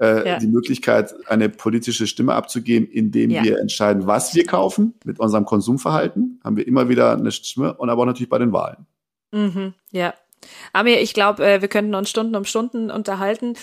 äh, 0.01 0.29
ja. 0.29 0.39
die 0.39 0.47
Möglichkeit, 0.47 1.15
eine 1.29 1.49
politische 1.49 2.07
Stimme 2.07 2.35
abzugeben, 2.35 2.89
indem 2.89 3.31
ja. 3.31 3.43
wir 3.43 3.59
entscheiden, 3.59 4.07
was 4.07 4.35
wir 4.35 4.45
kaufen 4.45 4.95
mit 5.05 5.19
unserem 5.19 5.45
Konsumverhalten. 5.45 6.41
Haben 6.45 6.57
wir 6.57 6.67
immer 6.67 6.89
wieder 6.89 7.13
eine 7.13 7.33
Stimme 7.33 7.75
und 7.75 7.91
aber 7.91 8.03
auch 8.03 8.07
natürlich 8.07 8.29
bei 8.29 8.39
den 8.39 8.53
Wahlen. 8.53 8.87
Mhm. 9.33 9.75
Ja, 9.91 10.15
Amir, 10.73 11.01
ich 11.01 11.15
glaube, 11.15 11.45
äh, 11.45 11.61
wir 11.61 11.69
könnten 11.69 11.95
uns 11.95 12.11
Stunden 12.11 12.37
um 12.37 12.45
Stunden 12.45 12.91
unterhalten. 12.91 13.55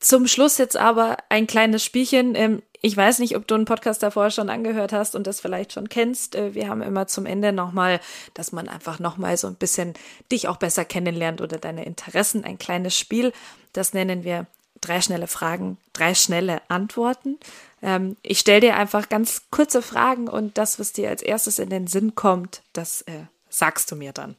Zum 0.00 0.28
Schluss 0.28 0.58
jetzt 0.58 0.76
aber 0.76 1.16
ein 1.28 1.46
kleines 1.46 1.84
Spielchen. 1.84 2.34
Ähm, 2.34 2.62
ich 2.80 2.96
weiß 2.96 3.18
nicht, 3.18 3.36
ob 3.36 3.46
du 3.48 3.56
einen 3.56 3.64
Podcast 3.64 4.02
davor 4.02 4.30
schon 4.30 4.48
angehört 4.48 4.92
hast 4.92 5.16
und 5.16 5.26
das 5.26 5.40
vielleicht 5.40 5.72
schon 5.72 5.88
kennst. 5.88 6.36
Äh, 6.36 6.54
wir 6.54 6.68
haben 6.68 6.82
immer 6.82 7.08
zum 7.08 7.26
Ende 7.26 7.52
nochmal, 7.52 8.00
dass 8.34 8.52
man 8.52 8.68
einfach 8.68 9.00
nochmal 9.00 9.36
so 9.36 9.48
ein 9.48 9.56
bisschen 9.56 9.94
dich 10.30 10.48
auch 10.48 10.56
besser 10.56 10.84
kennenlernt 10.84 11.40
oder 11.40 11.58
deine 11.58 11.84
Interessen. 11.84 12.44
Ein 12.44 12.58
kleines 12.58 12.96
Spiel. 12.96 13.32
Das 13.72 13.92
nennen 13.92 14.24
wir 14.24 14.46
drei 14.80 15.00
schnelle 15.00 15.26
Fragen, 15.26 15.78
drei 15.92 16.14
schnelle 16.14 16.62
Antworten. 16.68 17.38
Ähm, 17.82 18.16
ich 18.22 18.38
stelle 18.40 18.60
dir 18.60 18.76
einfach 18.76 19.08
ganz 19.08 19.50
kurze 19.50 19.82
Fragen 19.82 20.28
und 20.28 20.58
das, 20.58 20.78
was 20.78 20.92
dir 20.92 21.08
als 21.08 21.22
erstes 21.22 21.58
in 21.58 21.70
den 21.70 21.86
Sinn 21.86 22.14
kommt, 22.14 22.62
das 22.72 23.02
äh, 23.02 23.24
sagst 23.48 23.90
du 23.90 23.96
mir 23.96 24.12
dann. 24.12 24.36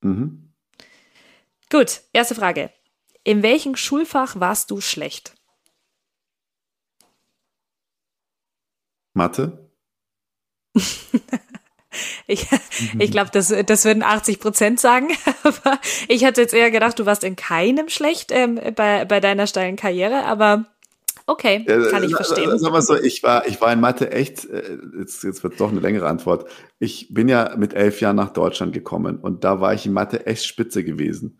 Mhm. 0.00 0.52
Gut, 1.70 2.02
erste 2.12 2.34
Frage. 2.34 2.70
In 3.24 3.42
welchem 3.42 3.76
Schulfach 3.76 4.38
warst 4.38 4.70
du 4.70 4.80
schlecht? 4.80 5.34
Mathe? 9.14 9.70
ich 12.26 12.46
ich 12.98 13.10
glaube, 13.10 13.30
das, 13.32 13.52
das 13.66 13.84
würden 13.84 14.02
80 14.02 14.40
Prozent 14.40 14.80
sagen. 14.80 15.08
Aber 15.42 15.78
ich 16.08 16.24
hatte 16.24 16.40
jetzt 16.40 16.54
eher 16.54 16.70
gedacht, 16.70 16.98
du 16.98 17.06
warst 17.06 17.24
in 17.24 17.36
keinem 17.36 17.88
schlecht 17.88 18.30
ähm, 18.32 18.60
bei, 18.74 19.04
bei 19.04 19.20
deiner 19.20 19.46
steilen 19.46 19.76
Karriere. 19.76 20.24
Aber 20.24 20.66
okay, 21.26 21.64
kann 21.90 22.04
ich 22.04 22.14
verstehen. 22.14 22.58
Sag 22.58 22.72
mal 22.72 22.82
so, 22.82 22.96
ich 22.96 23.22
war, 23.22 23.46
ich 23.46 23.60
war 23.60 23.72
in 23.72 23.80
Mathe 23.80 24.10
echt, 24.12 24.44
äh, 24.46 24.78
jetzt, 24.98 25.24
jetzt 25.24 25.42
wird 25.42 25.60
doch 25.60 25.70
eine 25.70 25.80
längere 25.80 26.08
Antwort. 26.08 26.48
Ich 26.78 27.08
bin 27.12 27.28
ja 27.28 27.54
mit 27.56 27.74
elf 27.74 28.00
Jahren 28.00 28.16
nach 28.16 28.32
Deutschland 28.32 28.72
gekommen 28.72 29.18
und 29.18 29.44
da 29.44 29.60
war 29.60 29.74
ich 29.74 29.86
in 29.86 29.92
Mathe 29.92 30.26
echt 30.26 30.44
spitze 30.46 30.84
gewesen 30.84 31.38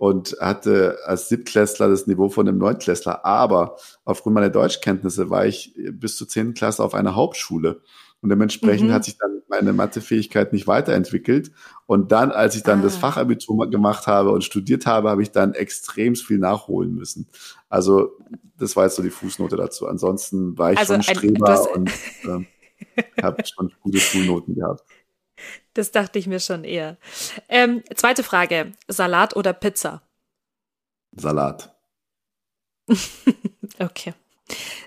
und 0.00 0.34
hatte 0.40 0.98
als 1.04 1.28
Siebtklässler 1.28 1.88
das 1.90 2.06
Niveau 2.06 2.30
von 2.30 2.48
einem 2.48 2.56
Neunklässler. 2.56 3.26
Aber 3.26 3.76
aufgrund 4.06 4.34
meiner 4.34 4.48
Deutschkenntnisse 4.48 5.28
war 5.28 5.44
ich 5.44 5.74
bis 5.76 6.16
zur 6.16 6.26
zehnten 6.26 6.54
Klasse 6.54 6.82
auf 6.82 6.94
einer 6.94 7.14
Hauptschule. 7.14 7.82
Und 8.22 8.28
dementsprechend 8.28 8.88
mhm. 8.88 8.92
hat 8.92 9.04
sich 9.04 9.16
dann 9.16 9.40
meine 9.48 9.72
Mathefähigkeit 9.72 10.52
nicht 10.52 10.66
weiterentwickelt. 10.66 11.52
Und 11.86 12.12
dann, 12.12 12.30
als 12.32 12.54
ich 12.54 12.62
dann 12.62 12.80
ah. 12.80 12.82
das 12.82 12.96
Fachabitur 12.96 13.70
gemacht 13.70 14.06
habe 14.06 14.30
und 14.30 14.44
studiert 14.44 14.86
habe, 14.86 15.10
habe 15.10 15.22
ich 15.22 15.30
dann 15.30 15.54
extrem 15.54 16.14
viel 16.14 16.38
nachholen 16.38 16.94
müssen. 16.94 17.28
Also 17.68 18.16
das 18.58 18.76
war 18.76 18.84
jetzt 18.84 18.96
so 18.96 19.02
die 19.02 19.10
Fußnote 19.10 19.56
dazu. 19.56 19.86
Ansonsten 19.86 20.56
war 20.58 20.72
ich 20.72 20.78
also 20.78 20.94
schon 20.94 21.02
Streber 21.02 21.66
ein, 21.74 21.80
und 21.80 21.90
äh, 22.24 23.22
habe 23.22 23.42
schon 23.46 23.72
gute 23.80 23.98
Schulnoten 23.98 24.54
gehabt. 24.54 24.84
Das 25.72 25.90
dachte 25.90 26.18
ich 26.18 26.26
mir 26.26 26.40
schon 26.40 26.64
eher. 26.64 26.98
Ähm, 27.48 27.82
zweite 27.94 28.22
Frage: 28.22 28.72
Salat 28.88 29.34
oder 29.34 29.54
Pizza? 29.54 30.02
Salat. 31.12 31.74
okay. 33.78 34.14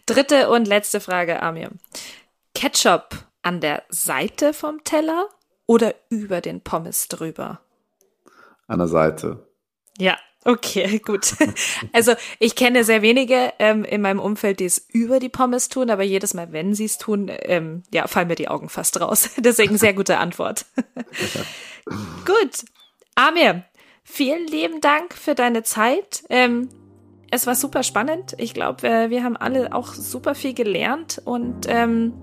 Dritte 0.05 0.49
und 0.49 0.67
letzte 0.67 0.99
Frage, 0.99 1.41
Amir. 1.41 1.71
Ketchup 2.53 3.22
an 3.43 3.61
der 3.61 3.83
Seite 3.89 4.53
vom 4.53 4.83
Teller 4.83 5.29
oder 5.65 5.93
über 6.09 6.41
den 6.41 6.61
Pommes 6.61 7.07
drüber? 7.07 7.61
An 8.67 8.79
der 8.79 8.87
Seite. 8.87 9.47
Ja, 9.97 10.17
Okay, 10.45 10.99
gut. 11.05 11.35
Also 11.91 12.13
ich 12.39 12.55
kenne 12.55 12.83
sehr 12.83 13.01
wenige 13.01 13.53
ähm, 13.59 13.83
in 13.83 14.01
meinem 14.01 14.19
Umfeld, 14.19 14.59
die 14.59 14.65
es 14.65 14.85
über 14.91 15.19
die 15.19 15.29
Pommes 15.29 15.69
tun, 15.69 15.89
aber 15.89 16.03
jedes 16.03 16.33
Mal, 16.33 16.51
wenn 16.51 16.73
sie 16.73 16.85
es 16.85 16.97
tun, 16.97 17.31
ähm, 17.43 17.83
ja, 17.93 18.07
fallen 18.07 18.27
mir 18.27 18.35
die 18.35 18.49
Augen 18.49 18.69
fast 18.69 18.99
raus. 18.99 19.29
Deswegen 19.37 19.77
sehr 19.77 19.93
gute 19.93 20.17
Antwort. 20.17 20.65
gut. 21.85 22.65
Amir, 23.15 23.63
vielen 24.03 24.47
lieben 24.47 24.81
Dank 24.81 25.13
für 25.13 25.35
deine 25.35 25.63
Zeit. 25.63 26.23
Ähm, 26.29 26.69
es 27.31 27.47
war 27.47 27.55
super 27.55 27.83
spannend. 27.83 28.35
Ich 28.37 28.53
glaube, 28.53 28.83
wir, 28.83 29.09
wir 29.09 29.23
haben 29.23 29.37
alle 29.37 29.73
auch 29.73 29.93
super 29.93 30.35
viel 30.35 30.53
gelernt 30.53 31.21
und 31.23 31.65
ähm, 31.67 32.13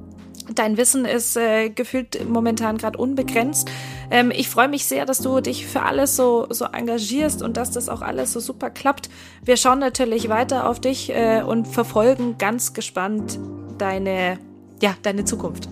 Dein 0.55 0.77
Wissen 0.77 1.05
ist 1.05 1.37
äh, 1.37 1.71
gefühlt 1.71 2.29
momentan 2.29 2.79
gerade 2.79 2.99
unbegrenzt. 2.99 3.71
Ähm, 4.11 4.31
ich 4.31 4.49
freue 4.49 4.69
mich 4.69 4.85
sehr, 4.85 5.07
dass 5.07 5.19
du 5.19 5.41
dich 5.41 5.67
für 5.67 5.83
alles 5.83 6.17
so, 6.17 6.47
so 6.51 6.65
engagierst 6.65 7.43
und 7.43 7.57
dass 7.57 7.71
das 7.71 7.89
auch 7.89 8.03
alles 8.03 8.33
so 8.33 8.41
super 8.41 8.71
klappt. 8.71 9.11
Wir 9.45 9.57
schauen 9.57 9.79
natürlich 9.79 10.29
weiter 10.29 10.69
auf 10.69 10.81
dich 10.81 11.11
äh, 11.11 11.43
und 11.43 11.69
verfolgen 11.69 12.37
ganz 12.39 12.73
gespannt 12.73 13.39
deine 13.79 14.39
ja, 14.83 14.95
deine 15.03 15.25
Zukunft? 15.25 15.69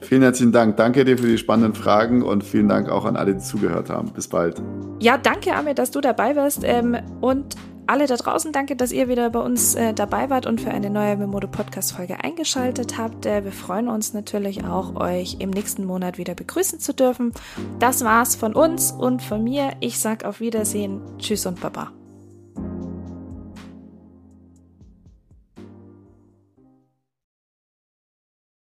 Vielen 0.00 0.22
herzlichen 0.22 0.52
Dank. 0.52 0.76
Danke 0.76 1.04
dir 1.04 1.18
für 1.18 1.26
die 1.26 1.38
spannenden 1.38 1.74
Fragen 1.74 2.22
und 2.22 2.44
vielen 2.44 2.68
Dank 2.68 2.88
auch 2.88 3.04
an 3.04 3.16
alle, 3.16 3.34
die 3.34 3.40
zugehört 3.40 3.90
haben. 3.90 4.10
Bis 4.12 4.28
bald. 4.28 4.62
Ja, 5.00 5.18
danke, 5.18 5.54
Amir, 5.54 5.74
dass 5.74 5.90
du 5.90 6.00
dabei 6.00 6.34
warst. 6.36 6.62
Ähm, 6.64 6.96
und 7.20 7.56
alle 7.88 8.06
da 8.06 8.16
draußen, 8.16 8.52
danke, 8.52 8.76
dass 8.76 8.92
ihr 8.92 9.08
wieder 9.08 9.30
bei 9.30 9.40
uns 9.40 9.74
äh, 9.74 9.94
dabei 9.94 10.30
wart 10.30 10.46
und 10.46 10.60
für 10.60 10.70
eine 10.70 10.90
neue 10.90 11.16
Memodo 11.16 11.48
Podcast 11.48 11.92
Folge 11.92 12.22
eingeschaltet 12.22 12.98
habt. 12.98 13.26
Äh, 13.26 13.44
wir 13.44 13.52
freuen 13.52 13.88
uns 13.88 14.12
natürlich 14.12 14.64
auch, 14.64 14.96
euch 14.96 15.36
im 15.40 15.50
nächsten 15.50 15.84
Monat 15.84 16.18
wieder 16.18 16.34
begrüßen 16.34 16.80
zu 16.80 16.92
dürfen. 16.92 17.32
Das 17.78 18.04
war's 18.04 18.36
von 18.36 18.54
uns 18.54 18.92
und 18.92 19.22
von 19.22 19.42
mir. 19.42 19.72
Ich 19.80 19.98
sag 19.98 20.24
auf 20.24 20.40
Wiedersehen. 20.40 21.00
Tschüss 21.18 21.46
und 21.46 21.60
Baba. 21.60 21.97